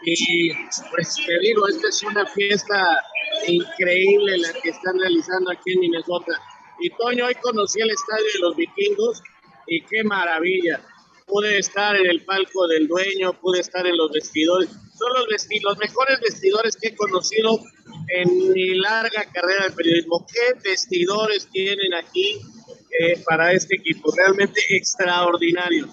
y 0.06 0.54
pues 0.92 1.16
te 1.26 1.40
digo, 1.40 1.68
esta 1.68 1.88
es 1.88 2.04
una 2.04 2.26
fiesta 2.28 3.02
increíble 3.48 4.38
la 4.38 4.54
que 4.54 4.70
están 4.70 5.00
realizando 5.00 5.52
aquí 5.52 5.74
en 5.74 5.80
Minnesota. 5.80 6.34
Y 6.80 6.90
Toño, 6.92 7.26
hoy 7.26 7.36
conocí 7.36 7.80
el 7.82 7.90
estadio 7.90 8.26
de 8.34 8.40
los 8.40 8.56
vikingos 8.56 9.24
y 9.68 9.82
qué 9.86 10.04
maravilla. 10.04 10.82
Pude 11.26 11.58
estar 11.58 11.96
en 11.96 12.06
el 12.06 12.24
palco 12.26 12.68
del 12.68 12.88
dueño, 12.88 13.34
pude 13.40 13.62
estar 13.62 13.88
en 13.88 13.98
los 13.98 14.12
vestidores. 14.12 14.70
Son 14.70 15.12
los, 15.14 15.48
los 15.64 15.78
mejores 15.78 16.20
vestidores 16.20 16.78
que 16.80 16.90
he 16.90 16.96
conocido 16.96 17.60
en 18.08 18.52
mi 18.54 18.76
larga 18.76 19.26
carrera 19.32 19.66
de 19.66 19.72
periodismo. 19.72 20.26
¿Qué 20.26 20.60
vestidores 20.64 21.48
tienen 21.52 21.94
aquí 21.94 22.42
eh, 23.00 23.22
para 23.28 23.52
este 23.54 23.76
equipo? 23.76 24.14
Realmente 24.16 24.62
extraordinario. 24.70 25.88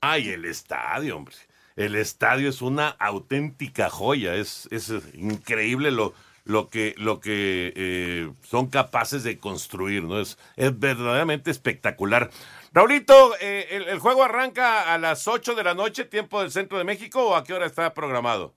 Ay, 0.00 0.30
el 0.30 0.44
estadio, 0.44 1.16
hombre. 1.16 1.34
El 1.76 1.94
estadio 1.94 2.48
es 2.48 2.62
una 2.62 2.88
auténtica 2.88 3.90
joya. 3.90 4.34
Es, 4.34 4.68
es 4.70 4.90
increíble 5.14 5.90
lo, 5.90 6.14
lo 6.46 6.68
que, 6.68 6.94
lo 6.96 7.20
que 7.20 7.72
eh, 7.76 8.30
son 8.42 8.68
capaces 8.68 9.24
de 9.24 9.38
construir, 9.38 10.04
¿no? 10.04 10.20
Es, 10.20 10.38
es 10.56 10.78
verdaderamente 10.78 11.50
espectacular. 11.50 12.30
Raulito, 12.72 13.34
eh, 13.40 13.84
el, 13.88 13.98
juego 13.98 14.22
arranca 14.22 14.92
a 14.92 14.98
las 14.98 15.26
8 15.26 15.54
de 15.54 15.64
la 15.64 15.74
noche, 15.74 16.04
tiempo 16.04 16.40
del 16.40 16.50
centro 16.50 16.78
de 16.78 16.84
México, 16.84 17.28
o 17.28 17.34
a 17.34 17.42
qué 17.42 17.54
hora 17.54 17.66
está 17.66 17.92
programado? 17.94 18.52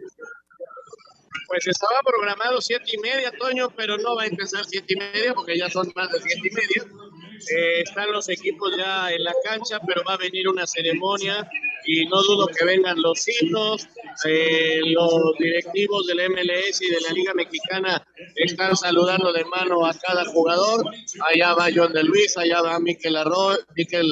Pues 1.50 1.66
estaba 1.66 2.00
programado 2.06 2.62
siete 2.62 2.92
y 2.94 2.98
media, 3.00 3.32
Toño, 3.32 3.72
pero 3.76 3.98
no 3.98 4.16
va 4.16 4.24
a 4.24 4.28
empezar 4.28 4.64
siete 4.66 4.94
y 4.94 4.98
media 4.98 5.34
porque 5.34 5.58
ya 5.58 5.68
son 5.68 5.92
más 5.96 6.12
de 6.12 6.22
siete 6.22 6.48
y 6.48 6.52
media. 6.52 7.10
Eh, 7.56 7.82
están 7.82 8.12
los 8.12 8.30
equipos 8.30 8.78
ya 8.78 9.12
en 9.12 9.24
la 9.24 9.34
cancha, 9.44 9.80
pero 9.88 10.04
va 10.08 10.14
a 10.14 10.18
venir 10.18 10.48
una 10.48 10.68
ceremonia 10.68 11.50
y 11.86 12.06
no 12.06 12.22
dudo 12.22 12.48
que 12.48 12.66
vengan 12.66 13.02
los 13.02 13.28
hitos. 13.28 13.88
Eh, 14.26 14.80
los 14.84 15.34
directivos 15.40 16.06
del 16.06 16.30
MLS 16.30 16.82
y 16.82 16.92
de 16.92 17.02
la 17.02 17.14
Liga 17.14 17.34
Mexicana 17.34 18.06
están 18.36 18.76
saludando 18.76 19.34
de 19.34 19.44
mano 19.46 19.88
a 19.88 19.94
cada 19.98 20.26
jugador. 20.26 20.86
Allá 21.34 21.56
va 21.56 21.70
John 21.74 21.94
de 21.94 22.04
Luis, 22.04 22.38
allá 22.38 22.62
va 22.62 22.80
Miquel 22.80 23.16
Arroyo, 23.16 23.60
Miquel, 23.76 24.12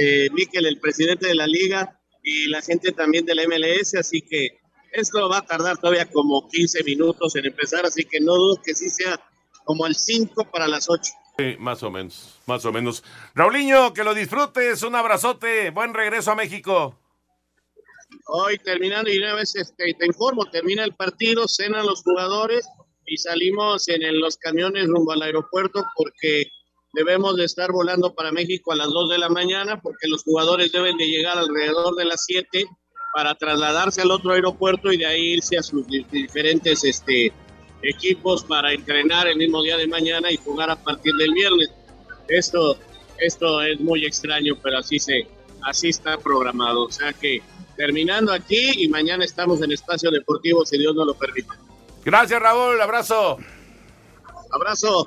eh, 0.00 0.28
Miquel, 0.32 0.66
el 0.66 0.80
presidente 0.80 1.28
de 1.28 1.36
la 1.36 1.46
Liga, 1.46 1.96
y 2.22 2.48
la 2.48 2.60
gente 2.60 2.92
también 2.92 3.24
del 3.24 3.46
MLS, 3.46 3.94
así 3.94 4.20
que 4.22 4.59
esto 4.92 5.28
va 5.28 5.38
a 5.38 5.46
tardar 5.46 5.78
todavía 5.78 6.10
como 6.10 6.48
15 6.48 6.84
minutos 6.84 7.36
en 7.36 7.46
empezar, 7.46 7.86
así 7.86 8.04
que 8.04 8.20
no 8.20 8.34
dudo 8.34 8.60
que 8.62 8.74
sí 8.74 8.88
sea 8.90 9.20
como 9.64 9.84
al 9.84 9.94
5 9.94 10.50
para 10.50 10.68
las 10.68 10.88
8 10.88 11.12
más 11.58 11.82
o 11.82 11.90
menos, 11.90 12.38
más 12.46 12.64
o 12.64 12.72
menos. 12.72 13.02
Raulinho, 13.34 13.94
que 13.94 14.04
lo 14.04 14.14
disfrutes, 14.14 14.82
un 14.82 14.94
abrazote, 14.94 15.70
buen 15.70 15.94
regreso 15.94 16.30
a 16.30 16.34
México. 16.34 16.98
Hoy 18.26 18.58
terminando, 18.58 19.10
y 19.10 19.18
una 19.18 19.34
vez 19.34 19.56
este, 19.56 19.94
te 19.94 20.06
informo, 20.06 20.44
termina 20.50 20.84
el 20.84 20.94
partido, 20.94 21.46
cenan 21.48 21.86
los 21.86 22.02
jugadores 22.02 22.68
y 23.06 23.16
salimos 23.16 23.88
en 23.88 24.20
los 24.20 24.36
camiones 24.36 24.86
rumbo 24.86 25.12
al 25.12 25.22
aeropuerto 25.22 25.84
porque 25.96 26.50
debemos 26.92 27.36
de 27.36 27.44
estar 27.44 27.72
volando 27.72 28.14
para 28.14 28.32
México 28.32 28.72
a 28.72 28.76
las 28.76 28.88
2 28.88 29.10
de 29.10 29.18
la 29.18 29.28
mañana 29.28 29.80
porque 29.80 30.08
los 30.08 30.22
jugadores 30.24 30.72
deben 30.72 30.96
de 30.96 31.06
llegar 31.06 31.38
alrededor 31.38 31.94
de 31.94 32.04
las 32.04 32.24
7 32.24 32.66
para 33.12 33.34
trasladarse 33.34 34.02
al 34.02 34.10
otro 34.10 34.32
aeropuerto 34.32 34.92
y 34.92 34.98
de 34.98 35.06
ahí 35.06 35.32
irse 35.34 35.58
a 35.58 35.62
sus 35.62 35.86
diferentes 35.86 36.84
este, 36.84 37.32
equipos 37.82 38.44
para 38.44 38.72
entrenar 38.72 39.26
el 39.26 39.36
mismo 39.36 39.62
día 39.62 39.76
de 39.76 39.86
mañana 39.86 40.30
y 40.30 40.36
jugar 40.36 40.70
a 40.70 40.76
partir 40.76 41.14
del 41.14 41.32
viernes. 41.32 41.70
Esto, 42.28 42.76
esto 43.18 43.62
es 43.62 43.80
muy 43.80 44.04
extraño, 44.04 44.56
pero 44.62 44.78
así, 44.78 44.98
se, 44.98 45.26
así 45.62 45.88
está 45.88 46.18
programado. 46.18 46.84
O 46.84 46.92
sea 46.92 47.12
que 47.12 47.42
terminando 47.76 48.32
aquí 48.32 48.84
y 48.84 48.88
mañana 48.88 49.24
estamos 49.24 49.62
en 49.62 49.72
Espacio 49.72 50.10
Deportivo, 50.10 50.64
si 50.64 50.78
Dios 50.78 50.94
nos 50.94 51.06
lo 51.06 51.14
permite. 51.14 51.48
Gracias, 52.04 52.40
Raúl. 52.40 52.80
Abrazo. 52.80 53.38
Abrazo. 54.50 55.06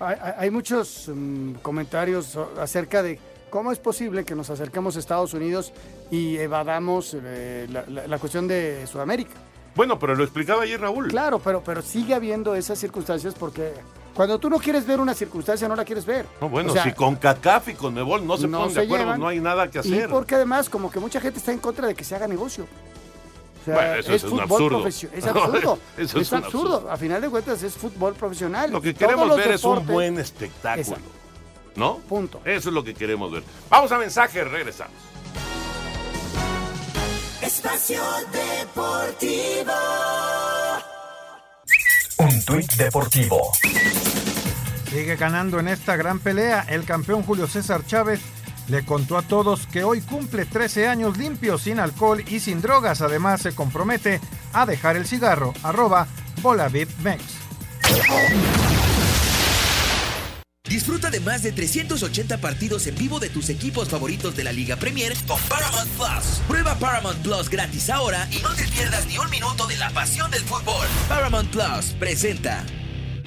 Hay, 0.00 0.50
muchos 0.50 1.08
mm, 1.08 1.54
comentarios 1.54 2.36
acerca 2.56 3.02
de 3.02 3.18
cómo 3.50 3.72
es 3.72 3.78
posible 3.78 4.24
que 4.24 4.34
nos 4.34 4.50
acerquemos 4.50 4.96
a 4.96 4.98
Estados 4.98 5.34
Unidos 5.34 5.72
y 6.10 6.36
evadamos 6.36 7.16
eh, 7.22 7.66
la 7.68 8.18
cuestión 8.18 8.48
de 8.48 8.86
Sudamérica. 8.86 9.34
Bueno, 9.74 9.98
pero 9.98 10.16
lo 10.16 10.24
explicaba 10.24 10.64
ayer 10.64 10.80
Raúl. 10.80 11.06
Claro, 11.06 11.38
pero, 11.38 11.62
pero 11.62 11.82
sigue 11.82 12.12
habiendo 12.12 12.54
esas 12.56 12.78
circunstancias 12.80 13.34
porque 13.38 13.74
cuando 14.12 14.36
tú 14.40 14.50
no 14.50 14.58
quieres 14.58 14.84
ver 14.84 14.98
una 14.98 15.14
circunstancia, 15.14 15.68
no 15.68 15.76
la 15.76 15.84
quieres 15.84 16.04
ver. 16.04 16.26
No, 16.40 16.48
bueno, 16.48 16.74
si 16.82 16.90
con 16.90 17.14
CACAF 17.14 17.68
y 17.68 17.74
con 17.74 17.94
Mebol 17.94 18.26
no 18.26 18.36
se 18.36 18.48
ponen 18.48 18.74
de 18.74 18.82
acuerdo, 18.82 19.16
no 19.16 19.28
hay 19.28 19.38
nada 19.38 19.70
que 19.70 19.78
hacer. 19.78 20.06
Y 20.06 20.08
porque 20.08 20.34
además, 20.34 20.68
como 20.68 20.90
que 20.90 20.98
mucha 20.98 21.20
gente 21.20 21.38
está 21.38 21.52
en 21.52 21.60
contra 21.60 21.86
de 21.86 21.94
que 21.94 22.02
se 22.02 22.16
haga 22.16 22.26
negocio. 22.26 22.66
O 23.60 23.64
sea, 23.64 23.74
bueno, 23.74 23.94
eso 23.94 24.12
es, 24.14 24.24
un 24.24 24.40
absurdo. 24.40 24.84
Es 24.88 25.04
absurdo. 25.24 25.78
eso 25.96 26.18
es, 26.18 26.32
absurdo. 26.32 26.90
A 26.90 26.96
final 26.96 27.20
de 27.20 27.28
cuentas, 27.28 27.62
es 27.62 27.74
fútbol 27.74 28.14
profesional. 28.14 28.72
Lo 28.72 28.80
que 28.80 28.92
queremos 28.94 29.36
ver 29.36 29.52
es 29.52 29.62
un 29.62 29.86
buen 29.86 30.18
espectáculo. 30.18 30.96
¿No? 31.78 31.98
Punto. 31.98 32.42
Eso 32.44 32.70
es 32.70 32.74
lo 32.74 32.82
que 32.82 32.92
queremos 32.92 33.30
ver. 33.30 33.44
Vamos 33.70 33.92
a 33.92 33.98
mensajes, 33.98 34.50
regresamos. 34.50 34.96
Espacio 37.40 38.02
Deportivo. 38.32 39.72
Un 42.18 42.44
tuit 42.44 42.72
deportivo. 42.72 43.52
Sigue 44.90 45.14
ganando 45.14 45.60
en 45.60 45.68
esta 45.68 45.94
gran 45.94 46.18
pelea. 46.18 46.66
El 46.68 46.84
campeón 46.84 47.22
Julio 47.22 47.46
César 47.46 47.86
Chávez 47.86 48.20
le 48.66 48.84
contó 48.84 49.16
a 49.16 49.22
todos 49.22 49.68
que 49.68 49.84
hoy 49.84 50.00
cumple 50.00 50.46
13 50.46 50.88
años 50.88 51.16
limpio, 51.16 51.58
sin 51.58 51.78
alcohol 51.78 52.24
y 52.26 52.40
sin 52.40 52.60
drogas. 52.60 53.02
Además, 53.02 53.42
se 53.42 53.54
compromete 53.54 54.20
a 54.52 54.66
dejar 54.66 54.96
el 54.96 55.06
cigarro. 55.06 55.54
Arroba 55.62 56.08
Mex. 57.04 57.22
Disfruta 60.68 61.10
de 61.10 61.20
más 61.20 61.42
de 61.42 61.52
380 61.52 62.38
partidos 62.38 62.86
en 62.86 62.94
vivo 62.94 63.18
de 63.18 63.30
tus 63.30 63.48
equipos 63.48 63.88
favoritos 63.88 64.36
de 64.36 64.44
la 64.44 64.52
Liga 64.52 64.76
Premier 64.76 65.14
con 65.26 65.40
Paramount 65.42 65.90
Plus. 65.92 66.40
Prueba 66.46 66.74
Paramount 66.78 67.18
Plus 67.22 67.48
gratis 67.48 67.88
ahora 67.88 68.28
y 68.30 68.42
no 68.42 68.50
te 68.50 68.68
pierdas 68.68 69.06
ni 69.06 69.16
un 69.18 69.30
minuto 69.30 69.66
de 69.66 69.76
la 69.76 69.90
pasión 69.90 70.30
del 70.30 70.42
fútbol. 70.42 70.86
Paramount 71.08 71.50
Plus 71.50 71.94
presenta 71.98 72.64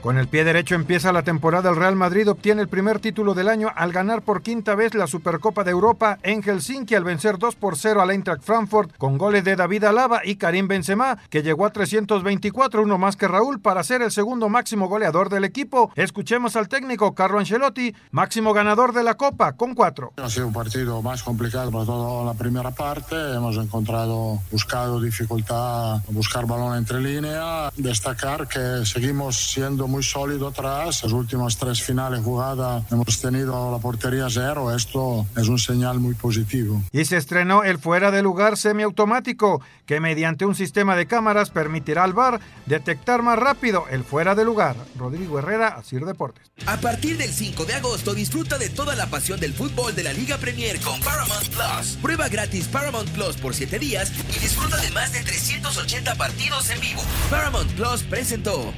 Con 0.00 0.16
el 0.16 0.28
pie 0.28 0.44
derecho 0.44 0.76
empieza 0.76 1.12
la 1.12 1.24
temporada. 1.24 1.70
El 1.70 1.76
Real 1.76 1.96
Madrid 1.96 2.30
obtiene 2.30 2.62
el 2.62 2.68
primer 2.68 3.00
título 3.00 3.34
del 3.34 3.48
año 3.48 3.72
al 3.74 3.92
ganar 3.92 4.22
por 4.22 4.42
quinta 4.42 4.76
vez 4.76 4.94
la 4.94 5.08
Supercopa 5.08 5.64
de 5.64 5.72
Europa 5.72 6.18
en 6.22 6.40
Helsinki 6.40 6.94
al 6.94 7.02
vencer 7.02 7.36
2 7.36 7.56
por 7.56 7.76
0 7.76 8.00
al 8.00 8.12
Eintracht 8.12 8.44
Frankfurt 8.44 8.96
con 8.96 9.18
goles 9.18 9.42
de 9.42 9.56
David 9.56 9.84
Alaba 9.84 10.20
y 10.24 10.36
Karim 10.36 10.68
Benzema, 10.68 11.18
que 11.30 11.42
llegó 11.42 11.66
a 11.66 11.70
324, 11.70 12.82
uno 12.82 12.96
más 12.96 13.16
que 13.16 13.26
Raúl, 13.26 13.60
para 13.60 13.82
ser 13.82 14.02
el 14.02 14.12
segundo 14.12 14.48
máximo 14.48 14.88
goleador 14.88 15.30
del 15.30 15.44
equipo. 15.44 15.90
Escuchemos 15.96 16.54
al 16.54 16.68
técnico 16.68 17.14
Carlo 17.14 17.40
Ancelotti, 17.40 17.92
máximo 18.12 18.52
ganador 18.52 18.92
de 18.92 19.02
la 19.02 19.14
Copa, 19.14 19.54
con 19.54 19.74
cuatro. 19.74 20.12
Ha 20.16 20.30
sido 20.30 20.46
un 20.46 20.52
partido 20.52 21.02
más 21.02 21.24
complicado 21.24 21.72
para 21.72 21.84
toda 21.84 22.24
la 22.24 22.38
primera 22.38 22.70
parte. 22.70 23.16
Hemos 23.34 23.56
encontrado, 23.56 24.38
buscado 24.52 25.00
dificultad, 25.00 26.00
buscar 26.10 26.46
balón 26.46 26.76
entre 26.76 27.00
línea. 27.00 27.70
Destacar 27.76 28.46
que 28.46 28.84
seguimos 28.84 29.50
siendo 29.50 29.87
muy 29.88 30.02
sólido 30.02 30.48
atrás. 30.48 31.02
Las 31.02 31.12
últimas 31.12 31.56
tres 31.56 31.82
finales 31.82 32.22
jugadas 32.22 32.84
hemos 32.92 33.20
tenido 33.20 33.72
la 33.72 33.78
portería 33.78 34.26
cero. 34.30 34.74
Esto 34.74 35.26
es 35.36 35.48
un 35.48 35.58
señal 35.58 35.98
muy 35.98 36.14
positivo. 36.14 36.82
Y 36.92 37.04
se 37.04 37.16
estrenó 37.16 37.64
el 37.64 37.78
fuera 37.78 38.10
de 38.10 38.22
lugar 38.22 38.56
semiautomático, 38.56 39.60
que 39.86 40.00
mediante 40.00 40.46
un 40.46 40.54
sistema 40.54 40.96
de 40.96 41.06
cámaras 41.06 41.50
permitirá 41.50 42.04
al 42.04 42.12
VAR 42.12 42.40
detectar 42.66 43.22
más 43.22 43.38
rápido 43.38 43.86
el 43.90 44.04
fuera 44.04 44.34
de 44.34 44.44
lugar. 44.44 44.76
Rodrigo 44.96 45.38
Herrera, 45.38 45.68
Asir 45.68 46.04
Deportes. 46.04 46.50
A 46.66 46.76
partir 46.76 47.16
del 47.16 47.30
5 47.30 47.64
de 47.64 47.74
agosto 47.74 48.14
disfruta 48.14 48.58
de 48.58 48.68
toda 48.68 48.94
la 48.94 49.06
pasión 49.06 49.40
del 49.40 49.54
fútbol 49.54 49.94
de 49.94 50.02
la 50.02 50.12
Liga 50.12 50.36
Premier 50.38 50.78
con 50.80 51.00
Paramount 51.00 51.48
Plus. 51.48 51.96
Prueba 52.02 52.28
gratis 52.28 52.68
Paramount 52.68 53.08
Plus 53.10 53.36
por 53.36 53.54
7 53.54 53.78
días 53.78 54.12
y 54.36 54.38
disfruta 54.38 54.76
de 54.76 54.90
más 54.90 55.12
de 55.12 55.22
380 55.22 56.14
partidos 56.16 56.70
en 56.70 56.80
vivo. 56.80 57.02
Paramount 57.30 57.70
Plus 57.72 58.02
presentó. 58.02 58.72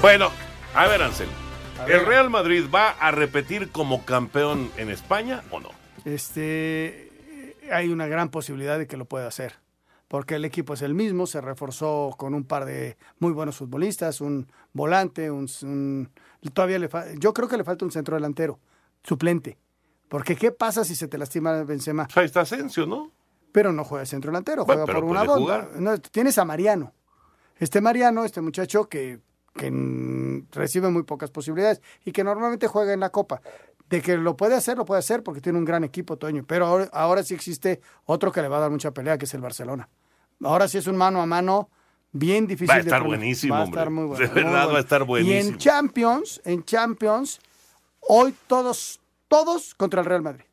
Bueno, 0.00 0.30
a 0.74 0.86
ver, 0.86 1.02
Ansel. 1.02 1.28
¿El 1.88 2.06
Real 2.06 2.30
Madrid 2.30 2.64
va 2.74 2.90
a 2.90 3.10
repetir 3.10 3.70
como 3.70 4.04
campeón 4.04 4.70
en 4.76 4.90
España 4.90 5.42
o 5.50 5.60
no? 5.60 5.70
Este, 6.04 7.10
hay 7.72 7.88
una 7.88 8.06
gran 8.06 8.30
posibilidad 8.30 8.78
de 8.78 8.86
que 8.86 8.96
lo 8.96 9.04
pueda 9.04 9.26
hacer, 9.26 9.56
porque 10.08 10.36
el 10.36 10.44
equipo 10.44 10.74
es 10.74 10.82
el 10.82 10.94
mismo, 10.94 11.26
se 11.26 11.40
reforzó 11.40 12.14
con 12.16 12.34
un 12.34 12.44
par 12.44 12.64
de 12.64 12.96
muy 13.18 13.32
buenos 13.32 13.56
futbolistas, 13.56 14.20
un 14.20 14.50
volante, 14.72 15.30
un, 15.30 15.48
un- 15.62 16.10
todavía 16.52 16.78
le 16.78 16.88
yo 17.18 17.34
creo 17.34 17.48
que 17.48 17.56
le 17.56 17.64
falta 17.64 17.84
un 17.84 17.90
centro 17.92 18.14
delantero, 18.16 18.58
suplente, 19.02 19.58
porque 20.08 20.36
qué 20.36 20.52
pasa 20.52 20.84
si 20.84 20.94
se 20.94 21.08
te 21.08 21.18
lastima 21.18 21.62
Benzema, 21.64 22.06
Ahí 22.14 22.24
está 22.26 22.40
Asensio, 22.42 22.86
¿no? 22.86 23.10
pero 23.52 23.72
no 23.72 23.84
juega 23.84 24.04
centro 24.06 24.30
delantero, 24.30 24.64
Bueno, 24.64 24.84
juega 24.84 25.00
por 25.00 25.04
una 25.10 25.24
puede 25.24 25.40
banda. 25.40 25.64
jugar. 25.66 25.80
No, 25.80 25.98
tienes 25.98 26.38
a 26.38 26.44
Mariano, 26.44 26.92
este 27.58 27.80
Mariano, 27.80 28.24
este 28.24 28.40
muchacho 28.40 28.88
que, 28.88 29.18
que 29.56 30.42
recibe 30.52 30.88
muy 30.90 31.02
pocas 31.02 31.30
posibilidades 31.30 31.80
y 32.04 32.12
que 32.12 32.22
normalmente 32.24 32.66
juega 32.66 32.92
en 32.92 33.00
la 33.00 33.10
Copa. 33.10 33.40
De 33.88 34.02
que 34.02 34.16
lo 34.16 34.36
puede 34.36 34.54
hacer, 34.56 34.76
lo 34.76 34.84
puede 34.84 34.98
hacer 34.98 35.22
porque 35.22 35.40
tiene 35.40 35.58
un 35.58 35.64
gran 35.64 35.84
equipo, 35.84 36.16
Toño. 36.16 36.44
Pero 36.46 36.66
ahora, 36.66 36.88
ahora 36.92 37.22
sí 37.22 37.34
existe 37.34 37.80
otro 38.04 38.32
que 38.32 38.42
le 38.42 38.48
va 38.48 38.56
a 38.56 38.60
dar 38.60 38.70
mucha 38.70 38.90
pelea, 38.90 39.16
que 39.16 39.26
es 39.26 39.34
el 39.34 39.40
Barcelona. 39.40 39.88
Ahora 40.42 40.66
sí 40.68 40.78
es 40.78 40.86
un 40.88 40.96
mano 40.96 41.20
a 41.22 41.26
mano 41.26 41.70
bien 42.12 42.46
difícil 42.46 42.70
Va 42.70 42.74
a 42.74 42.78
estar 42.80 43.02
buenísimo, 43.04 43.54
Va 43.54 43.60
a 43.60 43.64
hombre. 43.64 43.80
estar 43.80 43.90
muy 43.90 44.04
bueno. 44.06 44.20
De 44.20 44.26
muy 44.26 44.34
verdad 44.34 44.52
bueno. 44.64 44.72
va 44.72 44.78
a 44.78 44.80
estar 44.80 45.00
Y 45.00 45.04
en 45.04 45.06
buenísimo. 45.08 45.58
Champions, 45.58 46.40
en 46.44 46.64
Champions, 46.64 47.40
hoy 48.00 48.34
todos, 48.48 49.00
todos 49.28 49.74
contra 49.76 50.00
el 50.00 50.06
Real 50.06 50.22
Madrid. 50.22 50.44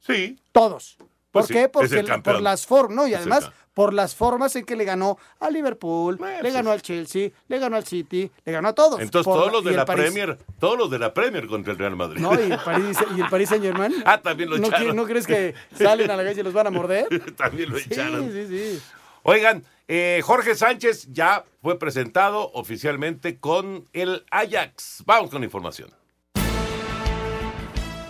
Sí. 0.00 0.38
Todos. 0.52 0.96
¿Por 1.36 1.42
Pues 1.42 1.48
sí, 1.48 1.54
qué? 1.54 1.68
Porque 1.68 1.98
el 1.98 2.22
por 2.22 2.40
las 2.40 2.66
formas, 2.66 2.96
no, 2.96 3.06
y 3.06 3.14
además 3.14 3.50
por 3.74 3.92
las 3.92 4.14
formas 4.14 4.56
en 4.56 4.64
que 4.64 4.74
le 4.74 4.84
ganó 4.86 5.18
a 5.38 5.50
Liverpool, 5.50 6.18
le 6.42 6.50
ganó 6.50 6.70
al 6.72 6.80
Chelsea, 6.80 7.30
le 7.48 7.58
ganó 7.58 7.76
al 7.76 7.84
City, 7.84 8.30
le 8.46 8.52
ganó 8.52 8.68
a 8.68 8.72
todos. 8.74 9.00
Entonces 9.00 9.26
Por- 9.26 9.38
todos 9.38 9.52
los 9.52 9.64
de 9.64 9.72
la 9.72 9.84
Premier, 9.84 10.38
todos 10.58 10.78
los 10.78 10.90
de 10.90 10.98
la 10.98 11.12
Premier 11.12 11.46
contra 11.46 11.72
el 11.74 11.78
Real 11.78 11.94
Madrid. 11.94 12.20
No, 12.22 12.32
y 12.34 12.50
el 12.52 12.58
París, 12.58 12.96
y 13.14 13.20
el 13.20 13.46
Saint 13.46 13.62
Germain. 13.62 13.92
Ah, 14.06 14.20
también 14.22 14.48
lo 14.48 14.56
¿No, 14.58 14.68
echaron. 14.68 14.96
¿No 14.96 15.04
crees 15.04 15.26
que 15.26 15.54
salen 15.76 16.10
a 16.10 16.16
la 16.16 16.24
calle 16.24 16.40
y 16.40 16.44
los 16.44 16.54
van 16.54 16.68
a 16.68 16.70
morder? 16.70 17.06
También 17.36 17.68
lo 17.70 17.78
Sí, 17.78 17.84
echaron. 17.90 18.32
sí, 18.32 18.46
sí. 18.48 18.82
Oigan, 19.24 19.62
eh, 19.88 20.22
Jorge 20.24 20.54
Sánchez 20.54 21.08
ya 21.12 21.44
fue 21.60 21.78
presentado 21.78 22.50
oficialmente 22.54 23.38
con 23.38 23.86
el 23.92 24.24
Ajax. 24.30 25.02
Vamos 25.04 25.30
con 25.30 25.44
información. 25.44 25.90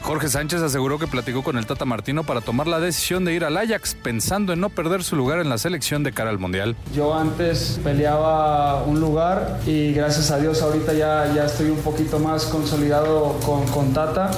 Jorge 0.07 0.28
Sánchez 0.28 0.62
aseguró 0.62 1.00
que 1.00 1.09
platicó 1.09 1.42
con 1.42 1.59
el 1.59 1.66
Tata 1.66 1.84
Martino 1.84 2.22
para 2.22 2.40
tomar 2.40 2.68
la 2.68 2.78
decisión 2.78 3.24
de 3.24 3.34
ir 3.34 3.42
al 3.42 3.57
Ajax, 3.57 3.96
pensando 4.00 4.52
en 4.52 4.61
no 4.61 4.70
perder 4.70 5.02
su 5.02 5.16
lugar 5.16 5.40
en 5.40 5.48
la 5.48 5.59
selección 5.59 6.04
de 6.04 6.12
cara 6.12 6.30
al 6.30 6.38
Mundial. 6.38 6.76
Yo 6.94 7.12
antes 7.12 7.80
peleaba 7.82 8.84
un 8.84 9.00
lugar 9.00 9.59
y 9.66 9.92
gracias 9.94 10.30
a 10.30 10.38
Dios 10.38 10.62
ahorita 10.62 10.92
ya, 10.92 11.34
ya 11.34 11.46
estoy 11.46 11.70
un 11.70 11.78
poquito 11.78 12.20
más 12.20 12.44
consolidado 12.44 13.36
con, 13.44 13.66
con 13.66 13.92
Tata 13.92 14.30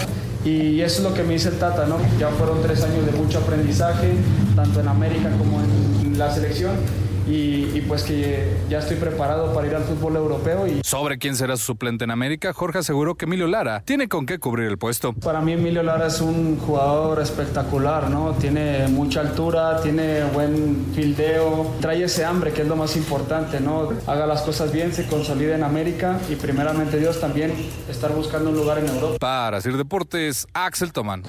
y 0.43 0.81
eso 0.81 1.03
es 1.03 1.11
lo 1.11 1.13
que 1.13 1.23
me 1.23 1.35
dice 1.35 1.51
el 1.51 1.59
Tata, 1.59 1.85
¿no? 1.85 1.99
Ya 2.19 2.31
fueron 2.31 2.63
tres 2.63 2.83
años 2.83 3.05
de 3.05 3.13
mucho 3.13 3.39
aprendizaje, 3.39 4.15
tanto 4.57 4.81
en 4.81 4.89
América 4.89 5.31
como 5.37 5.61
en 5.61 6.19
la 6.19 6.33
selección 6.33 6.77
y, 7.29 7.71
y 7.75 7.85
pues 7.87 8.03
que 8.03 8.57
ya 8.69 8.79
estoy 8.79 8.97
preparado 8.97 9.55
para 9.55 9.67
ir 9.67 9.75
al 9.75 9.85
fútbol 9.85 10.17
europeo 10.17 10.67
y 10.67 10.81
Sobre 10.85 11.19
quién 11.19 11.37
será 11.37 11.57
su 11.57 11.65
suplente 11.65 12.05
en 12.05 12.11
América, 12.11 12.53
Jorge 12.53 12.79
aseguró 12.79 13.17
que 13.17 13.27
Emilio 13.27 13.47
Lara 13.47 13.83
tiene 13.85 14.09
con 14.09 14.25
qué 14.25 14.39
cubrir 14.39 14.69
el 14.69 14.79
puesto. 14.79 15.13
Para 15.13 15.41
mí 15.41 15.53
Emilio 15.53 15.83
Lara 15.83 16.07
es 16.07 16.21
un 16.21 16.59
jugador 16.59 17.21
espectacular, 17.21 18.09
¿no? 18.11 18.33
Tiene 18.33 18.89
mucha 18.89 19.21
altura, 19.21 19.81
tiene 19.83 20.25
buen 20.25 20.87
fildeo, 20.95 21.75
trae 21.81 22.05
ese 22.05 22.25
hambre 22.25 22.53
que 22.53 22.63
es 22.63 22.69
lo 22.69 22.77
más 22.77 22.97
importante, 22.97 23.61
¿no? 23.61 23.91
Haga 24.07 24.27
las 24.27 24.43
cosas 24.43 24.73
bien, 24.73 24.93
se 24.93 25.07
consolide 25.07 25.55
en 25.55 25.63
América 25.63 26.19
y 26.31 26.37
primeramente 26.37 26.99
Dios 26.99 27.21
también 27.21 27.53
estar 27.89 28.13
buscando 28.13 28.51
un 28.51 28.57
lugar 28.57 28.79
en 28.79 28.89
Europa. 28.89 29.19
Para 29.19 29.61
Sir 29.61 29.77
Deportes, 29.77 30.47
Axel 30.55 30.93
Tomán. 30.93 31.25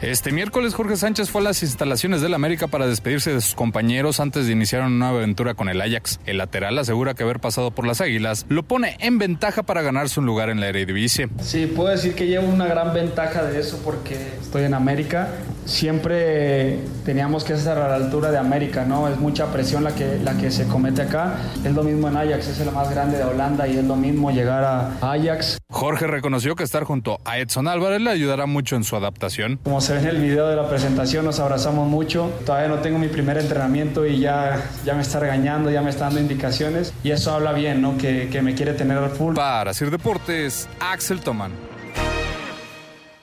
Este 0.00 0.30
miércoles 0.30 0.74
Jorge 0.74 0.96
Sánchez 0.96 1.28
fue 1.28 1.40
a 1.40 1.44
las 1.44 1.60
instalaciones 1.64 2.20
del 2.20 2.32
América 2.32 2.68
para 2.68 2.86
despedirse 2.86 3.34
de 3.34 3.40
sus 3.40 3.56
compañeros 3.56 4.20
antes 4.20 4.46
de 4.46 4.52
iniciar 4.52 4.82
una 4.82 4.90
nueva 4.90 5.18
aventura 5.18 5.54
con 5.54 5.68
el 5.68 5.80
Ajax. 5.80 6.20
El 6.24 6.38
lateral 6.38 6.78
asegura 6.78 7.14
que 7.14 7.24
haber 7.24 7.40
pasado 7.40 7.72
por 7.72 7.84
las 7.84 8.00
Águilas 8.00 8.46
lo 8.48 8.62
pone 8.62 8.96
en 9.00 9.18
ventaja 9.18 9.64
para 9.64 9.82
ganarse 9.82 10.20
un 10.20 10.26
lugar 10.26 10.50
en 10.50 10.60
la 10.60 10.68
Eredivisie. 10.68 11.28
Sí, 11.40 11.66
puedo 11.66 11.88
decir 11.88 12.14
que 12.14 12.28
llevo 12.28 12.46
una 12.46 12.66
gran 12.66 12.94
ventaja 12.94 13.42
de 13.42 13.58
eso 13.58 13.80
porque 13.84 14.14
estoy 14.40 14.62
en 14.62 14.74
América. 14.74 15.30
Siempre 15.64 16.78
teníamos 17.04 17.42
que 17.42 17.54
estar 17.54 17.76
a 17.76 17.88
la 17.88 17.96
altura 17.96 18.30
de 18.30 18.38
América, 18.38 18.84
¿no? 18.84 19.08
Es 19.08 19.18
mucha 19.18 19.52
presión 19.52 19.82
la 19.82 19.96
que, 19.96 20.20
la 20.22 20.36
que 20.36 20.52
se 20.52 20.68
comete 20.68 21.02
acá. 21.02 21.38
Es 21.64 21.72
lo 21.72 21.82
mismo 21.82 22.06
en 22.06 22.16
Ajax, 22.16 22.46
es 22.46 22.60
el 22.60 22.70
más 22.70 22.88
grande 22.88 23.18
de 23.18 23.24
Holanda 23.24 23.66
y 23.66 23.76
es 23.76 23.84
lo 23.84 23.96
mismo 23.96 24.30
llegar 24.30 24.62
a 24.62 24.96
Ajax. 25.00 25.58
Jorge 25.70 26.06
reconoció 26.06 26.54
que 26.54 26.62
estar 26.62 26.84
junto 26.84 27.20
a 27.24 27.38
Edson 27.38 27.66
Álvarez 27.66 28.00
le 28.00 28.10
ayudará 28.10 28.46
mucho 28.46 28.76
en 28.76 28.84
su 28.84 28.94
adaptación. 28.94 29.58
Como 29.64 29.80
se 29.88 29.94
ve 29.94 30.00
en 30.00 30.06
el 30.08 30.20
video 30.20 30.46
de 30.48 30.54
la 30.54 30.68
presentación, 30.68 31.24
nos 31.24 31.40
abrazamos 31.40 31.88
mucho. 31.88 32.30
Todavía 32.44 32.68
no 32.68 32.82
tengo 32.82 32.98
mi 32.98 33.08
primer 33.08 33.38
entrenamiento 33.38 34.04
y 34.04 34.20
ya, 34.20 34.62
ya 34.84 34.92
me 34.92 35.00
está 35.00 35.18
regañando, 35.18 35.70
ya 35.70 35.80
me 35.80 35.88
está 35.88 36.04
dando 36.04 36.20
indicaciones. 36.20 36.92
Y 37.02 37.10
eso 37.10 37.32
habla 37.32 37.54
bien, 37.54 37.80
¿no? 37.80 37.96
Que, 37.96 38.28
que 38.28 38.42
me 38.42 38.54
quiere 38.54 38.74
tener 38.74 38.98
al 38.98 39.08
full. 39.08 39.34
Para 39.34 39.72
Sir 39.72 39.90
Deportes, 39.90 40.68
Axel 40.78 41.22
Tomán. 41.22 41.52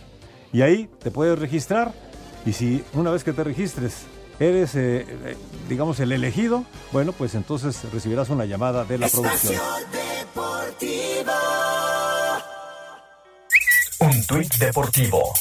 y 0.51 0.61
ahí 0.63 0.89
te 1.01 1.11
puedes 1.11 1.37
registrar 1.37 1.93
y 2.45 2.53
si 2.53 2.83
una 2.93 3.11
vez 3.11 3.23
que 3.23 3.33
te 3.33 3.43
registres 3.43 4.05
eres, 4.39 4.73
eh, 4.75 5.05
eh, 5.07 5.37
digamos, 5.69 5.99
el 5.99 6.11
elegido, 6.11 6.63
bueno, 6.91 7.11
pues 7.11 7.35
entonces 7.35 7.79
recibirás 7.93 8.29
una 8.29 8.45
llamada 8.45 8.83
de 8.85 8.97
la 8.97 9.07
producción. 9.09 9.53
Deportivo. 9.91 11.33
Un 13.99 14.23
tuit 14.25 14.55
deportivo. 14.55 15.33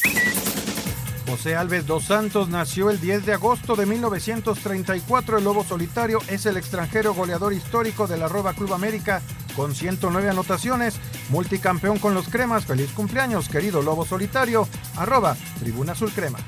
José 1.26 1.56
Alves 1.56 1.86
dos 1.86 2.04
Santos 2.04 2.48
nació 2.48 2.90
el 2.90 3.00
10 3.00 3.26
de 3.26 3.32
agosto 3.34 3.74
de 3.74 3.84
1934. 3.84 5.38
El 5.38 5.44
Lobo 5.44 5.64
Solitario 5.64 6.20
es 6.28 6.46
el 6.46 6.56
extranjero 6.56 7.14
goleador 7.14 7.52
histórico 7.52 8.06
del 8.06 8.22
arroba 8.22 8.54
Club 8.54 8.72
América 8.72 9.20
con 9.56 9.74
109 9.74 10.30
anotaciones, 10.30 10.94
multicampeón 11.30 11.98
con 11.98 12.14
los 12.14 12.28
cremas. 12.28 12.66
Feliz 12.66 12.92
cumpleaños, 12.92 13.48
querido 13.48 13.82
Lobo 13.82 14.04
Solitario. 14.04 14.68
Arroba 14.96 15.36
Tribuna 15.58 15.92
Azul 15.92 16.12
Crema. 16.12 16.38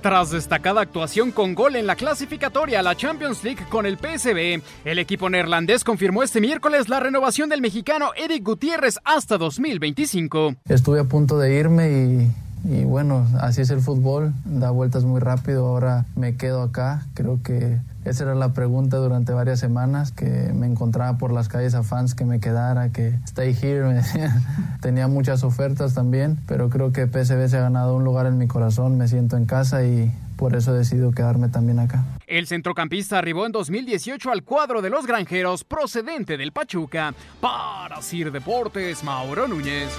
Tras 0.00 0.30
destacada 0.30 0.80
actuación 0.80 1.30
con 1.30 1.54
gol 1.54 1.76
en 1.76 1.86
la 1.86 1.94
clasificatoria 1.94 2.80
a 2.80 2.82
la 2.82 2.96
Champions 2.96 3.44
League 3.44 3.66
con 3.68 3.84
el 3.84 3.98
PSV, 3.98 4.62
el 4.86 4.98
equipo 4.98 5.28
neerlandés 5.28 5.84
confirmó 5.84 6.22
este 6.22 6.40
miércoles 6.40 6.88
la 6.88 7.00
renovación 7.00 7.50
del 7.50 7.60
mexicano 7.60 8.12
Eric 8.16 8.42
Gutiérrez 8.42 8.98
hasta 9.04 9.36
2025. 9.36 10.54
Estuve 10.70 11.00
a 11.00 11.04
punto 11.04 11.38
de 11.38 11.54
irme 11.54 11.90
y, 11.90 12.80
y 12.80 12.84
bueno, 12.84 13.26
así 13.40 13.60
es 13.60 13.68
el 13.68 13.82
fútbol, 13.82 14.32
da 14.46 14.70
vueltas 14.70 15.04
muy 15.04 15.20
rápido, 15.20 15.66
ahora 15.66 16.06
me 16.16 16.34
quedo 16.34 16.62
acá, 16.62 17.06
creo 17.12 17.40
que 17.42 17.78
esa 18.04 18.24
era 18.24 18.34
la 18.34 18.52
pregunta 18.52 18.96
durante 18.96 19.32
varias 19.32 19.60
semanas, 19.60 20.12
que 20.12 20.52
me 20.54 20.66
encontraba 20.66 21.18
por 21.18 21.32
las 21.32 21.48
calles 21.48 21.74
a 21.74 21.82
fans 21.82 22.14
que 22.14 22.24
me 22.24 22.40
quedara, 22.40 22.90
que 22.90 23.14
stay 23.24 23.56
here, 23.60 24.00
tenía 24.80 25.08
muchas 25.08 25.44
ofertas 25.44 25.94
también, 25.94 26.38
pero 26.46 26.70
creo 26.70 26.92
que 26.92 27.06
PSV 27.06 27.48
se 27.48 27.58
ha 27.58 27.60
ganado 27.60 27.96
un 27.96 28.04
lugar 28.04 28.26
en 28.26 28.38
mi 28.38 28.46
corazón, 28.46 28.96
me 28.96 29.08
siento 29.08 29.36
en 29.36 29.46
casa 29.46 29.84
y 29.84 30.10
por 30.36 30.56
eso 30.56 30.74
he 30.74 30.78
decidido 30.78 31.12
quedarme 31.12 31.48
también 31.48 31.78
acá. 31.78 32.02
El 32.26 32.46
centrocampista 32.46 33.18
arribó 33.18 33.44
en 33.44 33.52
2018 33.52 34.30
al 34.30 34.42
cuadro 34.42 34.80
de 34.80 34.88
los 34.88 35.06
granjeros 35.06 35.64
procedente 35.64 36.38
del 36.38 36.52
Pachuca. 36.52 37.12
Para 37.40 38.00
Sir 38.00 38.32
Deportes, 38.32 39.04
Mauro 39.04 39.46
Núñez. 39.46 39.90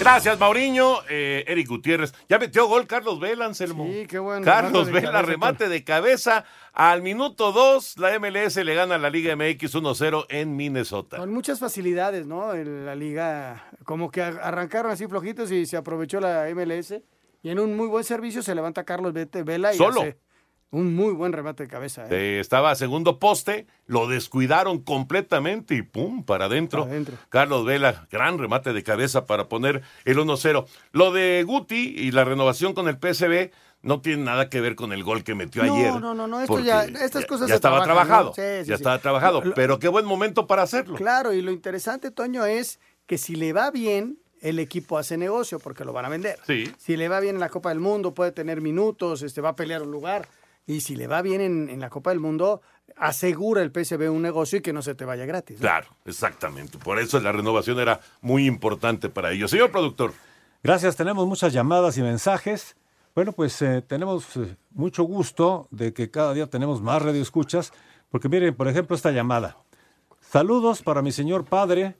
Gracias, 0.00 0.38
Mauriño. 0.38 0.96
Eh, 1.08 1.44
Eric 1.46 1.68
Gutiérrez. 1.68 2.12
Ya 2.28 2.38
metió 2.38 2.66
gol 2.66 2.86
Carlos 2.88 3.20
Vela, 3.20 3.44
Anselmo. 3.46 3.86
Sí, 3.86 4.06
qué 4.08 4.18
bueno. 4.18 4.44
Carlos 4.44 4.86
de 4.86 4.92
Vela, 4.92 5.12
cabeza, 5.12 5.22
remate 5.30 5.68
de 5.68 5.84
cabeza. 5.84 6.44
Al 6.72 7.02
minuto 7.02 7.52
2, 7.52 7.98
la 7.98 8.18
MLS 8.18 8.56
le 8.64 8.74
gana 8.74 8.96
a 8.96 8.98
la 8.98 9.10
Liga 9.10 9.36
MX 9.36 9.74
1-0 9.76 10.26
en 10.28 10.56
Minnesota. 10.56 11.18
Con 11.18 11.32
muchas 11.32 11.60
facilidades, 11.60 12.26
¿no? 12.26 12.52
En 12.54 12.84
la 12.84 12.96
liga, 12.96 13.68
como 13.84 14.10
que 14.10 14.22
ar- 14.22 14.40
arrancaron 14.42 14.90
así 14.90 15.06
flojitos 15.06 15.52
y 15.52 15.66
se 15.66 15.76
aprovechó 15.76 16.18
la 16.18 16.48
MLS. 16.52 17.00
Y 17.44 17.50
en 17.50 17.60
un 17.60 17.76
muy 17.76 17.86
buen 17.86 18.02
servicio 18.04 18.42
se 18.42 18.54
levanta 18.54 18.84
Carlos 18.84 19.12
Vela 19.12 19.72
y 19.72 19.76
Solo. 19.76 20.00
hace 20.00 20.18
un 20.72 20.96
muy 20.96 21.12
buen 21.12 21.32
remate 21.32 21.62
de 21.62 21.68
cabeza. 21.68 22.06
¿eh? 22.06 22.08
Eh, 22.10 22.40
estaba 22.40 22.70
a 22.70 22.74
segundo 22.74 23.18
poste, 23.20 23.66
lo 23.86 24.08
descuidaron 24.08 24.80
completamente 24.80 25.74
y 25.76 25.82
pum, 25.82 26.24
para 26.24 26.46
adentro. 26.46 26.80
Para 26.82 26.92
adentro. 26.92 27.14
Carlos 27.28 27.64
Vela, 27.64 28.08
gran 28.10 28.38
remate 28.38 28.72
de 28.72 28.82
cabeza 28.82 29.26
para 29.26 29.48
poner 29.48 29.82
el 30.04 30.18
1-0. 30.18 30.66
Lo 30.92 31.12
de 31.12 31.44
Guti 31.46 31.94
y 31.96 32.10
la 32.10 32.24
renovación 32.24 32.72
con 32.72 32.88
el 32.88 32.96
PSV 32.96 33.50
no 33.82 34.00
tiene 34.00 34.22
nada 34.24 34.48
que 34.48 34.60
ver 34.60 34.74
con 34.74 34.92
el 34.92 35.04
gol 35.04 35.24
que 35.24 35.34
metió 35.34 35.62
No, 35.64 35.74
ayer. 35.74 35.92
no, 36.00 36.14
no, 36.14 36.26
no, 36.26 36.40
esto 36.40 36.60
ya- 36.60 36.84
estas 36.84 37.26
cosas 37.26 37.48
ya 37.48 37.54
se 37.54 37.56
estaba 37.56 37.82
trabajan, 37.84 38.06
trabajado. 38.08 38.28
¿no? 38.30 38.34
Sí, 38.34 38.64
sí, 38.64 38.68
ya 38.70 38.76
sí. 38.76 38.82
estaba 38.82 38.98
trabajado, 38.98 39.42
Lo- 39.44 39.54
pero 39.54 39.78
qué 39.78 39.88
buen 39.88 40.06
momento 40.06 40.46
para 40.46 40.62
hacerlo. 40.62 40.96
Claro, 40.96 41.32
y 41.32 41.42
lo 41.42 41.52
interesante, 41.52 42.10
Toño, 42.10 42.46
es 42.46 42.80
que 43.06 43.18
si 43.18 43.34
le 43.34 43.52
va 43.52 43.70
bien, 43.70 44.18
el 44.40 44.58
equipo 44.58 44.96
hace 44.98 45.16
negocio 45.18 45.58
porque 45.58 45.84
lo 45.84 45.92
van 45.92 46.04
a 46.06 46.08
vender. 46.08 46.38
Sí. 46.46 46.72
Si 46.78 46.96
le 46.96 47.08
va 47.08 47.20
bien 47.20 47.36
en 47.36 47.40
la 47.40 47.48
Copa 47.50 47.68
del 47.68 47.78
Mundo, 47.80 48.14
puede 48.14 48.32
tener 48.32 48.60
minutos, 48.60 49.22
este, 49.22 49.40
va 49.40 49.50
a 49.50 49.56
pelear 49.56 49.82
un 49.82 49.90
lugar. 49.90 50.26
Y 50.66 50.80
si 50.80 50.96
le 50.96 51.06
va 51.06 51.22
bien 51.22 51.40
en, 51.40 51.68
en 51.68 51.80
la 51.80 51.90
Copa 51.90 52.10
del 52.10 52.20
Mundo, 52.20 52.62
asegura 52.96 53.62
el 53.62 53.72
PSV 53.72 54.10
un 54.10 54.22
negocio 54.22 54.58
y 54.58 54.62
que 54.62 54.72
no 54.72 54.82
se 54.82 54.94
te 54.94 55.04
vaya 55.04 55.26
gratis. 55.26 55.56
¿no? 55.58 55.62
Claro, 55.62 55.88
exactamente. 56.04 56.78
Por 56.78 56.98
eso 56.98 57.20
la 57.20 57.32
renovación 57.32 57.78
era 57.80 58.00
muy 58.20 58.46
importante 58.46 59.08
para 59.08 59.32
ellos. 59.32 59.50
Señor 59.50 59.70
productor. 59.70 60.12
Gracias, 60.62 60.96
tenemos 60.96 61.26
muchas 61.26 61.52
llamadas 61.52 61.98
y 61.98 62.02
mensajes. 62.02 62.76
Bueno, 63.14 63.32
pues 63.32 63.60
eh, 63.62 63.82
tenemos 63.82 64.36
eh, 64.36 64.56
mucho 64.70 65.02
gusto 65.02 65.68
de 65.70 65.92
que 65.92 66.10
cada 66.10 66.32
día 66.32 66.46
tenemos 66.46 66.80
más 66.80 67.02
radioescuchas, 67.02 67.72
porque 68.10 68.28
miren, 68.28 68.54
por 68.54 68.68
ejemplo, 68.68 68.96
esta 68.96 69.10
llamada. 69.10 69.56
Saludos 70.20 70.80
para 70.82 71.02
mi 71.02 71.12
señor 71.12 71.44
padre, 71.44 71.96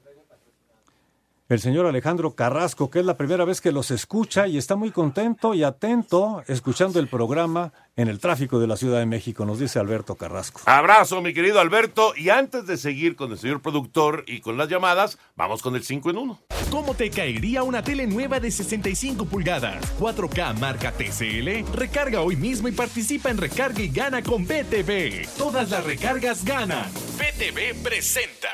el 1.49 1.61
señor 1.61 1.85
Alejandro 1.85 2.35
Carrasco, 2.35 2.89
que 2.89 3.01
es 3.01 3.05
la 3.05 3.19
primera 3.19 3.45
vez 3.45 3.61
que 3.61 3.73
los 3.73 3.91
escucha 3.91 4.47
y 4.47 4.57
está 4.57 4.75
muy 4.75 4.91
contento 4.91 5.53
y 5.53 5.65
atento 5.65 6.43
escuchando 6.47 6.99
el 6.99 7.09
programa 7.09 7.75
en 7.97 8.09
el 8.09 8.19
tráfico 8.19 8.59
de 8.59 8.67
la 8.67 8.77
Ciudad 8.77 8.99
de 8.99 9.07
México, 9.07 9.45
nos 9.45 9.59
dice 9.59 9.79
Alberto 9.79 10.17
Carrasco. 10.17 10.61
Abrazo, 10.67 11.21
mi 11.21 11.35
querido 11.35 11.61
Alberto. 11.61 12.15
Y 12.17 12.31
antes 12.31 12.67
de 12.67 12.77
seguir 12.77 13.17
con 13.17 13.33
el 13.33 13.39
señor 13.39 13.61
productor 13.61 14.25
y 14.27 14.41
con 14.41 14.57
las 14.57 14.69
llamadas, 14.69 15.19
vamos 15.37 15.63
con 15.63 15.77
el 15.77 15.85
5 15.85 16.11
en 16.11 16.17
1. 16.17 16.41
¿Cómo 16.71 16.95
te 16.95 17.11
caería 17.11 17.63
una 17.63 17.83
tele 17.83 18.07
nueva 18.07 18.41
de 18.41 18.51
65 18.51 19.27
pulgadas? 19.27 19.85
4K 19.99 20.59
marca 20.59 20.93
TCL. 20.93 21.71
Recarga 21.77 22.23
hoy 22.23 22.37
mismo 22.37 22.69
y 22.69 22.73
participa 22.73 23.31
en 23.31 23.37
Recarga 23.37 23.83
y 23.83 23.89
Gana 23.89 24.23
con 24.23 24.45
BTV. 24.45 25.29
Todas 25.37 25.71
las 25.71 25.85
recargas 25.85 26.45
ganan. 26.45 26.91
BTV 27.19 27.83
presenta. 27.83 28.49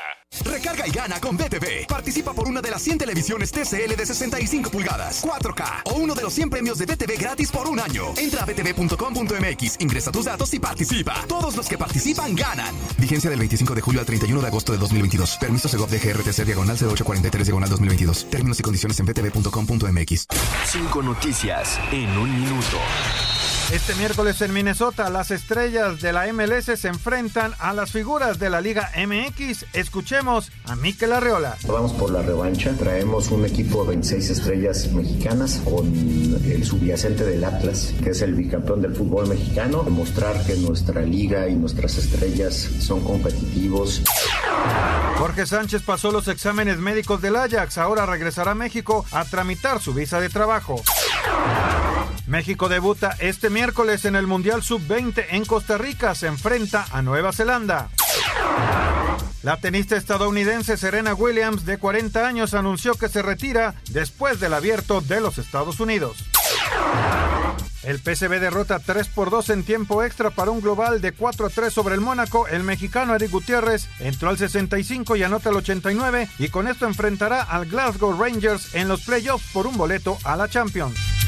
Recarga 0.45 0.87
y 0.87 0.91
gana 0.91 1.19
con 1.19 1.35
BTV. 1.35 1.87
Participa 1.87 2.33
por 2.33 2.47
una 2.47 2.61
de 2.61 2.69
las 2.69 2.81
100 2.83 2.99
televisiones 2.99 3.51
TCL 3.51 3.95
de 3.95 4.05
65 4.05 4.69
pulgadas, 4.69 5.25
4K 5.25 5.81
o 5.85 5.95
uno 5.95 6.13
de 6.13 6.21
los 6.21 6.33
100 6.33 6.49
premios 6.49 6.77
de 6.77 6.85
BTV 6.85 7.19
gratis 7.19 7.51
por 7.51 7.67
un 7.67 7.79
año. 7.79 8.13
Entra 8.15 8.43
a 8.43 8.45
btv.com.mx, 9.29 9.77
ingresa 9.79 10.11
tus 10.11 10.25
datos 10.25 10.53
y 10.53 10.59
participa. 10.59 11.25
Todos 11.27 11.55
los 11.55 11.67
que 11.67 11.77
participan 11.77 12.35
ganan. 12.35 12.73
Vigencia 12.97 13.29
del 13.29 13.39
25 13.39 13.75
de 13.75 13.81
julio 13.81 13.99
al 13.99 14.05
31 14.05 14.41
de 14.41 14.47
agosto 14.47 14.71
de 14.71 14.77
2022. 14.77 15.37
Permiso 15.37 15.69
Segov 15.69 15.89
de 15.89 15.99
GRTC 15.99 16.45
diagonal 16.45 16.77
0843 16.77 17.47
diagonal 17.47 17.69
2022. 17.69 18.29
Términos 18.29 18.59
y 18.59 18.63
condiciones 18.63 18.99
en 18.99 19.05
btv.com.mx. 19.05 20.27
Cinco 20.65 21.03
noticias 21.03 21.79
en 21.91 22.09
un 22.17 22.41
minuto. 22.41 22.77
Este 23.71 23.93
miércoles 23.93 24.41
en 24.41 24.51
Minnesota, 24.51 25.11
las 25.11 25.29
estrellas 25.29 26.01
de 26.01 26.11
la 26.11 26.25
MLS 26.33 26.65
se 26.65 26.87
enfrentan 26.87 27.53
a 27.59 27.71
las 27.71 27.91
figuras 27.91 28.39
de 28.39 28.49
la 28.49 28.61
Liga 28.61 28.89
MX. 28.97 29.63
Escuchemos 29.73 30.51
a 30.65 30.75
Mikel 30.75 31.13
Arreola. 31.13 31.55
Vamos 31.67 31.93
por 31.93 32.09
la 32.09 32.23
revancha. 32.23 32.73
Traemos 32.73 33.29
un 33.29 33.45
equipo 33.45 33.83
de 33.83 33.89
26 33.89 34.29
estrellas 34.31 34.91
mexicanas 34.91 35.61
con 35.63 35.85
el 35.85 36.65
subyacente 36.65 37.23
del 37.23 37.43
Atlas, 37.43 37.93
que 38.03 38.09
es 38.09 38.23
el 38.23 38.33
bicampeón 38.33 38.81
del 38.81 38.95
fútbol 38.95 39.27
mexicano. 39.27 39.83
Demostrar 39.83 40.43
que 40.47 40.55
nuestra 40.55 41.03
liga 41.03 41.47
y 41.47 41.53
nuestras 41.53 41.95
estrellas 41.99 42.55
son 42.79 43.01
competitivos. 43.01 44.01
Jorge 45.19 45.45
Sánchez 45.45 45.83
pasó 45.83 46.11
los 46.11 46.27
exámenes 46.27 46.79
médicos 46.79 47.21
del 47.21 47.35
Ajax. 47.35 47.77
Ahora 47.77 48.07
regresará 48.07 48.51
a 48.51 48.55
México 48.55 49.05
a 49.11 49.25
tramitar 49.25 49.79
su 49.79 49.93
visa 49.93 50.19
de 50.19 50.29
trabajo. 50.29 50.81
México 52.27 52.69
debuta 52.69 53.15
este 53.19 53.49
miércoles 53.49 54.05
en 54.05 54.15
el 54.15 54.27
Mundial 54.27 54.63
Sub-20 54.63 55.25
en 55.31 55.45
Costa 55.45 55.77
Rica. 55.77 56.15
Se 56.15 56.27
enfrenta 56.27 56.85
a 56.91 57.01
Nueva 57.01 57.33
Zelanda. 57.33 57.89
La 59.41 59.57
tenista 59.57 59.95
estadounidense 59.95 60.75
Serena 60.75 61.13
Williams, 61.13 61.65
de 61.65 61.77
40 61.77 62.27
años, 62.27 62.53
anunció 62.53 62.95
que 62.95 63.07
se 63.07 63.21
retira 63.21 63.75
después 63.89 64.39
del 64.39 64.53
abierto 64.53 65.01
de 65.01 65.21
los 65.21 65.37
Estados 65.37 65.79
Unidos. 65.79 66.17
El 67.83 67.99
PSV 67.99 68.39
derrota 68.39 68.79
3 68.79 69.07
por 69.07 69.29
2 69.29 69.49
en 69.51 69.63
tiempo 69.63 70.03
extra 70.03 70.29
para 70.29 70.51
un 70.51 70.59
global 70.59 70.99
de 70.99 71.13
4 71.13 71.45
a 71.45 71.49
3 71.49 71.73
sobre 71.73 71.95
el 71.95 72.01
Mónaco. 72.01 72.47
El 72.47 72.63
mexicano 72.63 73.15
Eric 73.15 73.31
Gutiérrez 73.31 73.87
entró 73.99 74.29
al 74.29 74.37
65 74.37 75.15
y 75.15 75.23
anota 75.23 75.49
el 75.49 75.55
89 75.55 76.29
y 76.37 76.49
con 76.49 76.67
esto 76.67 76.85
enfrentará 76.85 77.41
al 77.41 77.67
Glasgow 77.67 78.19
Rangers 78.21 78.75
en 78.75 78.89
los 78.89 79.01
playoffs 79.01 79.51
por 79.53 79.65
un 79.65 79.77
boleto 79.77 80.17
a 80.25 80.35
la 80.35 80.49
Champions. 80.49 81.18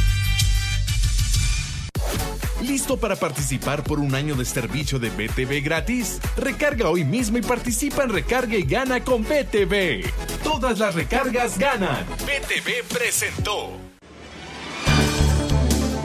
¿Listo 2.61 2.97
para 2.97 3.15
participar 3.15 3.83
por 3.83 3.99
un 3.99 4.13
año 4.13 4.35
de 4.35 4.45
servicio 4.45 4.99
de 4.99 5.09
BTV 5.09 5.63
gratis? 5.63 6.19
Recarga 6.37 6.89
hoy 6.89 7.03
mismo 7.03 7.39
y 7.39 7.41
participa 7.41 8.03
en 8.03 8.09
Recarga 8.09 8.55
y 8.55 8.61
Gana 8.61 9.03
con 9.03 9.23
BTV. 9.23 10.05
Todas 10.43 10.77
las 10.77 10.93
recargas 10.93 11.57
ganan. 11.57 12.05
BTV 12.19 12.87
presentó. 12.87 13.71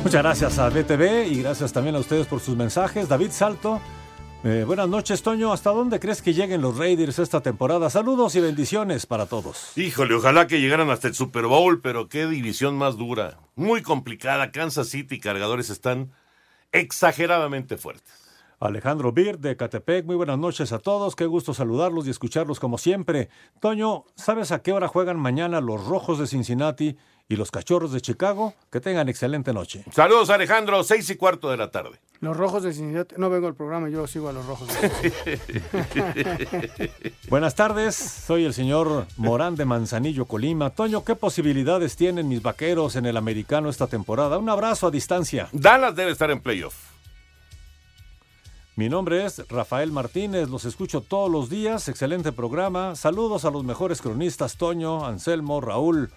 Muchas 0.02 0.22
gracias 0.22 0.58
a 0.58 0.70
BTV 0.70 1.26
y 1.30 1.42
gracias 1.42 1.72
también 1.74 1.94
a 1.96 1.98
ustedes 1.98 2.26
por 2.26 2.40
sus 2.40 2.56
mensajes. 2.56 3.06
David 3.06 3.32
Salto, 3.32 3.82
eh, 4.42 4.64
buenas 4.66 4.88
noches, 4.88 5.22
Toño. 5.22 5.52
¿Hasta 5.52 5.70
dónde 5.70 6.00
crees 6.00 6.22
que 6.22 6.32
lleguen 6.32 6.62
los 6.62 6.78
Raiders 6.78 7.18
esta 7.18 7.42
temporada? 7.42 7.90
Saludos 7.90 8.34
y 8.34 8.40
bendiciones 8.40 9.04
para 9.04 9.26
todos. 9.26 9.76
Híjole, 9.76 10.14
ojalá 10.14 10.46
que 10.46 10.60
llegaran 10.60 10.88
hasta 10.88 11.08
el 11.08 11.14
Super 11.14 11.44
Bowl, 11.44 11.82
pero 11.82 12.08
qué 12.08 12.26
división 12.26 12.78
más 12.78 12.96
dura. 12.96 13.40
Muy 13.56 13.82
complicada. 13.82 14.52
Kansas 14.52 14.88
City 14.88 15.16
y 15.16 15.20
Cargadores 15.20 15.68
están 15.68 16.12
exageradamente 16.72 17.76
fuertes. 17.76 18.26
Alejandro 18.58 19.12
Bir 19.12 19.38
de 19.38 19.54
Catepec, 19.56 20.06
muy 20.06 20.16
buenas 20.16 20.38
noches 20.38 20.72
a 20.72 20.78
todos. 20.78 21.14
Qué 21.14 21.26
gusto 21.26 21.52
saludarlos 21.52 22.06
y 22.06 22.10
escucharlos 22.10 22.58
como 22.58 22.78
siempre. 22.78 23.28
Toño, 23.60 24.04
¿sabes 24.14 24.50
a 24.50 24.62
qué 24.62 24.72
hora 24.72 24.88
juegan 24.88 25.18
mañana 25.18 25.60
los 25.60 25.86
Rojos 25.86 26.18
de 26.18 26.26
Cincinnati 26.26 26.96
y 27.28 27.36
los 27.36 27.50
Cachorros 27.50 27.92
de 27.92 28.00
Chicago? 28.00 28.54
Que 28.70 28.80
tengan 28.80 29.08
excelente 29.08 29.52
noche. 29.52 29.84
Saludos, 29.92 30.30
Alejandro. 30.30 30.82
Seis 30.84 31.08
y 31.10 31.16
cuarto 31.16 31.50
de 31.50 31.56
la 31.56 31.70
tarde. 31.70 31.98
Los 32.20 32.36
rojos 32.36 32.62
de 32.62 32.72
Cincinnati. 32.72 33.16
No 33.18 33.28
vengo 33.28 33.46
al 33.46 33.54
programa, 33.54 33.88
yo 33.88 34.06
sigo 34.06 34.28
a 34.28 34.32
los 34.32 34.46
rojos. 34.46 34.68
Buenas 37.28 37.54
tardes, 37.54 37.96
soy 37.96 38.44
el 38.44 38.54
señor 38.54 39.06
Morán 39.16 39.56
de 39.56 39.64
Manzanillo, 39.64 40.24
Colima. 40.24 40.70
Toño, 40.70 41.04
¿qué 41.04 41.14
posibilidades 41.14 41.96
tienen 41.96 42.28
mis 42.28 42.42
vaqueros 42.42 42.96
en 42.96 43.06
el 43.06 43.16
americano 43.16 43.68
esta 43.68 43.86
temporada? 43.86 44.38
Un 44.38 44.48
abrazo 44.48 44.86
a 44.86 44.90
distancia. 44.90 45.48
Dallas 45.52 45.94
debe 45.94 46.12
estar 46.12 46.30
en 46.30 46.40
playoff. 46.40 46.96
Mi 48.76 48.90
nombre 48.90 49.24
es 49.24 49.42
Rafael 49.48 49.90
Martínez, 49.90 50.50
los 50.50 50.66
escucho 50.66 51.00
todos 51.00 51.30
los 51.30 51.48
días, 51.48 51.88
excelente 51.88 52.30
programa. 52.30 52.94
Saludos 52.94 53.46
a 53.46 53.50
los 53.50 53.64
mejores 53.64 54.02
cronistas, 54.02 54.58
Toño, 54.58 55.06
Anselmo, 55.06 55.62
Raúl. 55.62 56.10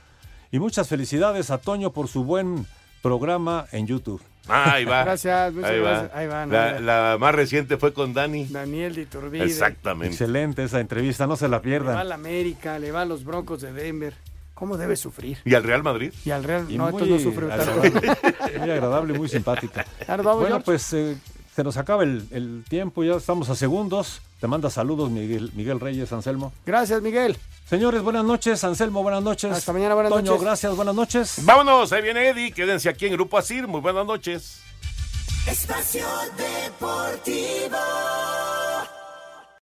Y 0.51 0.59
muchas 0.59 0.87
felicidades 0.87 1.51
a 1.51 1.59
Toño 1.59 1.91
por 1.91 2.07
su 2.07 2.23
buen 2.23 2.65
programa 3.01 3.65
en 3.71 3.87
YouTube. 3.87 4.21
Ah, 4.47 4.73
ahí 4.73 4.85
va. 4.85 5.03
Gracias, 5.03 5.53
muchas 5.53 5.69
ahí 5.71 5.79
gracias. 5.79 6.11
Va. 6.11 6.17
Ahí 6.17 6.27
la, 6.27 6.57
va. 6.73 6.79
la 6.79 7.17
más 7.19 7.35
reciente 7.35 7.77
fue 7.77 7.93
con 7.93 8.13
Dani. 8.13 8.45
Daniel 8.45 8.95
de 8.95 9.01
Iturbide. 9.03 9.43
Exactamente. 9.43 10.13
Excelente 10.13 10.63
esa 10.63 10.79
entrevista, 10.79 11.27
no 11.27 11.35
se 11.35 11.47
la 11.47 11.49
Le 11.49 11.53
va 11.53 11.57
a 11.57 11.61
pierdan. 11.61 12.09
la 12.09 12.15
América, 12.15 12.79
le 12.79 12.91
va 12.91 13.01
a 13.01 13.05
los 13.05 13.23
Broncos 13.23 13.61
de 13.61 13.71
Denver. 13.73 14.13
¿Cómo 14.55 14.75
debe 14.75 14.97
sufrir? 14.97 15.37
¿Y 15.45 15.53
al 15.53 15.63
Real 15.63 15.83
Madrid? 15.83 16.11
Y 16.25 16.31
al 16.31 16.43
Real, 16.43 16.65
Y 16.69 16.77
no, 16.77 16.89
muy 16.91 17.07
no 17.09 17.15
tanto. 17.17 17.53
agradable, 17.53 17.91
muy 18.59 18.71
agradable, 18.71 19.13
muy 19.13 19.29
simpática. 19.29 19.85
Bueno, 20.05 20.23
George. 20.37 20.61
pues 20.65 20.91
eh, 20.93 21.15
se 21.59 21.63
nos 21.65 21.75
acaba 21.75 22.03
el, 22.03 22.25
el 22.31 22.63
tiempo, 22.69 23.03
ya 23.03 23.15
estamos 23.15 23.49
a 23.49 23.55
segundos. 23.55 24.21
Te 24.39 24.47
manda 24.47 24.69
saludos 24.69 25.09
Miguel, 25.09 25.51
Miguel 25.55 25.81
Reyes, 25.81 26.09
Anselmo. 26.13 26.53
Gracias, 26.65 27.01
Miguel. 27.01 27.35
Señores, 27.69 28.01
buenas 28.01 28.23
noches. 28.23 28.63
Anselmo, 28.63 29.03
buenas 29.03 29.21
noches. 29.21 29.51
Hasta 29.51 29.73
mañana, 29.73 29.93
buenas 29.93 30.13
Toño, 30.13 30.31
noches. 30.31 30.41
gracias, 30.41 30.73
buenas 30.77 30.95
noches. 30.95 31.43
Vámonos, 31.43 31.91
ahí 31.91 32.01
viene 32.01 32.29
Eddie. 32.29 32.53
Quédense 32.53 32.87
aquí 32.87 33.07
en 33.07 33.11
Grupo 33.11 33.37
Asir. 33.37 33.67
Muy 33.67 33.81
buenas 33.81 34.05
noches. 34.05 34.61
Espacio 35.47 36.05
Deportivo. 36.37 37.75